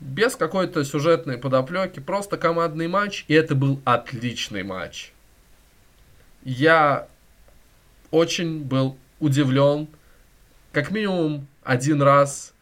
Без 0.00 0.36
какой-то 0.36 0.84
сюжетной 0.84 1.38
подоплеки, 1.38 1.98
просто 1.98 2.36
командный 2.36 2.86
матч, 2.86 3.24
и 3.26 3.34
это 3.34 3.56
был 3.56 3.80
отличный 3.84 4.62
матч. 4.62 5.12
Я 6.44 7.08
очень 8.12 8.62
был 8.62 8.96
удивлен, 9.18 9.88
как 10.72 10.90
минимум 10.90 11.46
один 11.62 12.02
раз 12.02 12.54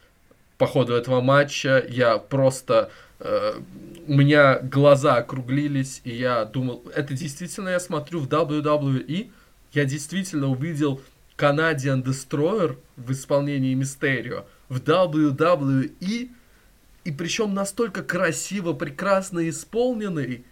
по 0.59 0.67
ходу 0.67 0.95
этого 0.95 1.21
матча 1.21 1.85
я 1.89 2.19
просто 2.19 2.91
э, 3.19 3.61
у 4.07 4.15
меня 4.15 4.59
глаза 4.61 5.17
округлились, 5.17 6.01
и 6.05 6.15
я 6.15 6.45
думал, 6.45 6.85
это 6.95 7.15
действительно 7.15 7.71
я 7.71 7.81
смотрю 7.81 8.21
в 8.21 8.29
WWE, 8.29 9.31
я 9.73 9.85
действительно 9.85 10.49
увидел 10.49 11.01
Canadian 11.37 12.03
Destroyer 12.03 12.79
в 12.97 13.13
исполнении 13.13 13.75
Мистерио 13.75 14.47
в 14.69 14.79
WWE, 14.79 16.31
и 17.05 17.13
причем 17.13 17.55
настолько 17.55 18.03
красиво, 18.03 18.73
прекрасно 18.73 19.49
исполненный. 19.49 20.45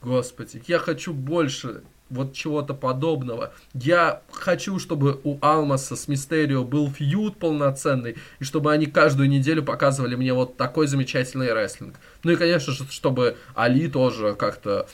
Господи, 0.00 0.62
я 0.66 0.78
хочу 0.78 1.12
больше 1.12 1.82
вот 2.10 2.34
чего-то 2.34 2.74
подобного. 2.74 3.52
Я 3.72 4.22
хочу, 4.30 4.78
чтобы 4.78 5.20
у 5.24 5.38
Алмаса 5.40 5.96
с 5.96 6.08
Мистерио 6.08 6.64
был 6.64 6.90
фьюд 6.90 7.38
полноценный, 7.38 8.16
и 8.38 8.44
чтобы 8.44 8.72
они 8.72 8.86
каждую 8.86 9.28
неделю 9.28 9.62
показывали 9.62 10.16
мне 10.16 10.34
вот 10.34 10.56
такой 10.56 10.86
замечательный 10.86 11.52
рестлинг. 11.52 11.94
Ну 12.24 12.32
и, 12.32 12.36
конечно 12.36 12.72
же, 12.72 12.84
чтобы 12.90 13.36
Али 13.54 13.88
тоже 13.88 14.34
как-то 14.34 14.86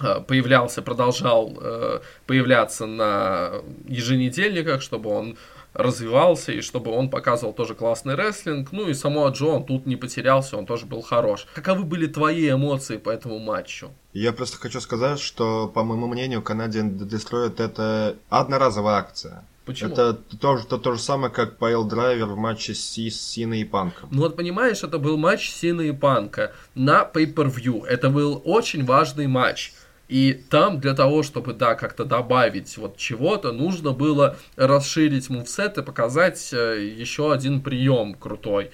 Э, 0.00 0.20
появлялся, 0.20 0.82
продолжал 0.82 1.56
э, 1.60 2.00
появляться 2.26 2.86
на 2.86 3.52
еженедельниках, 3.86 4.82
чтобы 4.82 5.10
он 5.10 5.36
развивался 5.74 6.52
и 6.52 6.62
чтобы 6.62 6.90
он 6.90 7.10
показывал 7.10 7.52
тоже 7.52 7.74
классный 7.74 8.14
рестлинг. 8.14 8.72
Ну 8.72 8.88
и 8.88 8.94
само 8.94 9.28
Джо, 9.28 9.46
он 9.46 9.64
тут 9.64 9.86
не 9.86 9.96
потерялся, 9.96 10.56
он 10.56 10.66
тоже 10.66 10.86
был 10.86 11.02
хорош. 11.02 11.46
Каковы 11.54 11.84
были 11.84 12.06
твои 12.06 12.50
эмоции 12.50 12.96
по 12.96 13.10
этому 13.10 13.38
матчу? 13.38 13.90
Я 14.12 14.32
просто 14.32 14.58
хочу 14.58 14.80
сказать, 14.80 15.20
что, 15.20 15.68
по 15.68 15.84
моему 15.84 16.08
мнению, 16.08 16.40
Canadian 16.40 16.98
Destroyer 16.98 17.54
это 17.58 18.16
одноразовая 18.28 18.94
акция. 18.94 19.44
Почему? 19.66 19.92
Это 19.92 20.14
то, 20.14 20.58
то, 20.58 20.78
то 20.78 20.94
же 20.94 21.00
самое, 21.00 21.32
как 21.32 21.58
Пайл 21.58 21.84
Драйвер 21.84 22.26
в 22.26 22.36
матче 22.36 22.74
с, 22.74 22.96
с 22.96 23.20
Синой 23.20 23.60
и 23.60 23.64
Панком. 23.64 24.08
Ну 24.10 24.22
вот 24.22 24.36
понимаешь, 24.36 24.82
это 24.82 24.98
был 24.98 25.16
матч 25.16 25.50
Сина 25.50 25.82
и 25.82 25.92
Панка 25.92 26.52
на 26.74 27.08
Pay-Per-View. 27.12 27.86
Это 27.86 28.10
был 28.10 28.42
очень 28.44 28.84
важный 28.84 29.28
матч. 29.28 29.74
И 30.08 30.32
там 30.32 30.80
для 30.80 30.94
того, 30.94 31.22
чтобы, 31.22 31.52
да, 31.54 31.76
как-то 31.76 32.04
добавить 32.04 32.76
вот 32.78 32.96
чего-то, 32.96 33.52
нужно 33.52 33.92
было 33.92 34.36
расширить 34.56 35.30
мувсет 35.30 35.78
и 35.78 35.82
показать 35.82 36.52
э, 36.52 36.84
еще 36.98 37.32
один 37.32 37.60
прием 37.60 38.14
крутой. 38.14 38.72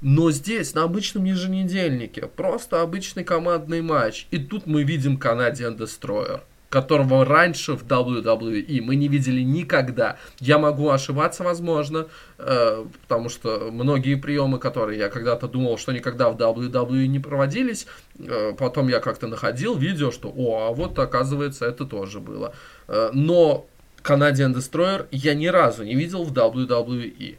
Но 0.00 0.30
здесь, 0.30 0.74
на 0.74 0.82
обычном 0.82 1.24
еженедельнике, 1.24 2.26
просто 2.26 2.82
обычный 2.82 3.24
командный 3.24 3.80
матч. 3.80 4.26
И 4.30 4.38
тут 4.38 4.66
мы 4.66 4.82
видим 4.82 5.16
Canadian 5.16 5.76
Destroyer 5.76 6.42
которого 6.68 7.24
раньше 7.24 7.74
в 7.74 7.84
WWE 7.84 8.82
мы 8.82 8.96
не 8.96 9.08
видели 9.08 9.40
никогда. 9.40 10.18
Я 10.40 10.58
могу 10.58 10.90
ошибаться, 10.90 11.44
возможно, 11.44 12.06
э, 12.38 12.84
потому 13.02 13.28
что 13.28 13.70
многие 13.72 14.16
приемы, 14.16 14.58
которые 14.58 14.98
я 14.98 15.08
когда-то 15.08 15.48
думал, 15.48 15.78
что 15.78 15.92
никогда 15.92 16.28
в 16.28 16.36
WWE 16.36 17.06
не 17.06 17.18
проводились, 17.18 17.86
э, 18.18 18.52
потом 18.58 18.88
я 18.88 19.00
как-то 19.00 19.26
находил 19.26 19.76
видео, 19.76 20.10
что, 20.10 20.28
о, 20.28 20.66
а 20.66 20.72
вот 20.72 20.98
оказывается 20.98 21.66
это 21.66 21.84
тоже 21.84 22.20
было. 22.20 22.52
Э, 22.88 23.10
но 23.12 23.66
Canadian 24.02 24.52
Destroyer 24.52 25.06
я 25.10 25.34
ни 25.34 25.46
разу 25.46 25.84
не 25.84 25.94
видел 25.94 26.24
в 26.24 26.32
WWE. 26.32 27.36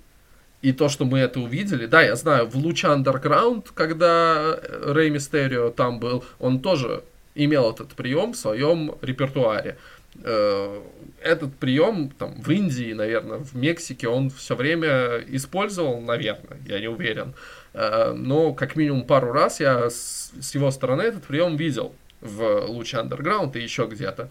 И 0.62 0.72
то, 0.72 0.90
что 0.90 1.06
мы 1.06 1.20
это 1.20 1.40
увидели, 1.40 1.86
да, 1.86 2.02
я 2.02 2.16
знаю, 2.16 2.48
в 2.48 2.56
луче 2.56 2.88
Underground, 2.88 3.68
когда 3.74 4.60
Рэй 4.84 5.10
Мистерио 5.12 5.70
там 5.70 6.00
был, 6.00 6.24
он 6.40 6.60
тоже 6.60 7.04
имел 7.36 7.72
этот 7.72 7.90
прием 7.90 8.34
в 8.34 8.38
своем 8.38 8.96
репертуаре. 9.02 9.78
Э, 10.24 10.82
этот 11.22 11.56
прием 11.56 12.10
там, 12.10 12.42
в 12.42 12.50
Индии, 12.50 12.94
наверное, 12.94 13.38
в 13.40 13.56
Мексике 13.56 14.08
он 14.08 14.30
все 14.30 14.56
время 14.56 15.20
использовал, 15.28 16.02
наверное, 16.02 16.58
я 16.66 16.80
не 16.80 16.88
уверен. 16.88 17.36
Э, 17.74 18.14
но 18.14 18.54
как 18.54 18.76
минимум 18.76 19.04
пару 19.04 19.32
раз 19.32 19.60
я 19.60 19.90
с 19.90 20.56
его 20.56 20.72
стороны 20.72 21.04
этот 21.04 21.24
прием 21.26 21.56
видел 21.56 21.94
в 22.22 22.66
луче 22.66 22.98
Underground 22.98 23.58
и 23.58 23.62
еще 23.62 23.86
где-то. 23.86 24.30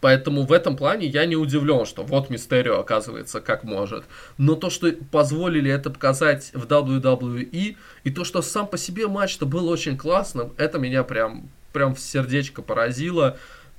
Поэтому 0.00 0.42
в 0.42 0.52
этом 0.52 0.76
плане 0.76 1.06
я 1.06 1.26
не 1.26 1.36
удивлен, 1.36 1.86
что 1.86 2.02
вот 2.02 2.30
Мистерио 2.30 2.78
оказывается 2.78 3.40
как 3.40 3.64
может. 3.64 4.04
Но 4.38 4.54
то, 4.54 4.70
что 4.70 4.92
позволили 5.10 5.70
это 5.70 5.90
показать 5.90 6.50
в 6.54 6.66
WWE, 6.66 7.76
и 8.04 8.10
то, 8.10 8.24
что 8.24 8.42
сам 8.42 8.66
по 8.66 8.78
себе 8.78 9.06
матч-то 9.08 9.46
был 9.46 9.68
очень 9.68 9.96
классным, 9.96 10.52
это 10.56 10.78
меня 10.78 11.02
прям 11.02 11.50
прям 11.72 11.94
в 11.94 12.00
сердечко 12.00 12.62
поразило, 12.62 13.38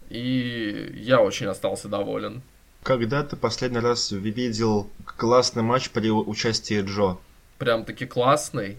и 0.09 0.91
я 0.95 1.21
очень 1.21 1.47
остался 1.47 1.87
доволен. 1.87 2.41
Когда 2.83 3.23
ты 3.23 3.37
последний 3.37 3.79
раз 3.79 4.11
видел 4.11 4.89
классный 5.05 5.63
матч 5.63 5.89
при 5.89 6.09
участии 6.09 6.81
Джо? 6.81 7.17
Прям 7.57 7.85
таки 7.85 8.05
классный? 8.05 8.77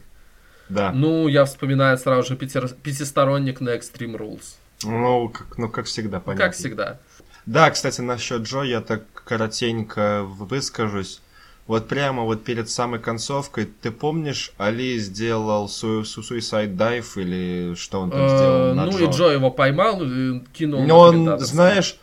Да. 0.68 0.93
Ну, 0.93 1.28
я 1.28 1.45
вспоминаю 1.45 1.97
сразу 1.97 2.28
же 2.28 2.37
пяти... 2.37 2.61
пятисторонник 2.82 3.61
на 3.61 3.76
Extreme 3.76 4.18
Rules. 4.18 4.57
Ну, 4.82 5.28
как, 5.28 5.57
ну, 5.57 5.68
как 5.68 5.87
всегда, 5.87 6.20
понятно. 6.20 6.45
Как 6.45 6.55
всегда. 6.55 6.99
Да, 7.47 7.70
кстати, 7.70 8.01
насчет 8.01 8.42
Джо 8.42 8.62
я 8.62 8.80
так 8.80 9.03
коротенько 9.24 10.22
выскажусь. 10.24 11.20
Вот 11.66 11.88
прямо 11.88 12.24
вот 12.24 12.45
перед 12.45 12.68
самой 12.68 13.01
концовкой, 13.01 13.64
ты 13.66 13.90
помнишь, 13.90 14.53
Али 14.59 14.99
сделал 14.99 15.66
су 15.68 16.03
Suicide 16.03 16.76
Dive 16.76 17.07
или 17.16 17.74
что 17.74 18.01
он 18.01 18.11
там 18.11 18.28
сделал 18.28 18.70
Э, 18.70 18.74
Ну 18.74 18.90
Джо? 18.90 19.05
и 19.05 19.11
Джо 19.11 19.28
его 19.30 19.51
поймал 19.51 20.03
и 20.03 20.40
кинул 20.53 20.80
на 20.82 20.86
Но 20.86 20.99
он, 20.99 21.38
знаешь, 21.40 21.97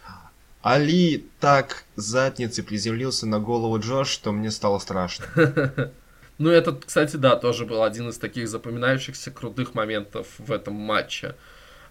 Али 0.63 1.25
так 1.39 1.85
задницей 1.95 2.63
приземлился 2.63 3.27
на 3.27 3.39
голову 3.39 3.77
Джо, 3.79 4.03
что 4.03 4.31
мне 4.31 4.51
стало 4.51 4.79
страшно. 4.79 5.25
Ну, 6.37 6.49
этот, 6.49 6.85
кстати, 6.85 7.17
да, 7.17 7.35
тоже 7.35 7.67
был 7.67 7.83
один 7.83 8.09
из 8.09 8.17
таких 8.17 8.47
запоминающихся 8.47 9.29
крутых 9.29 9.75
моментов 9.75 10.25
в 10.39 10.51
этом 10.51 10.73
матче. 10.73 11.35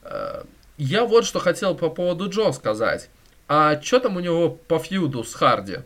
Э, 0.02 0.42
Я 0.76 1.04
вот 1.04 1.24
что 1.24 1.38
хотел 1.38 1.76
по 1.76 1.88
поводу 1.88 2.28
Джо 2.28 2.50
сказать. 2.50 3.10
А 3.52 3.82
что 3.82 3.98
там 3.98 4.16
у 4.16 4.20
него 4.20 4.48
по 4.48 4.78
фьюду 4.78 5.24
с 5.24 5.34
Харди? 5.34 5.78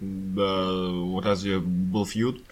Да, 0.00 0.66
разве 1.22 1.58
был 1.58 2.06
фьюд? 2.06 2.42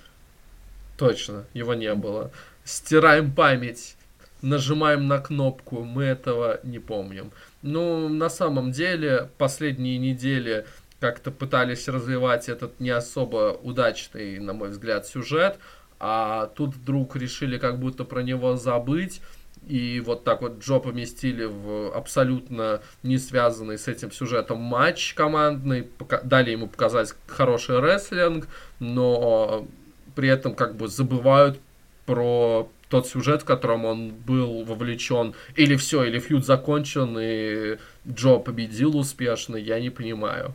Точно, 0.99 1.47
его 1.55 1.73
не 1.73 1.95
было. 1.95 2.31
Стираем 2.63 3.33
память, 3.33 3.97
нажимаем 4.43 5.09
на 5.09 5.19
кнопку, 5.19 5.83
мы 5.83 6.05
этого 6.05 6.61
не 6.63 6.79
помним. 6.79 7.33
Ну, 7.63 8.11
на 8.11 8.29
самом 8.29 8.71
деле, 8.71 9.31
последние 9.39 9.97
недели 9.97 10.67
как-то 10.99 11.31
пытались 11.31 11.89
развивать 11.89 12.51
этот 12.51 12.81
не 12.81 12.91
особо 12.91 13.59
удачный, 13.63 14.41
на 14.41 14.53
мой 14.53 14.69
взгляд, 14.69 15.07
сюжет, 15.07 15.59
а 15.99 16.49
тут 16.55 16.75
вдруг 16.75 17.17
решили 17.17 17.57
как 17.57 17.81
будто 17.81 18.05
про 18.05 18.21
него 18.21 18.57
забыть, 18.57 19.23
и 19.67 20.01
вот 20.01 20.25
так 20.25 20.43
вот 20.43 20.61
Джо 20.61 20.79
поместили 20.79 21.45
в 21.45 21.95
абсолютно 21.95 22.81
не 23.03 23.19
связанный 23.19 23.79
с 23.79 23.89
этим 23.89 24.11
сюжетом 24.11 24.59
матч 24.59 25.15
командный, 25.15 25.89
дали 26.25 26.51
ему 26.51 26.67
показать 26.67 27.15
хороший 27.27 27.81
рестлинг, 27.81 28.49
но 28.79 29.67
при 30.15 30.29
этом 30.29 30.55
как 30.55 30.77
бы 30.77 30.89
забывают 30.89 31.61
про 32.07 32.69
тот 32.89 33.07
сюжет, 33.07 33.43
в 33.43 33.45
котором 33.45 33.85
он 33.85 34.11
был 34.11 34.65
вовлечен. 34.65 35.35
Или 35.55 35.77
все, 35.77 36.05
или 36.05 36.19
фьюд 36.19 36.45
закончен, 36.45 37.17
и 37.21 37.79
Джо 38.09 38.39
победил 38.39 38.97
успешно, 38.97 39.57
я 39.57 39.79
не 39.79 39.91
понимаю. 39.91 40.55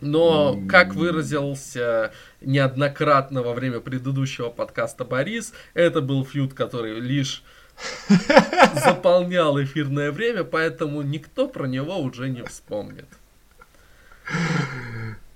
Но, 0.00 0.58
как 0.68 0.94
выразился 0.94 2.12
неоднократно 2.40 3.42
во 3.42 3.52
время 3.52 3.80
предыдущего 3.80 4.48
подкаста 4.48 5.04
Борис, 5.04 5.52
это 5.74 6.00
был 6.00 6.24
фьюд, 6.24 6.54
который 6.54 7.00
лишь 7.00 7.42
заполнял 8.74 9.62
эфирное 9.62 10.12
время, 10.12 10.44
поэтому 10.44 11.02
никто 11.02 11.48
про 11.48 11.66
него 11.66 11.98
уже 11.98 12.28
не 12.28 12.42
вспомнит. 12.42 13.06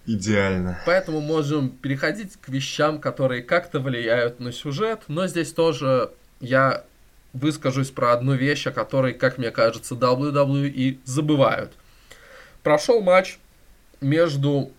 Идеально. 0.06 0.80
Поэтому 0.86 1.20
можем 1.20 1.68
переходить 1.68 2.38
к 2.40 2.48
вещам, 2.48 2.98
которые 2.98 3.42
как-то 3.42 3.78
влияют 3.78 4.40
на 4.40 4.52
сюжет. 4.52 5.02
Но 5.08 5.26
здесь 5.26 5.52
тоже 5.52 6.10
я 6.40 6.84
выскажусь 7.34 7.90
про 7.90 8.12
одну 8.12 8.34
вещь, 8.34 8.66
о 8.66 8.72
которой, 8.72 9.12
как 9.12 9.36
мне 9.36 9.50
кажется, 9.50 9.94
WWE 9.94 10.98
забывают. 11.04 11.72
Прошел 12.62 13.02
матч 13.02 13.38
между 14.00 14.72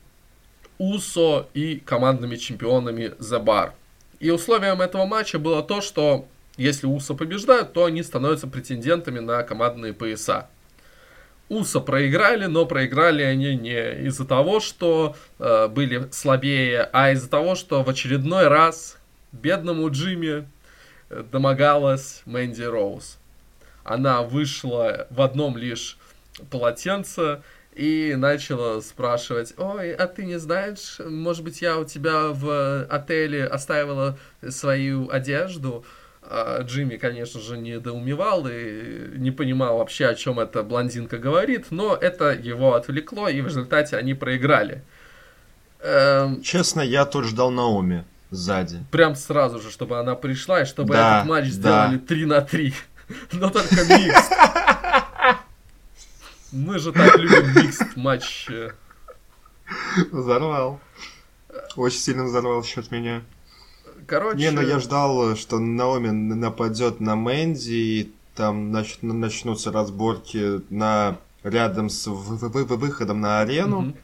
Усо 0.79 1.47
и 1.53 1.75
командными 1.77 2.35
чемпионами 2.35 3.13
The 3.19 3.43
Bar. 3.43 3.71
И 4.19 4.31
условием 4.31 4.81
этого 4.81 5.05
матча 5.05 5.37
было 5.37 5.61
то, 5.61 5.81
что 5.81 6.27
если 6.59 6.87
Усо 6.87 7.15
побеждают, 7.15 7.73
то 7.73 7.85
они 7.85 8.03
становятся 8.03 8.47
претендентами 8.47 9.19
на 9.19 9.43
командные 9.43 9.93
пояса. 9.93 10.47
Уса 11.47 11.79
проиграли, 11.79 12.45
но 12.45 12.65
проиграли 12.65 13.23
они 13.23 13.55
не 13.55 14.05
из-за 14.07 14.25
того, 14.25 14.59
что 14.59 15.15
э, 15.39 15.67
были 15.67 16.07
слабее, 16.11 16.87
а 16.93 17.11
из-за 17.11 17.29
того, 17.29 17.55
что 17.55 17.81
в 17.83 17.89
очередной 17.89 18.47
раз 18.47 18.97
бедному 19.31 19.89
Джимми 19.89 20.47
э, 21.09 21.23
домогалась 21.31 22.21
Мэнди 22.25 22.61
Роуз. 22.61 23.17
Она 23.83 24.21
вышла 24.21 25.07
в 25.09 25.21
одном 25.21 25.57
лишь 25.57 25.97
полотенце 26.51 27.41
и 27.73 28.15
начала 28.17 28.81
спрашивать, 28.81 29.53
ой, 29.57 29.93
а 29.93 30.07
ты 30.07 30.25
не 30.25 30.37
знаешь, 30.37 30.97
может 30.99 31.43
быть, 31.43 31.61
я 31.61 31.77
у 31.77 31.85
тебя 31.85 32.27
в 32.27 32.83
отеле 32.83 33.45
оставила 33.45 34.19
свою 34.47 35.09
одежду? 35.09 35.85
А 36.31 36.61
Джимми, 36.61 36.97
конечно 36.97 37.39
же, 37.41 37.57
недоумевал 37.57 38.45
и 38.47 39.17
не 39.17 39.31
понимал 39.31 39.79
вообще, 39.79 40.05
о 40.05 40.13
чем 40.13 40.39
эта 40.39 40.61
блондинка 40.61 41.17
говорит, 41.17 41.67
но 41.71 41.95
это 41.95 42.31
его 42.33 42.75
отвлекло, 42.75 43.27
и 43.27 43.41
в 43.41 43.47
результате 43.47 43.97
они 43.97 44.13
проиграли. 44.13 44.83
Эм, 45.79 46.43
Честно, 46.43 46.81
я 46.81 47.05
тут 47.05 47.25
ждал 47.25 47.49
Наоми 47.49 48.03
сзади. 48.29 48.83
прям 48.91 49.15
сразу 49.15 49.59
же, 49.59 49.71
чтобы 49.71 49.97
она 49.99 50.13
пришла, 50.13 50.61
и 50.61 50.65
чтобы 50.65 50.93
Да, 50.93 51.17
этот 51.17 51.29
матч 51.29 51.45
да. 51.45 51.51
сделали 51.87 51.97
3 51.97 52.25
на 52.25 52.41
3. 52.41 52.73
Но 53.31 53.49
только 53.49 53.75
микс. 53.85 54.29
Мы 56.51 56.77
же 56.77 56.91
так 56.91 57.17
любим 57.17 57.55
микс 57.63 57.79
матч. 57.95 58.47
Взорвал. 60.11 60.79
Очень 61.75 61.99
сильно 61.99 62.23
взорвал 62.25 62.63
счет 62.63 62.91
меня. 62.91 63.23
Короче, 64.09 64.37
Не, 64.39 64.51
но 64.51 64.61
я 64.61 64.79
ждал, 64.79 65.35
что 65.35 65.59
Наоми 65.59 66.09
нападет 66.09 66.99
на 66.99 67.15
Мэнди, 67.15 67.71
и 67.73 68.11
там 68.35 68.75
нач- 68.75 68.97
начнутся 69.01 69.71
разборки 69.71 70.61
на 70.69 71.17
рядом 71.43 71.89
с 71.89 72.07
вы- 72.07 72.37
вы- 72.37 72.65
вы- 72.65 72.77
выходом 72.77 73.21
на 73.21 73.41
арену. 73.41 73.81
Мгм. 73.81 73.95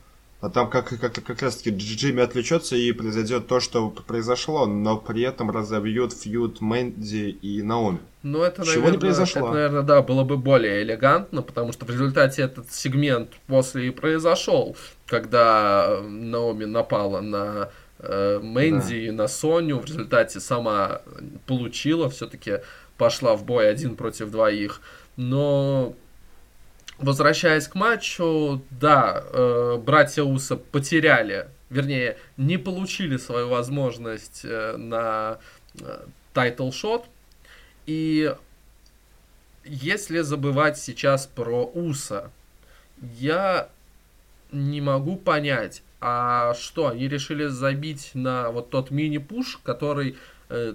А 0.41 0.49
там 0.49 0.69
как, 0.69 0.89
как, 0.99 1.13
как 1.13 1.41
раз 1.41 1.55
таки 1.55 1.71
Джимми 1.71 2.21
отвлечется 2.21 2.75
и 2.75 2.91
произойдет 2.91 3.47
то, 3.47 3.59
что 3.59 3.89
произошло, 3.89 4.67
но 4.67 4.95
при 4.97 5.23
этом 5.23 5.49
разобьют 5.49 6.13
фьюд 6.13 6.61
Мэнди 6.61 7.29
и 7.41 7.63
Наоми. 7.63 7.97
Ну, 8.21 8.43
это, 8.43 8.61
Чего 8.63 8.73
не 8.73 8.79
наверное, 8.81 8.99
произошло? 8.99 9.41
это, 9.41 9.51
наверное, 9.53 9.81
да, 9.81 10.01
было 10.03 10.23
бы 10.23 10.37
более 10.37 10.83
элегантно, 10.83 11.41
потому 11.41 11.71
что 11.73 11.85
в 11.85 11.89
результате 11.89 12.43
этот 12.43 12.71
сегмент 12.71 13.31
после 13.47 13.87
и 13.87 13.89
произошел, 13.91 14.75
когда 15.07 15.85
э, 15.87 16.01
Наоми 16.07 16.65
напала 16.65 17.21
на 17.21 17.69
Мэнди 17.99 18.95
и 18.95 19.11
на 19.11 19.27
Соню, 19.27 19.79
в 19.79 19.85
результате 19.85 20.39
сама 20.39 21.01
получила, 21.47 22.09
все-таки 22.09 22.59
пошла 22.97 23.35
в 23.35 23.45
бой 23.45 23.69
один 23.69 23.95
против 23.95 24.31
двоих. 24.31 24.81
Но 25.15 25.95
возвращаясь 26.97 27.67
к 27.67 27.75
матчу, 27.75 28.61
да, 28.69 29.23
э, 29.31 29.77
братья 29.83 30.23
Уса 30.23 30.57
потеряли, 30.57 31.47
вернее, 31.69 32.17
не 32.37 32.57
получили 32.57 33.17
свою 33.17 33.49
возможность 33.49 34.41
э, 34.43 34.75
на 34.77 35.39
title 36.33 36.71
shot. 36.71 37.05
И 37.85 38.33
если 39.63 40.19
забывать 40.21 40.77
сейчас 40.77 41.27
про 41.27 41.65
Уса, 41.65 42.31
я 43.01 43.69
не 44.51 44.81
могу 44.81 45.17
понять, 45.17 45.81
а 46.01 46.53
что, 46.53 46.87
они 46.87 47.07
решили 47.07 47.45
забить 47.47 48.11
на 48.13 48.51
вот 48.51 48.69
тот 48.69 48.91
мини- 48.91 49.25
push, 49.25 49.59
который 49.63 50.17
э, 50.49 50.73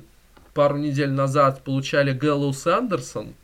пару 0.55 0.79
недель 0.79 1.11
назад 1.11 1.63
получали 1.63 2.13
Гэллоус 2.13 2.67
и 2.67 2.71
Андерсон? 2.71 3.35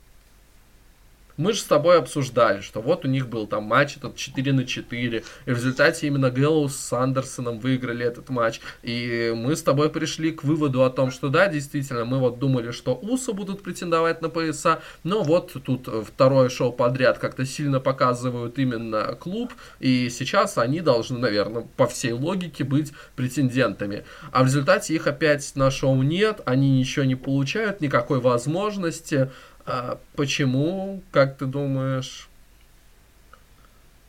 Мы 1.37 1.53
же 1.53 1.59
с 1.59 1.65
тобой 1.65 1.99
обсуждали, 1.99 2.61
что 2.61 2.81
вот 2.81 3.05
у 3.05 3.07
них 3.07 3.29
был 3.29 3.45
там 3.45 3.63
матч 3.63 3.97
этот 3.97 4.15
4 4.15 4.53
на 4.53 4.65
4, 4.65 5.23
и 5.45 5.51
в 5.51 5.55
результате 5.55 6.07
именно 6.07 6.31
Гэллоус 6.31 6.75
с 6.75 6.93
Андерсоном 6.93 7.59
выиграли 7.59 8.05
этот 8.05 8.29
матч. 8.29 8.59
И 8.81 9.33
мы 9.35 9.55
с 9.55 9.61
тобой 9.61 9.89
пришли 9.89 10.31
к 10.31 10.43
выводу 10.43 10.83
о 10.83 10.89
том, 10.89 11.11
что 11.11 11.29
да, 11.29 11.47
действительно, 11.47 12.05
мы 12.05 12.17
вот 12.17 12.39
думали, 12.39 12.71
что 12.71 12.95
Уса 12.95 13.33
будут 13.33 13.61
претендовать 13.61 14.21
на 14.21 14.29
пояса, 14.29 14.81
но 15.03 15.21
вот 15.21 15.55
тут 15.63 15.87
второе 16.07 16.49
шоу 16.49 16.71
подряд 16.71 17.19
как-то 17.19 17.45
сильно 17.45 17.79
показывают 17.79 18.57
именно 18.57 19.15
клуб, 19.19 19.53
и 19.79 20.09
сейчас 20.09 20.57
они 20.57 20.81
должны, 20.81 21.19
наверное, 21.19 21.67
по 21.77 21.85
всей 21.85 22.13
логике 22.13 22.63
быть 22.63 22.93
претендентами. 23.15 24.05
А 24.31 24.41
в 24.41 24.47
результате 24.47 24.95
их 24.95 25.05
опять 25.05 25.51
на 25.55 25.69
шоу 25.69 26.01
нет, 26.01 26.41
они 26.45 26.79
ничего 26.79 27.05
не 27.05 27.15
получают, 27.15 27.81
никакой 27.81 28.19
возможности. 28.19 29.29
А 29.67 29.99
почему, 30.15 31.03
как 31.11 31.37
ты 31.37 31.45
думаешь? 31.45 32.29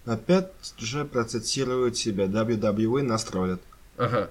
Опять 0.07 0.53
же 0.79 1.05
процитирую 1.05 1.91
тебя, 1.91 2.27
WWE 2.27 3.03
настроят. 3.03 3.61
Ага. 3.97 4.31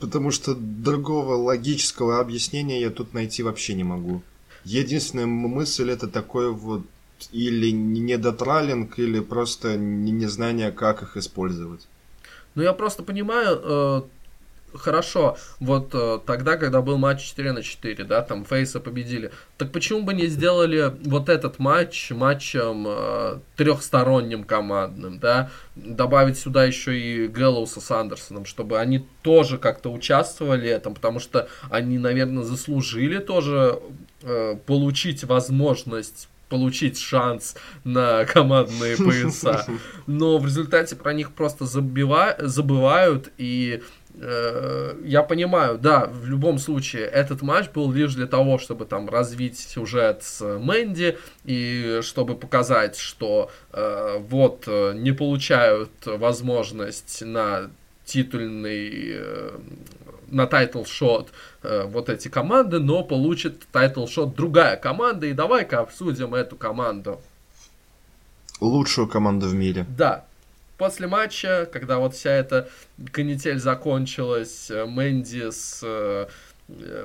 Потому 0.00 0.30
что 0.30 0.54
другого 0.54 1.34
логического 1.34 2.18
объяснения 2.18 2.80
я 2.80 2.88
тут 2.90 3.12
найти 3.12 3.42
вообще 3.42 3.74
не 3.74 3.84
могу. 3.84 4.22
Единственная 4.64 5.26
мысль 5.26 5.90
это 5.90 6.08
такой 6.08 6.50
вот 6.50 6.82
или 7.30 7.70
недотралинг, 7.70 8.98
или 8.98 9.20
просто 9.20 9.76
незнание, 9.76 10.72
как 10.72 11.02
их 11.02 11.18
использовать. 11.18 11.86
Ну, 12.54 12.62
я 12.62 12.72
просто 12.72 13.02
понимаю, 13.02 13.60
э, 13.62 14.02
хорошо, 14.74 15.36
вот 15.60 15.90
э, 15.92 16.20
тогда, 16.26 16.56
когда 16.56 16.82
был 16.82 16.98
матч 16.98 17.22
4 17.22 17.52
на 17.52 17.62
4, 17.62 18.04
да, 18.04 18.22
там 18.22 18.44
Фейса 18.44 18.80
победили, 18.80 19.30
так 19.56 19.72
почему 19.72 20.02
бы 20.02 20.14
не 20.14 20.26
сделали 20.26 20.94
вот 21.04 21.28
этот 21.28 21.58
матч 21.58 22.10
матчем 22.10 22.86
э, 22.88 23.38
трехсторонним 23.56 24.44
командным, 24.44 25.18
да, 25.18 25.50
добавить 25.74 26.38
сюда 26.38 26.64
еще 26.64 26.98
и 26.98 27.28
Гэллоуса 27.28 27.80
с 27.80 27.90
Андерсоном, 27.90 28.44
чтобы 28.44 28.78
они 28.78 29.06
тоже 29.22 29.58
как-то 29.58 29.92
участвовали 29.92 30.68
в 30.68 30.70
этом, 30.70 30.94
потому 30.94 31.20
что 31.20 31.48
они, 31.70 31.98
наверное, 31.98 32.42
заслужили 32.42 33.18
тоже 33.18 33.80
э, 34.22 34.56
получить 34.66 35.24
возможность 35.24 36.28
получить 36.48 36.98
шанс 36.98 37.56
на 37.84 38.24
командные 38.24 38.96
пояса. 38.96 39.66
Но 40.06 40.38
в 40.38 40.46
результате 40.46 40.96
про 40.96 41.12
них 41.12 41.32
просто 41.32 41.66
забива... 41.66 42.36
забывают 42.38 43.30
и 43.36 43.82
я 44.20 45.22
понимаю, 45.22 45.78
да, 45.78 46.06
в 46.06 46.26
любом 46.26 46.58
случае, 46.58 47.04
этот 47.04 47.42
матч 47.42 47.70
был 47.70 47.92
лишь 47.92 48.14
для 48.14 48.26
того, 48.26 48.58
чтобы 48.58 48.84
там 48.84 49.08
развить 49.08 49.58
сюжет 49.58 50.22
с 50.22 50.58
Мэнди 50.58 51.18
и 51.44 52.00
чтобы 52.02 52.34
показать, 52.34 52.96
что 52.96 53.50
э, 53.72 54.18
вот 54.18 54.64
э, 54.66 54.94
не 54.94 55.12
получают 55.12 55.90
возможность 56.04 57.22
на 57.24 57.70
титульный 58.04 58.90
э, 59.12 59.58
на 60.30 60.46
title 60.46 60.84
shot 60.84 61.30
э, 61.62 61.84
вот 61.86 62.08
эти 62.08 62.28
команды, 62.28 62.80
но 62.80 63.02
получит 63.02 63.66
title 63.72 64.06
shot 64.06 64.34
другая 64.34 64.76
команда, 64.76 65.26
и 65.26 65.32
давай-ка 65.32 65.80
обсудим 65.80 66.34
эту 66.34 66.56
команду. 66.56 67.20
Лучшую 68.60 69.08
команду 69.08 69.46
в 69.46 69.54
мире. 69.54 69.86
Да, 69.96 70.24
после 70.78 71.08
матча, 71.08 71.68
когда 71.70 71.98
вот 71.98 72.14
вся 72.14 72.30
эта 72.30 72.68
канитель 73.12 73.58
закончилась, 73.58 74.70
э, 74.70 74.86
Мэнди 74.86 75.50
с 75.50 75.80
э, 75.82 76.26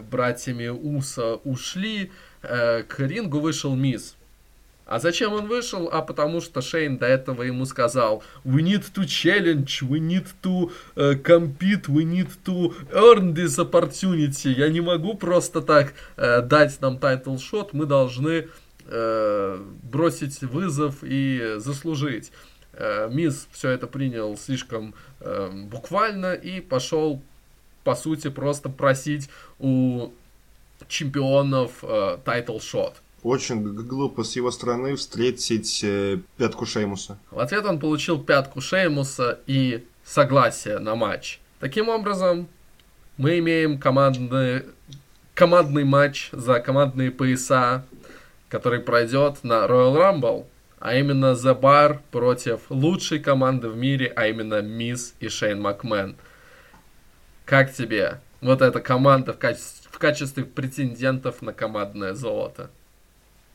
братьями 0.09 0.67
Уса 0.67 1.35
ушли, 1.43 2.11
э, 2.43 2.83
к 2.83 2.99
рингу 2.99 3.39
вышел 3.39 3.75
Миз. 3.75 4.15
А 4.85 4.99
зачем 4.99 5.33
он 5.33 5.47
вышел? 5.47 5.89
А 5.91 6.01
потому 6.01 6.41
что 6.41 6.61
Шейн 6.61 6.97
до 6.97 7.05
этого 7.05 7.43
ему 7.43 7.65
сказал 7.65 8.21
We 8.43 8.61
need 8.61 8.83
to 8.93 9.05
challenge, 9.05 9.81
we 9.81 9.99
need 9.99 10.27
to 10.43 10.71
uh, 10.95 11.15
compete, 11.23 11.87
we 11.87 12.03
need 12.03 12.29
to 12.43 12.75
earn 12.91 13.33
this 13.33 13.57
opportunity. 13.57 14.51
Я 14.51 14.67
не 14.67 14.81
могу 14.81 15.13
просто 15.13 15.61
так 15.61 15.93
uh, 16.17 16.41
дать 16.41 16.81
нам 16.81 16.97
title 16.99 17.37
shot, 17.37 17.71
мы 17.71 17.85
должны 17.85 18.49
uh, 18.87 19.65
бросить 19.83 20.41
вызов 20.41 20.97
и 21.01 21.55
заслужить. 21.57 22.33
Э, 22.73 23.09
Миз 23.11 23.47
все 23.51 23.69
это 23.69 23.87
принял 23.87 24.35
слишком 24.37 24.93
э, 25.19 25.49
буквально 25.65 26.33
и 26.33 26.59
пошел, 26.59 27.21
по 27.83 27.95
сути, 27.95 28.29
просто 28.29 28.69
просить 28.69 29.29
у 29.59 30.09
чемпионов 30.87 31.83
title 32.25 32.59
shot. 32.59 32.95
Очень 33.23 33.63
глупо 33.63 34.23
с 34.23 34.35
его 34.35 34.51
стороны 34.51 34.95
встретить 34.97 35.81
э, 35.83 36.19
пятку 36.35 36.65
Шеймуса. 36.65 37.17
В 37.31 37.39
ответ 37.39 37.65
он 37.65 37.79
получил 37.79 38.21
пятку 38.21 38.59
Шеймуса 38.59 39.39
и 39.47 39.85
согласие 40.03 40.79
на 40.79 40.95
матч. 40.95 41.39
Таким 41.61 41.87
образом, 41.87 42.49
мы 43.15 43.39
имеем 43.39 43.79
командный, 43.79 44.63
командный 45.33 45.85
матч 45.85 46.29
за 46.33 46.59
командные 46.59 47.11
пояса, 47.11 47.85
который 48.49 48.81
пройдет 48.81 49.41
на 49.43 49.65
Royal 49.67 49.95
Rumble 49.95 50.45
а 50.83 50.95
именно 50.95 51.27
The 51.31 51.57
Bar 51.57 52.01
против 52.11 52.59
лучшей 52.69 53.19
команды 53.19 53.69
в 53.69 53.77
мире, 53.77 54.11
а 54.17 54.27
именно 54.27 54.61
Мисс 54.61 55.15
и 55.21 55.29
Шейн 55.29 55.61
Макмен. 55.61 56.17
Как 57.45 57.73
тебе 57.73 58.19
вот 58.41 58.61
эта 58.61 58.81
команда 58.81 59.31
в 59.31 59.37
качестве, 59.37 59.89
в 59.89 59.97
качестве 59.97 60.43
претендентов 60.43 61.41
на 61.41 61.53
командное 61.53 62.13
золото? 62.13 62.69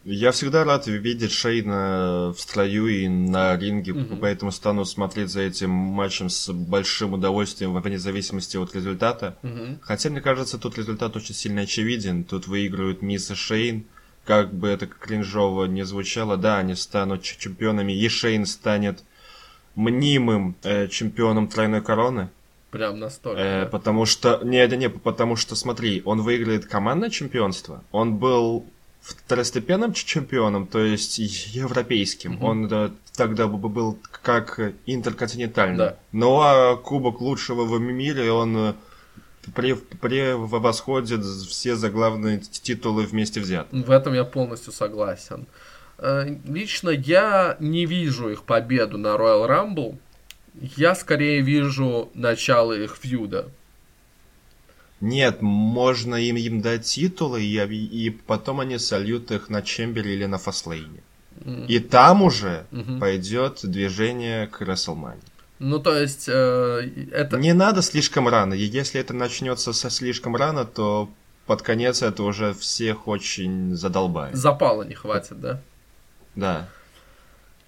Я 0.05 0.33
всегда 0.33 0.64
рад 0.64 0.87
видеть 0.87 1.33
Шейна 1.33 2.33
в 2.35 2.41
строю 2.41 2.89
и 2.89 3.07
на 3.09 3.59
ринге, 3.59 3.93
угу. 3.93 4.16
поэтому 4.16 4.51
стану 4.51 4.87
смотреть 4.87 5.29
за 5.29 5.43
этим 5.43 5.68
матчем 5.68 6.31
с 6.31 6.51
большим 6.51 7.12
удовольствием, 7.12 7.79
вне 7.79 7.99
зависимости 7.99 8.57
от 8.57 8.74
результата. 8.74 9.37
Угу. 9.43 9.81
Хотя, 9.83 10.09
мне 10.09 10.22
кажется, 10.22 10.57
тут 10.57 10.79
результат 10.79 11.14
очень 11.14 11.35
сильно 11.35 11.61
очевиден. 11.61 12.24
Тут 12.24 12.47
выигрывают 12.47 13.03
Мисс 13.03 13.31
и 13.31 13.35
Шейн 13.35 13.85
как 14.29 14.53
бы 14.53 14.68
это 14.68 14.87
кринжово 14.87 15.64
не 15.64 15.87
звучало, 15.87 16.37
да, 16.37 16.59
они 16.59 16.74
станут 16.74 17.22
чемпионами, 17.22 17.93
Ешейн 17.93 18.45
станет 18.45 19.03
мнимым 19.74 20.55
э, 20.64 20.87
чемпионом 20.89 21.49
тройной 21.49 21.81
короны. 21.81 22.29
Прям 22.70 22.99
настолько. 22.99 23.41
Э, 23.41 23.64
да? 23.64 23.70
Потому 23.70 24.05
что, 24.05 24.41
не, 24.45 24.68
не, 24.68 24.76
не, 24.76 24.91
потому 24.91 25.35
что, 25.37 25.57
смотри, 25.57 26.03
он 26.05 26.20
выиграет 26.20 26.66
командное 26.66 27.09
чемпионство, 27.09 27.83
он 27.91 28.16
был 28.16 28.66
второстепенным 29.01 29.95
чемпионом, 29.95 30.66
то 30.66 30.85
есть 30.85 31.16
европейским. 31.18 32.37
Угу. 32.37 32.47
Он 32.47 32.68
да, 32.68 32.91
тогда 33.16 33.47
бы 33.47 33.57
был 33.70 33.99
как 34.11 34.61
интерконтинентальный. 34.85 35.79
Да. 35.79 35.97
Ну 36.12 36.39
а 36.43 36.76
кубок 36.76 37.22
лучшего 37.22 37.64
в 37.64 37.81
мире 37.81 38.31
он 38.31 38.74
превосходит 39.55 41.25
все 41.25 41.77
заглавные 41.77 42.39
титулы 42.41 43.05
вместе 43.05 43.41
взятые. 43.41 43.85
В 43.85 43.91
этом 43.91 44.15
я 44.15 44.25
полностью 44.25 44.73
согласен. 44.73 45.47
Э, 45.99 46.27
лично 46.47 46.91
я 46.91 47.57
не 47.61 47.87
вижу 47.87 48.29
их 48.29 48.45
победу 48.45 48.99
на 48.99 49.17
Royal 49.17 49.49
Rumble. 49.49 49.99
Я 50.77 50.95
скорее 50.95 51.41
вижу 51.41 52.11
начало 52.15 52.73
их 52.73 52.97
фьюда. 52.97 53.49
Нет, 55.01 55.43
можно 55.43 56.17
им, 56.17 56.37
им 56.37 56.61
дать 56.61 56.85
титулы, 56.85 57.43
и, 57.43 57.55
и 57.55 58.11
потом 58.11 58.61
они 58.61 58.79
сольют 58.79 59.31
их 59.31 59.49
на 59.49 59.63
Чембере 59.63 60.15
или 60.15 60.27
на 60.27 60.39
Фаслейне. 60.39 61.03
Mm. 61.37 61.67
И 61.69 61.79
там 61.79 62.23
уже 62.23 62.67
mm-hmm. 62.73 62.99
пойдет 62.99 63.61
движение 63.63 64.49
к 64.49 64.61
Расселмане. 64.61 65.21
Ну, 65.59 65.81
то 65.81 65.97
есть, 65.97 66.29
э, 66.29 66.91
это... 67.13 67.37
Не 67.37 67.53
надо 67.53 67.83
слишком 67.83 68.29
рано. 68.29 68.55
И 68.55 68.63
если 68.63 69.01
это 69.01 69.13
начнется 69.13 69.73
со 69.73 69.91
слишком 69.91 70.37
рано, 70.37 70.65
то 70.65 71.11
под 71.47 71.63
конец 71.63 72.03
это 72.03 72.23
уже 72.23 72.55
всех 72.55 73.09
очень 73.09 73.75
задолбает. 73.75 74.37
Запала 74.37 74.83
не 74.83 74.95
хватит, 74.95 75.41
да? 75.41 75.61
Да. 76.37 76.69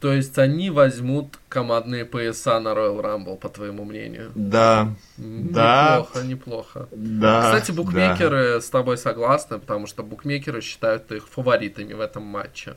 То 0.00 0.12
есть 0.12 0.38
они 0.38 0.70
возьмут 0.70 1.38
командные 1.48 2.06
пояса 2.06 2.58
на 2.58 2.68
Royal 2.70 3.02
Rumble, 3.02 3.36
по 3.36 3.50
твоему 3.50 3.84
мнению? 3.84 4.32
Да. 4.34 4.94
Неплохо, 5.18 6.10
да. 6.14 6.22
неплохо. 6.22 6.88
Да. 6.90 7.42
Кстати, 7.42 7.72
букмекеры 7.72 8.54
да. 8.54 8.60
с 8.62 8.70
тобой 8.70 8.96
согласны, 8.96 9.58
потому 9.58 9.86
что 9.86 10.02
букмекеры 10.02 10.62
считают 10.62 11.12
их 11.12 11.28
фаворитами 11.28 11.92
в 11.92 12.00
этом 12.00 12.22
матче. 12.22 12.76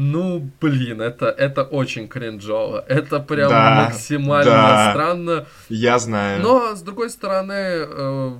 Ну, 0.00 0.48
блин, 0.60 1.02
это, 1.02 1.26
это 1.26 1.64
очень 1.64 2.06
кринжово. 2.06 2.84
Это 2.86 3.18
прям 3.18 3.50
да, 3.50 3.86
максимально 3.86 4.44
да, 4.52 4.90
странно. 4.92 5.46
Я 5.68 5.98
знаю. 5.98 6.40
Но, 6.40 6.76
с 6.76 6.82
другой 6.82 7.10
стороны, 7.10 7.52
э, 7.52 8.38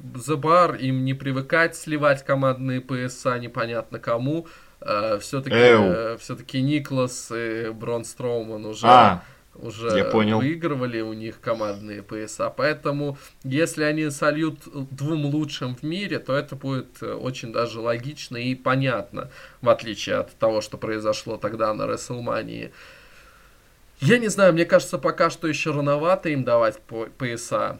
The 0.00 0.36
Bar, 0.36 0.76
им 0.76 1.06
не 1.06 1.14
привыкать 1.14 1.76
сливать 1.76 2.22
командные 2.22 2.82
пояса 2.82 3.38
непонятно 3.38 4.00
кому. 4.00 4.46
Э, 4.82 5.18
все-таки, 5.18 5.56
э, 5.56 6.18
все-таки 6.20 6.60
Никлас 6.60 7.32
и 7.34 7.70
Брон 7.70 8.04
Строуман 8.04 8.66
уже... 8.66 8.86
А 8.86 9.22
уже 9.54 9.88
Я 9.96 10.04
понял. 10.04 10.38
выигрывали 10.38 11.00
у 11.00 11.12
них 11.12 11.40
командные 11.40 12.02
пояса. 12.02 12.50
Поэтому, 12.50 13.18
если 13.44 13.84
они 13.84 14.10
сольют 14.10 14.58
двум 14.90 15.26
лучшим 15.26 15.76
в 15.76 15.82
мире, 15.82 16.18
то 16.18 16.34
это 16.34 16.56
будет 16.56 17.02
э, 17.02 17.12
очень 17.12 17.52
даже 17.52 17.80
логично 17.80 18.36
и 18.36 18.54
понятно, 18.54 19.30
в 19.60 19.68
отличие 19.68 20.16
от 20.16 20.34
того, 20.36 20.60
что 20.60 20.78
произошло 20.78 21.36
тогда 21.36 21.72
на 21.74 21.86
Рестлмании. 21.86 22.72
Я 24.00 24.18
не 24.18 24.28
знаю, 24.28 24.52
мне 24.52 24.64
кажется, 24.64 24.98
пока 24.98 25.30
что 25.30 25.46
еще 25.46 25.70
рановато 25.70 26.28
им 26.30 26.44
давать 26.44 26.80
по 26.80 27.06
пояса. 27.06 27.78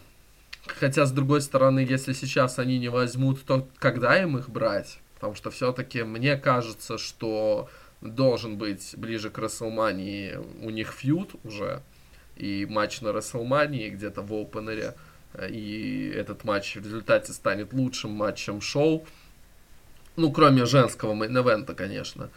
Хотя, 0.66 1.06
с 1.06 1.10
другой 1.10 1.40
стороны, 1.40 1.80
если 1.80 2.12
сейчас 2.12 2.58
они 2.58 2.78
не 2.78 2.88
возьмут, 2.88 3.44
то 3.44 3.68
когда 3.78 4.20
им 4.20 4.38
их 4.38 4.48
брать? 4.48 5.00
Потому 5.14 5.34
что 5.34 5.50
все-таки 5.50 6.02
мне 6.02 6.36
кажется, 6.36 6.98
что 6.98 7.68
должен 8.02 8.58
быть 8.58 8.94
ближе 8.96 9.30
к 9.30 9.38
Расселмании. 9.38 10.38
У 10.60 10.70
них 10.70 10.92
фьюд 10.92 11.34
уже, 11.44 11.82
и 12.36 12.66
матч 12.68 13.00
на 13.00 13.12
Расселмании 13.12 13.88
где-то 13.88 14.22
в 14.22 14.32
опенере, 14.34 14.94
и 15.48 16.12
этот 16.14 16.44
матч 16.44 16.76
в 16.76 16.84
результате 16.84 17.32
станет 17.32 17.72
лучшим 17.72 18.10
матчем 18.10 18.60
шоу, 18.60 19.06
ну, 20.16 20.30
кроме 20.30 20.66
женского 20.66 21.14
мейн-эвента, 21.14 21.74
конечно. 21.74 22.28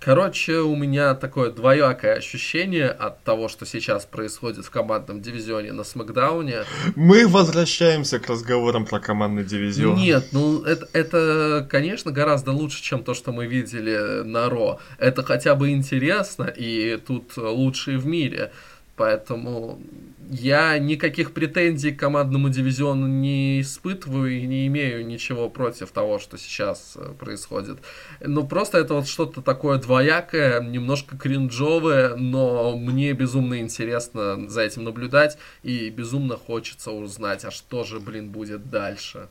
Короче, 0.00 0.58
у 0.58 0.76
меня 0.76 1.14
такое 1.14 1.50
двоякое 1.50 2.14
ощущение 2.14 2.88
от 2.88 3.22
того, 3.24 3.48
что 3.48 3.66
сейчас 3.66 4.06
происходит 4.06 4.64
в 4.64 4.70
командном 4.70 5.20
дивизионе 5.20 5.72
на 5.72 5.82
Смакдауне. 5.82 6.64
Мы 6.94 7.26
возвращаемся 7.26 8.18
к 8.18 8.28
разговорам 8.28 8.86
про 8.86 9.00
командный 9.00 9.44
дивизион. 9.44 9.96
Нет, 9.96 10.28
ну 10.32 10.62
это, 10.62 10.88
это, 10.92 11.66
конечно, 11.68 12.12
гораздо 12.12 12.52
лучше, 12.52 12.82
чем 12.82 13.02
то, 13.02 13.14
что 13.14 13.32
мы 13.32 13.46
видели 13.46 14.22
на 14.22 14.48
Ро. 14.48 14.78
Это 14.98 15.24
хотя 15.24 15.54
бы 15.54 15.70
интересно, 15.70 16.44
и 16.44 16.96
тут 17.04 17.36
лучшие 17.36 17.98
в 17.98 18.06
мире. 18.06 18.52
Поэтому 18.98 19.80
я 20.28 20.76
никаких 20.78 21.32
претензий 21.32 21.92
к 21.92 22.00
командному 22.00 22.50
дивизиону 22.50 23.06
не 23.06 23.62
испытываю 23.62 24.30
и 24.30 24.46
не 24.46 24.66
имею 24.66 25.06
ничего 25.06 25.48
против 25.48 25.90
того, 25.90 26.18
что 26.18 26.36
сейчас 26.36 26.96
э, 26.96 27.14
происходит. 27.18 27.78
Ну, 28.20 28.46
просто 28.46 28.78
это 28.78 28.94
вот 28.94 29.08
что-то 29.08 29.40
такое 29.40 29.78
двоякое, 29.78 30.60
немножко 30.60 31.16
кринжовое, 31.16 32.16
но 32.16 32.76
мне 32.76 33.12
безумно 33.14 33.60
интересно 33.60 34.50
за 34.50 34.62
этим 34.62 34.84
наблюдать 34.84 35.38
и 35.62 35.88
безумно 35.88 36.36
хочется 36.36 36.90
узнать, 36.90 37.44
а 37.44 37.50
что 37.50 37.84
же, 37.84 38.00
блин, 38.00 38.28
будет 38.28 38.68
дальше. 38.68 39.28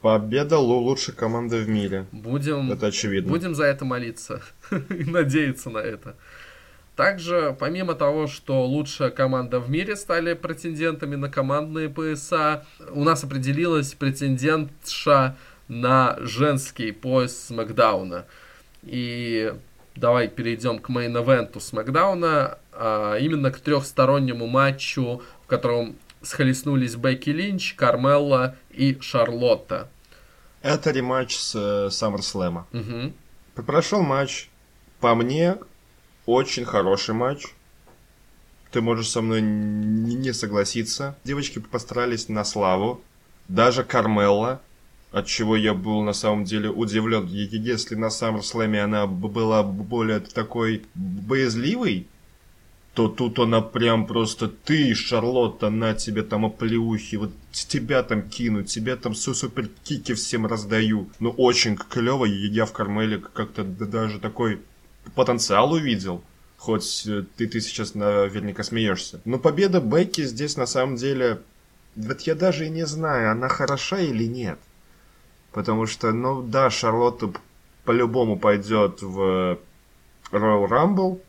Победа 0.00 0.58
лучшей 0.58 1.14
команды 1.14 1.58
в 1.58 1.68
мире. 1.68 2.06
Будем, 2.12 2.70
это 2.70 2.86
очевидно. 2.86 3.32
Будем 3.32 3.54
за 3.56 3.64
это 3.64 3.84
молиться 3.84 4.42
и 4.70 5.04
надеяться 5.04 5.70
на 5.70 5.78
это. 5.78 6.14
Также, 6.98 7.56
помимо 7.56 7.94
того, 7.94 8.26
что 8.26 8.66
лучшая 8.66 9.10
команда 9.10 9.60
в 9.60 9.70
мире 9.70 9.94
стали 9.94 10.34
претендентами 10.34 11.14
на 11.14 11.30
командные 11.30 11.88
пояса, 11.88 12.66
у 12.90 13.04
нас 13.04 13.22
определилась 13.22 13.94
претендентша 13.94 15.36
на 15.68 16.16
женский 16.18 16.90
пояс 16.90 17.38
Смакдауна. 17.38 18.24
И 18.82 19.54
давай 19.94 20.26
перейдем 20.26 20.80
к 20.80 20.90
мейн-эвенту 20.90 21.60
Смакдауна, 21.60 22.58
а 22.72 23.14
именно 23.18 23.52
к 23.52 23.60
трехстороннему 23.60 24.48
матчу, 24.48 25.22
в 25.44 25.46
котором 25.46 25.94
схлестнулись 26.22 26.96
Бекки 26.96 27.30
Линч, 27.30 27.74
Кармелла 27.74 28.56
и 28.70 28.98
Шарлотта. 29.00 29.88
Это 30.62 30.90
рематч 30.90 31.36
с 31.36 31.54
э, 31.54 31.90
SummerSlam. 31.90 32.64
Угу. 32.72 33.62
Прошел 33.64 34.02
матч. 34.02 34.48
По 34.98 35.14
мне, 35.14 35.58
очень 36.28 36.66
хороший 36.66 37.14
матч. 37.14 37.46
Ты 38.70 38.82
можешь 38.82 39.08
со 39.08 39.22
мной 39.22 39.40
не 39.40 40.34
согласиться. 40.34 41.16
Девочки 41.24 41.58
постарались 41.58 42.28
на 42.28 42.44
славу. 42.44 43.00
Даже 43.48 43.82
Кармелла, 43.82 44.60
от 45.10 45.26
чего 45.26 45.56
я 45.56 45.72
был 45.72 46.02
на 46.02 46.12
самом 46.12 46.44
деле 46.44 46.68
удивлен. 46.68 47.26
Если 47.26 47.94
на 47.94 48.08
SummerSlam 48.08 48.78
она 48.78 49.06
была 49.06 49.62
более 49.62 50.20
такой 50.20 50.82
боязливой, 50.94 52.06
то 52.92 53.08
тут 53.08 53.38
она 53.38 53.62
прям 53.62 54.06
просто 54.06 54.48
ты, 54.48 54.94
Шарлотта, 54.94 55.70
на 55.70 55.94
тебе 55.94 56.22
там 56.22 56.44
оплеухи, 56.44 57.16
вот 57.16 57.30
тебя 57.52 58.02
там 58.02 58.28
кину, 58.28 58.64
тебя 58.64 58.96
там 58.96 59.14
супер 59.14 59.70
кики 59.82 60.12
всем 60.12 60.46
раздаю. 60.46 61.08
Ну, 61.20 61.30
очень 61.30 61.76
клево, 61.76 62.26
я 62.26 62.66
в 62.66 62.72
Кармеле 62.72 63.18
как-то 63.18 63.64
даже 63.64 64.18
такой 64.18 64.60
потенциал 65.14 65.72
увидел. 65.72 66.22
Хоть 66.56 67.06
э, 67.06 67.24
ты, 67.36 67.46
ты 67.46 67.60
сейчас 67.60 67.94
наверняка 67.94 68.62
смеешься. 68.64 69.20
Но 69.24 69.38
победа 69.38 69.80
Бекки 69.80 70.24
здесь 70.24 70.56
на 70.56 70.66
самом 70.66 70.96
деле... 70.96 71.40
Вот 71.96 72.20
я 72.22 72.34
даже 72.34 72.66
и 72.66 72.70
не 72.70 72.86
знаю, 72.86 73.32
она 73.32 73.48
хороша 73.48 73.98
или 73.98 74.24
нет. 74.24 74.58
Потому 75.52 75.86
что, 75.86 76.12
ну 76.12 76.42
да, 76.42 76.70
Шарлотта 76.70 77.32
по-любому 77.84 78.38
пойдет 78.38 79.02
в 79.02 79.58
Royal 80.30 80.68
Rumble, 80.68 81.20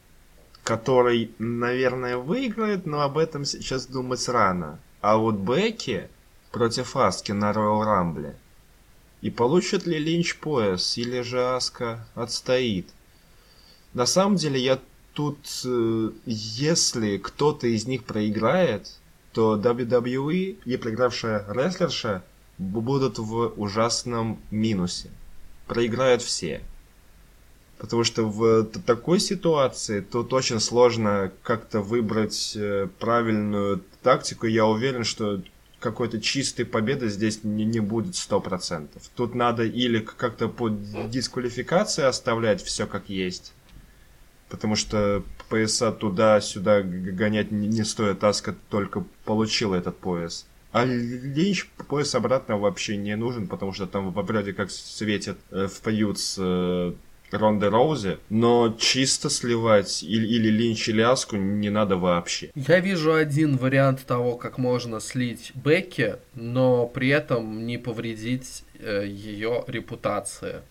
который, 0.63 1.31
наверное, 1.39 2.17
выиграет, 2.17 2.85
но 2.85 3.01
об 3.01 3.17
этом 3.17 3.45
сейчас 3.45 3.87
думать 3.87 4.27
рано. 4.27 4.79
А 5.01 5.17
вот 5.17 5.35
Бекки 5.35 6.09
против 6.51 6.95
Аски 6.95 7.31
на 7.31 7.51
Royal 7.51 7.83
Rumble. 7.83 8.35
И 9.21 9.29
получит 9.29 9.85
ли 9.85 9.97
Линч 9.97 10.37
пояс, 10.37 10.97
или 10.97 11.21
же 11.21 11.55
Аска 11.55 12.05
отстоит? 12.15 12.89
На 13.93 14.05
самом 14.05 14.35
деле 14.35 14.59
я 14.59 14.79
тут, 15.13 15.39
э, 15.65 16.11
если 16.25 17.17
кто-то 17.17 17.67
из 17.67 17.87
них 17.87 18.03
проиграет, 18.03 18.99
то 19.33 19.57
WWE 19.57 20.57
и 20.63 20.77
проигравшая 20.77 21.45
рестлерша 21.49 22.23
будут 22.57 23.19
в 23.19 23.53
ужасном 23.57 24.39
минусе. 24.51 25.09
Проиграют 25.67 26.21
все. 26.21 26.61
Потому 27.77 28.03
что 28.03 28.25
в 28.25 28.65
такой 28.85 29.19
ситуации 29.19 30.01
тут 30.01 30.33
очень 30.33 30.59
сложно 30.59 31.31
как-то 31.43 31.81
выбрать 31.81 32.53
э, 32.55 32.89
правильную 32.99 33.81
тактику. 34.03 34.47
Я 34.47 34.65
уверен, 34.65 35.05
что 35.05 35.41
какой-то 35.79 36.19
чистой 36.19 36.65
победы 36.65 37.07
здесь 37.07 37.43
не, 37.43 37.63
не 37.63 37.79
будет 37.79 38.15
100%. 38.15 38.89
Тут 39.15 39.33
надо 39.33 39.63
или 39.63 39.99
как-то 39.99 40.49
по 40.49 40.69
дисквалификации 40.69 42.03
оставлять 42.03 42.61
все 42.61 42.85
как 42.85 43.09
есть, 43.09 43.53
потому 44.49 44.75
что 44.75 45.23
пояса 45.49 45.91
туда-сюда 45.91 46.81
гонять 46.81 47.51
не, 47.51 47.83
стоит. 47.83 48.23
Аска 48.23 48.55
только 48.69 49.03
получила 49.25 49.75
этот 49.75 49.97
пояс. 49.97 50.45
А 50.71 50.85
Линч 50.85 51.67
пояс 51.87 52.13
обратно 52.13 52.57
вообще 52.57 52.97
не 52.97 53.15
нужен, 53.15 53.47
потому 53.47 53.73
что 53.73 53.87
там 53.87 54.11
вроде 54.11 54.53
как 54.53 54.69
светит 54.69 55.37
э, 55.49 55.67
в 55.67 55.83
фьюд 55.83 56.19
с 56.19 56.35
э, 56.37 56.93
Ронде 57.31 57.69
Роузи, 57.69 58.17
но 58.29 58.75
чисто 58.77 59.29
сливать 59.29 60.03
или, 60.03 60.27
или 60.27 60.49
Линч 60.49 60.89
или 60.89 61.01
Аску 61.01 61.37
не 61.37 61.69
надо 61.69 61.97
вообще. 61.97 62.51
Я 62.55 62.79
вижу 62.79 63.13
один 63.13 63.57
вариант 63.57 64.05
того, 64.05 64.35
как 64.35 64.57
можно 64.57 64.99
слить 64.99 65.51
Бекки, 65.55 66.17
но 66.35 66.85
при 66.87 67.09
этом 67.09 67.65
не 67.65 67.77
повредить 67.77 68.63
э, 68.79 69.05
ее 69.07 69.63
репутации. 69.67 70.61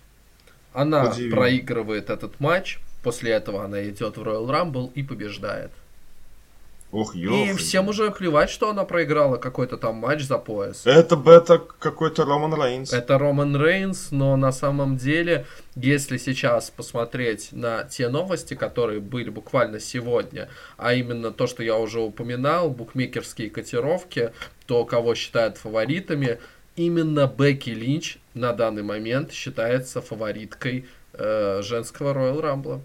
Она 0.72 1.10
Удивим. 1.10 1.32
проигрывает 1.32 2.10
этот 2.10 2.38
матч, 2.40 2.78
После 3.08 3.30
этого 3.30 3.64
она 3.64 3.88
идет 3.88 4.18
в 4.18 4.22
Royal 4.22 4.46
Rumble 4.46 4.92
и 4.94 5.02
побеждает. 5.02 5.70
Ох, 6.92 7.14
ёх. 7.14 7.48
И 7.48 7.54
всем 7.54 7.88
уже 7.88 8.10
плевать, 8.10 8.50
что 8.50 8.68
она 8.68 8.84
проиграла 8.84 9.38
какой-то 9.38 9.78
там 9.78 9.94
матч 9.94 10.24
за 10.24 10.36
пояс. 10.36 10.86
Это 10.86 11.16
бета 11.16 11.56
какой-то 11.78 12.26
Роман 12.26 12.62
Рейнс. 12.62 12.92
Это 12.92 13.16
Роман 13.16 13.56
Рейнс, 13.56 14.10
но 14.10 14.36
на 14.36 14.52
самом 14.52 14.98
деле, 14.98 15.46
если 15.74 16.18
сейчас 16.18 16.68
посмотреть 16.68 17.48
на 17.52 17.84
те 17.84 18.10
новости, 18.10 18.52
которые 18.52 19.00
были 19.00 19.30
буквально 19.30 19.80
сегодня, 19.80 20.50
а 20.76 20.92
именно 20.92 21.30
то, 21.30 21.46
что 21.46 21.62
я 21.62 21.78
уже 21.78 22.00
упоминал, 22.00 22.68
букмекерские 22.68 23.48
котировки, 23.48 24.32
то, 24.66 24.84
кого 24.84 25.14
считают 25.14 25.56
фаворитами, 25.56 26.40
именно 26.76 27.26
Бекки 27.26 27.70
Линч 27.70 28.18
на 28.34 28.52
данный 28.52 28.82
момент 28.82 29.32
считается 29.32 30.02
фавориткой 30.02 30.84
э, 31.14 31.62
женского 31.62 32.12
Royal 32.12 32.42
Rumble. 32.42 32.82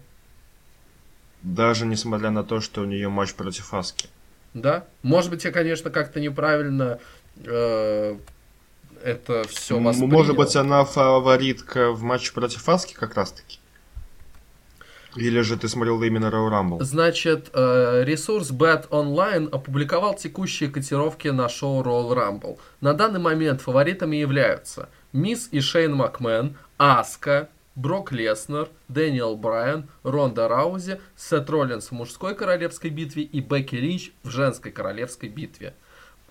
Даже 1.44 1.84
несмотря 1.84 2.30
на 2.30 2.42
то, 2.42 2.60
что 2.60 2.80
у 2.80 2.84
нее 2.86 3.08
матч 3.08 3.34
против 3.34 3.74
Аски. 3.74 4.08
Да. 4.54 4.86
Может 5.02 5.30
быть, 5.30 5.44
я, 5.44 5.52
конечно, 5.52 5.90
как-то 5.90 6.18
неправильно 6.18 6.98
э, 7.44 8.16
это 9.02 9.44
все 9.48 9.78
воспринял. 9.78 10.10
Может 10.10 10.36
быть, 10.36 10.56
она 10.56 10.84
фаворитка 10.84 11.92
в 11.92 12.02
матче 12.02 12.32
против 12.32 12.66
Аски 12.68 12.94
как 12.94 13.14
раз-таки? 13.14 13.58
Или 15.16 15.42
же 15.42 15.56
ты 15.56 15.68
смотрел 15.68 16.02
именно 16.02 16.26
Royal 16.26 16.50
Rumble? 16.50 16.82
Значит, 16.82 17.50
э, 17.52 18.02
ресурс 18.04 18.50
Bet 18.50 18.88
Online 18.88 19.48
опубликовал 19.50 20.14
текущие 20.14 20.70
котировки 20.70 21.28
на 21.28 21.48
шоу 21.48 21.82
Royal 21.82 22.14
Rumble. 22.14 22.58
На 22.80 22.94
данный 22.94 23.20
момент 23.20 23.60
фаворитами 23.60 24.16
являются 24.16 24.88
Мисс 25.12 25.48
и 25.52 25.60
Шейн 25.60 25.94
Макмен, 25.94 26.56
Аска, 26.78 27.48
Брок 27.76 28.12
Леснер, 28.12 28.68
Дэниел 28.88 29.36
Брайан, 29.36 29.88
Ронда 30.02 30.48
Раузи, 30.48 31.00
Сет 31.16 31.50
Роллинс 31.50 31.88
в 31.88 31.92
мужской 31.92 32.34
королевской 32.34 32.90
битве 32.90 33.24
и 33.24 33.40
Бекки 33.40 33.76
Линч 33.76 34.12
в 34.22 34.30
женской 34.30 34.70
королевской 34.70 35.28
битве. 35.28 35.74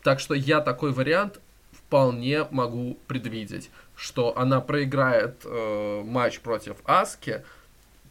Так 0.03 0.19
что 0.19 0.33
я 0.33 0.61
такой 0.61 0.91
вариант 0.91 1.39
вполне 1.71 2.45
могу 2.49 2.97
предвидеть, 3.07 3.69
что 3.95 4.37
она 4.37 4.61
проиграет 4.61 5.41
э, 5.43 6.01
матч 6.03 6.39
против 6.39 6.77
Аски, 6.85 7.43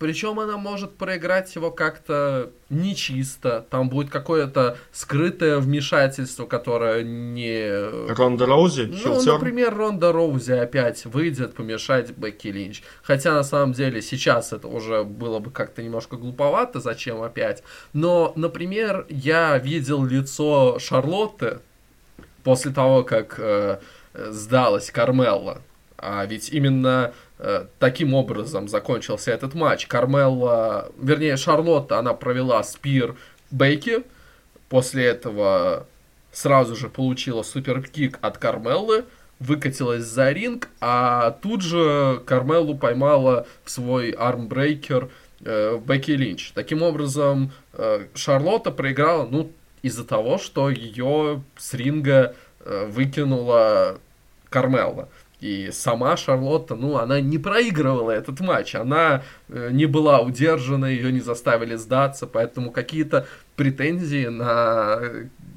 причем 0.03 0.41
она 0.41 0.57
может 0.57 0.97
проиграть 0.97 1.55
его 1.55 1.71
как-то 1.71 2.51
нечисто. 2.71 3.65
Там 3.71 3.89
будет 3.89 4.11
какое-то 4.11 4.77
скрытое 4.91 5.59
вмешательство, 5.61 6.45
которое 6.45 7.05
не... 7.05 8.13
Ронда 8.13 8.47
Роузи? 8.47 8.89
Ну, 8.91 8.97
heel 8.97 9.14
turn? 9.14 9.35
например, 9.35 9.77
Ронда 9.77 10.11
Роузи 10.11 10.55
опять 10.55 11.05
выйдет 11.05 11.55
помешать 11.55 12.11
Бекки 12.11 12.49
Линч. 12.49 12.83
Хотя, 13.05 13.33
на 13.33 13.45
самом 13.45 13.75
деле, 13.75 14.03
сейчас 14.03 14.53
это 14.53 14.67
уже 14.67 15.05
было 15.05 15.39
бы 15.39 15.53
как-то 15.53 15.85
немножко 15.85 16.17
глуповато, 16.17 16.81
зачем 16.81 17.23
опять. 17.23 17.63
Но, 17.93 18.33
например, 18.35 19.07
я 19.09 19.57
видел 19.57 20.05
лицо 20.05 20.81
Шарлотты 20.81 21.61
после 22.43 22.73
того, 22.73 23.05
как 23.05 23.37
э, 23.39 23.79
сдалась 24.15 24.91
Кармелла. 24.91 25.63
А 26.03 26.27
ведь 26.27 26.51
именно 26.51 27.13
Э, 27.45 27.67
таким 27.81 28.15
образом 28.15 28.69
закончился 28.69 29.33
этот 29.33 29.55
матч. 29.55 29.89
Кармелла, 29.89 30.93
вернее, 30.97 31.37
Шарлотта, 31.37 31.99
она 31.99 32.15
провела 32.15 32.63
спир 32.63 33.17
Бейки. 33.51 34.05
После 34.69 35.07
этого 35.07 35.89
сразу 36.31 36.77
же 36.77 36.89
получила 36.89 37.43
суперкик 37.43 38.21
от 38.23 38.39
Кармеллы, 38.39 39.07
выкатилась 39.41 40.05
за 40.05 40.31
ринг, 40.31 40.69
а 40.81 41.33
тут 41.43 41.63
же 41.63 42.23
Кармеллу 42.27 42.77
поймала 42.77 43.49
в 43.65 43.71
свой 43.73 44.11
армбрейкер 44.11 45.11
э, 45.45 45.81
Бекки 45.85 46.13
Линч. 46.13 46.53
Таким 46.53 46.83
образом, 46.83 47.51
э, 47.73 48.07
Шарлотта 48.15 48.71
проиграла, 48.71 49.27
ну, 49.29 49.51
из-за 49.83 50.05
того, 50.05 50.39
что 50.39 50.71
ее 50.71 51.43
с 51.57 51.75
ринга 51.75 52.37
э, 52.61 52.87
выкинула 52.87 53.99
Кармелла. 54.49 55.09
И 55.43 55.71
сама 55.73 56.17
Шарлотта, 56.17 56.77
ну, 56.77 56.99
она 56.99 57.21
не 57.21 57.37
проигрывала 57.37 58.13
этот 58.13 58.39
матч, 58.39 58.77
она 58.77 59.25
э, 59.49 59.71
не 59.73 59.87
была 59.87 60.21
удержана, 60.21 60.87
ее 60.87 61.11
не 61.11 61.19
заставили 61.19 61.75
сдаться, 61.75 62.29
поэтому 62.29 62.71
какие-то 62.71 63.27
претензии 63.57 64.27
на 64.27 65.01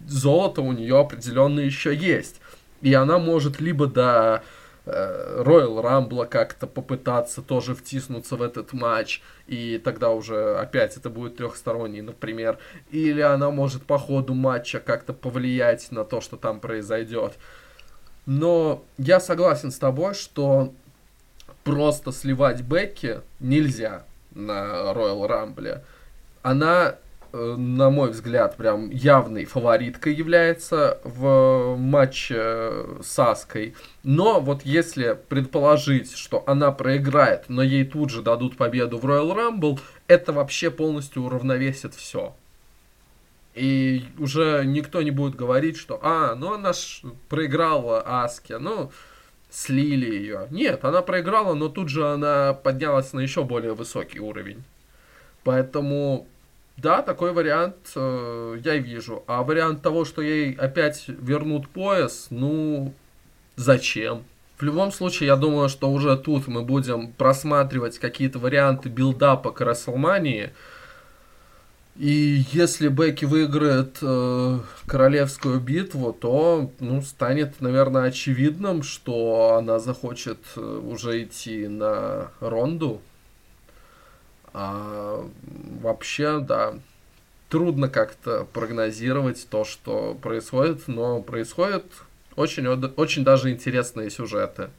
золото 0.08 0.62
у 0.62 0.72
нее 0.72 1.00
определенно 1.00 1.60
еще 1.60 1.96
есть. 1.96 2.42
И 2.82 2.94
она 2.96 3.20
может 3.20 3.62
либо 3.62 3.86
до 3.86 4.44
Роyal 4.86 5.82
Рамбла 5.82 6.26
как-то 6.26 6.68
попытаться 6.68 7.42
тоже 7.42 7.74
втиснуться 7.74 8.36
в 8.36 8.42
этот 8.42 8.74
матч, 8.74 9.22
и 9.48 9.82
тогда 9.84 10.12
уже 10.12 10.58
опять 10.58 10.96
это 10.98 11.10
будет 11.10 11.38
трехсторонний, 11.38 12.02
например. 12.02 12.60
Или 12.92 13.22
она 13.22 13.50
может 13.50 13.84
по 13.84 13.98
ходу 13.98 14.34
матча 14.34 14.80
как-то 14.80 15.14
повлиять 15.14 15.92
на 15.92 16.06
то, 16.06 16.22
что 16.22 16.38
там 16.38 16.60
произойдет. 16.60 17.34
Но 18.26 18.84
я 18.98 19.20
согласен 19.20 19.72
с 19.72 19.78
тобой, 19.78 20.14
что 20.14 20.74
просто 21.64 22.12
сливать 22.12 22.62
Бекки 22.62 23.22
нельзя 23.40 24.04
на 24.34 24.94
Royal 24.94 25.28
Rumble. 25.28 25.82
Она 26.42 26.98
Э, 27.36 27.56
на 27.58 27.90
мой 27.90 28.12
взгляд, 28.12 28.56
прям 28.56 28.90
явной 28.90 29.44
фавориткой 29.44 30.14
является 30.14 31.00
в 31.04 31.76
матче 31.76 32.36
э, 32.38 33.00
с 33.04 33.20
Аской. 33.20 33.76
Но 34.04 34.40
вот 34.40 34.62
если 34.64 35.20
предположить, 35.28 36.16
что 36.16 36.46
она 36.48 36.72
проиграет, 36.72 37.50
но 37.50 37.62
ей 37.62 37.84
тут 37.84 38.10
же 38.10 38.22
дадут 38.22 38.56
победу 38.56 38.98
в 39.00 39.06
Royal 39.06 39.36
Rumble, 39.36 39.80
это 40.08 40.32
вообще 40.32 40.72
полностью 40.72 41.24
уравновесит 41.24 41.94
все. 41.94 42.34
И 43.56 44.04
уже 44.20 44.64
никто 44.66 45.02
не 45.02 45.12
будет 45.12 45.36
говорить, 45.36 45.78
что 45.78 46.00
«А, 46.04 46.36
ну 46.36 46.54
она 46.54 46.74
ж 46.74 47.02
проиграла 47.30 48.04
Аске, 48.06 48.58
ну, 48.58 48.92
слили 49.50 50.14
ее». 50.14 50.48
Нет, 50.52 50.84
она 50.84 51.02
проиграла, 51.02 51.54
но 51.54 51.70
тут 51.70 51.90
же 51.90 52.06
она 52.06 52.54
поднялась 52.54 53.14
на 53.14 53.22
еще 53.22 53.44
более 53.46 53.74
высокий 53.74 54.20
уровень. 54.20 54.64
Поэтому 55.46 56.28
да, 56.78 57.02
такой 57.02 57.32
вариант 57.32 57.76
э, 57.96 58.60
я 58.64 58.78
вижу. 58.78 59.24
А 59.28 59.44
вариант 59.44 59.82
того, 59.82 60.04
что 60.04 60.22
ей 60.22 60.54
опять 60.54 61.06
вернут 61.08 61.70
пояс, 61.70 62.28
ну, 62.30 62.94
зачем? 63.56 64.24
В 64.58 64.64
любом 64.64 64.92
случае, 64.92 65.28
я 65.28 65.36
думаю, 65.38 65.70
что 65.70 65.90
уже 65.90 66.18
тут 66.18 66.48
мы 66.48 66.64
будем 66.64 67.12
просматривать 67.14 68.00
какие-то 68.00 68.40
варианты 68.40 68.90
билдапа 68.90 69.52
к 69.52 69.62
Расселмании. 69.62 70.52
И 71.98 72.44
если 72.52 72.90
Бекки 72.90 73.24
выиграет 73.24 74.00
э, 74.02 74.60
королевскую 74.86 75.62
битву, 75.62 76.12
то 76.12 76.70
ну, 76.82 77.02
станет, 77.02 77.62
наверное, 77.62 78.10
очевидным, 78.10 78.84
что 78.84 79.56
она 79.58 79.80
захочет 79.80 80.40
э, 80.58 80.60
уже 80.60 81.24
идти 81.24 81.68
на 81.68 82.32
Ронду. 82.42 83.02
А, 84.54 85.26
вообще, 85.82 86.40
да, 86.40 86.74
трудно 87.50 87.88
как-то 87.88 88.46
прогнозировать 88.52 89.48
то, 89.50 89.64
что 89.64 90.18
происходит, 90.22 90.88
но 90.88 91.22
происходят 91.22 91.86
очень, 92.36 92.68
очень 92.68 93.24
даже 93.24 93.52
интересные 93.52 94.10
сюжеты 94.10 94.70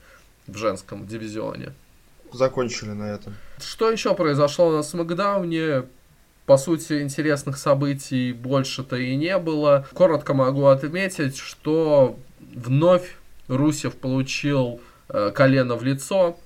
в 0.46 0.56
женском 0.58 1.06
дивизионе. 1.06 1.72
Закончили 2.32 2.90
на 2.90 3.04
этом. 3.04 3.34
Что 3.58 3.90
еще 3.90 4.14
произошло 4.14 4.70
на 4.70 4.82
Смакдауне? 4.82 5.84
По 6.46 6.56
сути, 6.56 7.02
интересных 7.02 7.58
событий 7.58 8.32
больше-то 8.32 8.96
и 8.96 9.16
не 9.16 9.36
было. 9.38 9.86
Коротко 9.92 10.32
могу 10.32 10.66
отметить, 10.66 11.36
что 11.36 12.16
вновь 12.54 13.16
Русев 13.48 13.96
получил 13.96 14.80
э, 15.08 15.32
колено 15.34 15.74
в 15.74 15.82
лицо. 15.82 16.38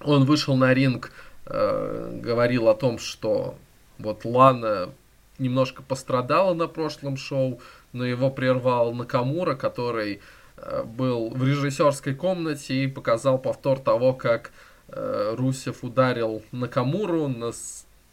Он 0.00 0.24
вышел 0.24 0.54
на 0.54 0.74
ринг 0.74 1.12
э, 1.46 2.20
говорил 2.22 2.68
о 2.68 2.74
том, 2.74 2.98
что 2.98 3.56
вот 3.98 4.24
Лана 4.24 4.90
немножко 5.38 5.82
пострадала 5.82 6.54
на 6.54 6.68
прошлом 6.68 7.16
шоу, 7.16 7.60
но 7.92 8.04
его 8.04 8.30
прервал 8.30 8.92
Накамура, 8.92 9.54
который 9.54 10.20
э, 10.56 10.84
был 10.84 11.30
в 11.30 11.44
режиссерской 11.44 12.14
комнате 12.14 12.84
и 12.84 12.86
показал 12.86 13.38
повтор 13.38 13.78
того, 13.78 14.12
как 14.12 14.52
э, 14.88 15.34
Русев 15.36 15.82
ударил 15.82 16.42
Накамуру, 16.52 17.28
на 17.28 17.52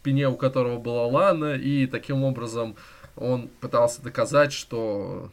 спине 0.08 0.30
у 0.30 0.38
которого 0.38 0.80
была 0.80 1.06
Лана, 1.06 1.56
и 1.56 1.86
таким 1.86 2.24
образом 2.24 2.78
он 3.18 3.50
пытался 3.60 4.02
доказать, 4.02 4.54
что 4.54 5.32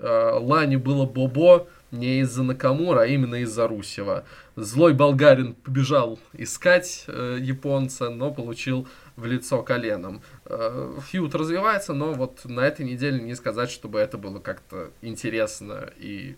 э, 0.00 0.30
Лане 0.40 0.76
было 0.76 1.06
Бобо, 1.06 1.68
не 1.92 2.18
из-за 2.22 2.42
Накамура, 2.42 3.02
а 3.02 3.06
именно 3.06 3.36
из-за 3.36 3.68
Русева. 3.68 4.24
Злой 4.56 4.92
болгарин 4.92 5.54
побежал 5.54 6.18
искать 6.32 7.04
э, 7.06 7.38
японца, 7.40 8.10
но 8.10 8.32
получил 8.32 8.88
в 9.14 9.24
лицо 9.24 9.62
коленом. 9.62 10.20
Э, 10.46 10.98
фьюд 11.06 11.32
развивается, 11.36 11.94
но 11.94 12.12
вот 12.12 12.44
на 12.44 12.62
этой 12.62 12.84
неделе 12.84 13.20
не 13.20 13.36
сказать, 13.36 13.70
чтобы 13.70 14.00
это 14.00 14.18
было 14.18 14.40
как-то 14.40 14.90
интересно 15.00 15.90
и 15.96 16.34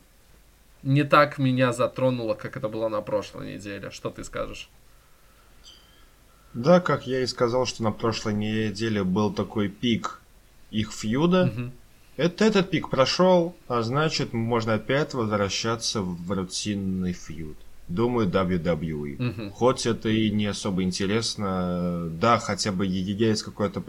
не 0.82 1.04
так 1.04 1.38
меня 1.38 1.72
затронуло, 1.72 2.34
как 2.34 2.58
это 2.58 2.68
было 2.68 2.88
на 2.88 3.00
прошлой 3.00 3.54
неделе. 3.54 3.90
Что 3.90 4.10
ты 4.10 4.22
скажешь? 4.22 4.68
Да, 6.54 6.80
как 6.80 7.06
я 7.06 7.20
и 7.22 7.26
сказал, 7.26 7.66
что 7.66 7.82
на 7.82 7.92
прошлой 7.92 8.34
неделе 8.34 9.04
был 9.04 9.32
такой 9.32 9.68
пик 9.68 10.20
их 10.70 10.92
фьюда. 10.92 11.52
Угу. 11.54 11.70
Это, 12.16 12.44
этот 12.44 12.70
пик 12.70 12.90
прошел, 12.90 13.56
а 13.68 13.82
значит, 13.82 14.32
можно 14.32 14.74
опять 14.74 15.14
возвращаться 15.14 16.02
в 16.02 16.30
рутинный 16.30 17.12
фьюд. 17.12 17.56
Думаю, 17.88 18.28
WWE. 18.28 19.30
Угу. 19.30 19.50
Хоть 19.52 19.86
это 19.86 20.08
и 20.08 20.30
не 20.30 20.46
особо 20.46 20.82
интересно, 20.82 22.08
да, 22.10 22.38
хотя 22.38 22.72
бы 22.72 22.86
есть 22.86 23.42
какое-то 23.42 23.82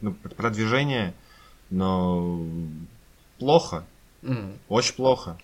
ну, 0.00 0.12
продвижение, 0.12 1.14
но 1.70 2.44
плохо. 3.38 3.84
Угу. 4.22 4.58
Очень 4.68 4.94
плохо. 4.94 5.38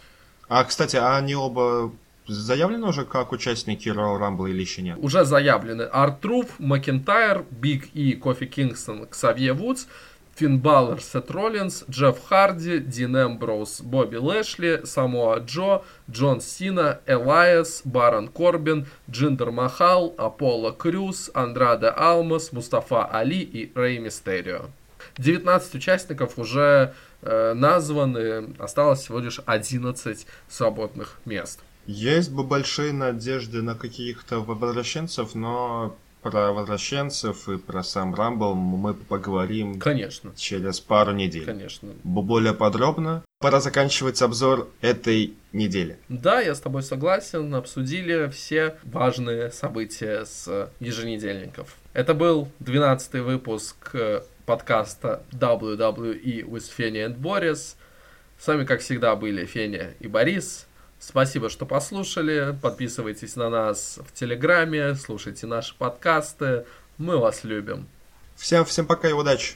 А, 0.49 0.63
кстати, 0.65 0.97
а 0.97 1.17
они 1.17 1.35
оба 1.35 1.93
заявлены 2.27 2.87
уже 2.87 3.05
как 3.05 3.33
участники 3.33 3.89
Royal 3.89 4.19
Rumble 4.21 4.51
или 4.51 4.61
еще 4.61 4.83
нет? 4.83 4.99
Уже 5.01 5.25
заявлены. 5.25 5.83
Ар-Трут, 5.83 6.59
Макентайр, 6.59 7.45
Биг 7.51 7.89
И 7.95 8.15
Кофи 8.15 8.47
Кингстон, 8.47 9.07
Ксавье 9.07 9.53
Вудс– 9.53 9.87
Финн 10.37 10.59
Балор, 10.59 11.01
Сет 11.01 11.31
Роллинс, 11.31 11.85
Джефф 11.89 12.23
Харди, 12.29 12.79
Дин 12.79 13.17
Эмброуз, 13.17 13.81
Бобби 13.81 14.17
Лэшли, 14.17 14.83
Самоа 14.85 15.39
Джо, 15.39 15.83
Джон 16.11 16.43
Сина, 16.43 17.01
Элайас, 17.07 17.81
Барон 17.85 18.29
Корбин, 18.29 18.87
Джиндер 19.11 19.51
Махал, 19.51 20.15
Аполло 20.19 20.73
Крюс, 20.73 21.31
Андрада 21.33 21.91
Алмас, 21.91 22.53
Мустафа 22.53 23.07
Али 23.07 23.41
и 23.41 23.73
Рэй 23.75 23.99
Мистерио. 23.99 24.67
19 25.17 25.75
участников 25.75 26.39
уже 26.39 26.93
э, 27.23 27.55
названы, 27.55 28.55
осталось 28.59 29.01
всего 29.01 29.21
лишь 29.21 29.41
11 29.47 30.27
свободных 30.49 31.17
мест. 31.25 31.61
Есть 31.87 32.33
бы 32.33 32.43
большие 32.43 32.93
надежды 32.93 33.63
на 33.63 33.75
каких-то 33.75 34.41
возвращенцев, 34.41 35.35
но 35.35 35.97
про 36.23 36.53
возвращенцев 36.53 37.49
и 37.49 37.57
про 37.57 37.85
сам 37.85 38.13
Рамбл 38.13 38.55
мы 38.55 38.95
поговорим 38.95 39.79
Конечно. 39.79 40.33
через 40.37 40.81
пару 40.81 41.13
недель. 41.13 41.45
Конечно. 41.45 41.91
Более 42.03 42.53
подробно. 42.53 43.23
Пора 43.39 43.61
заканчивать 43.61 44.21
обзор 44.23 44.69
этой 44.81 45.35
недели. 45.53 45.99
Да, 46.09 46.41
я 46.41 46.57
с 46.57 46.61
тобой 46.61 46.83
согласен. 46.83 47.55
Обсудили 47.55 48.29
все 48.31 48.77
важные 48.83 49.53
события 49.53 50.25
с 50.25 50.71
еженедельников. 50.81 51.77
Это 51.93 52.13
был 52.13 52.49
12 52.59 53.15
выпуск 53.21 53.95
подкаста 54.47 55.23
WWE 55.33 56.43
with 56.43 56.65
Феня 56.77 57.07
and 57.07 57.19
Boris. 57.19 57.77
С 58.39 58.49
вами, 58.49 58.65
как 58.65 58.81
всегда, 58.81 59.15
были 59.15 59.45
Феня 59.45 59.93
и 60.01 60.09
Борис. 60.09 60.67
Спасибо, 61.09 61.51
что 61.51 61.67
послушали. 61.67 62.59
Подписывайтесь 62.61 63.37
на 63.37 63.49
нас 63.49 64.01
в 64.05 64.13
Телеграме, 64.13 64.97
слушайте 64.97 65.47
наши 65.47 65.73
подкасты. 65.77 66.67
Мы 66.99 67.17
вас 67.19 67.45
любим. 67.45 67.87
Всем, 68.35 68.65
всем 68.65 68.87
пока 68.87 69.09
и 69.09 69.13
удачи. 69.13 69.55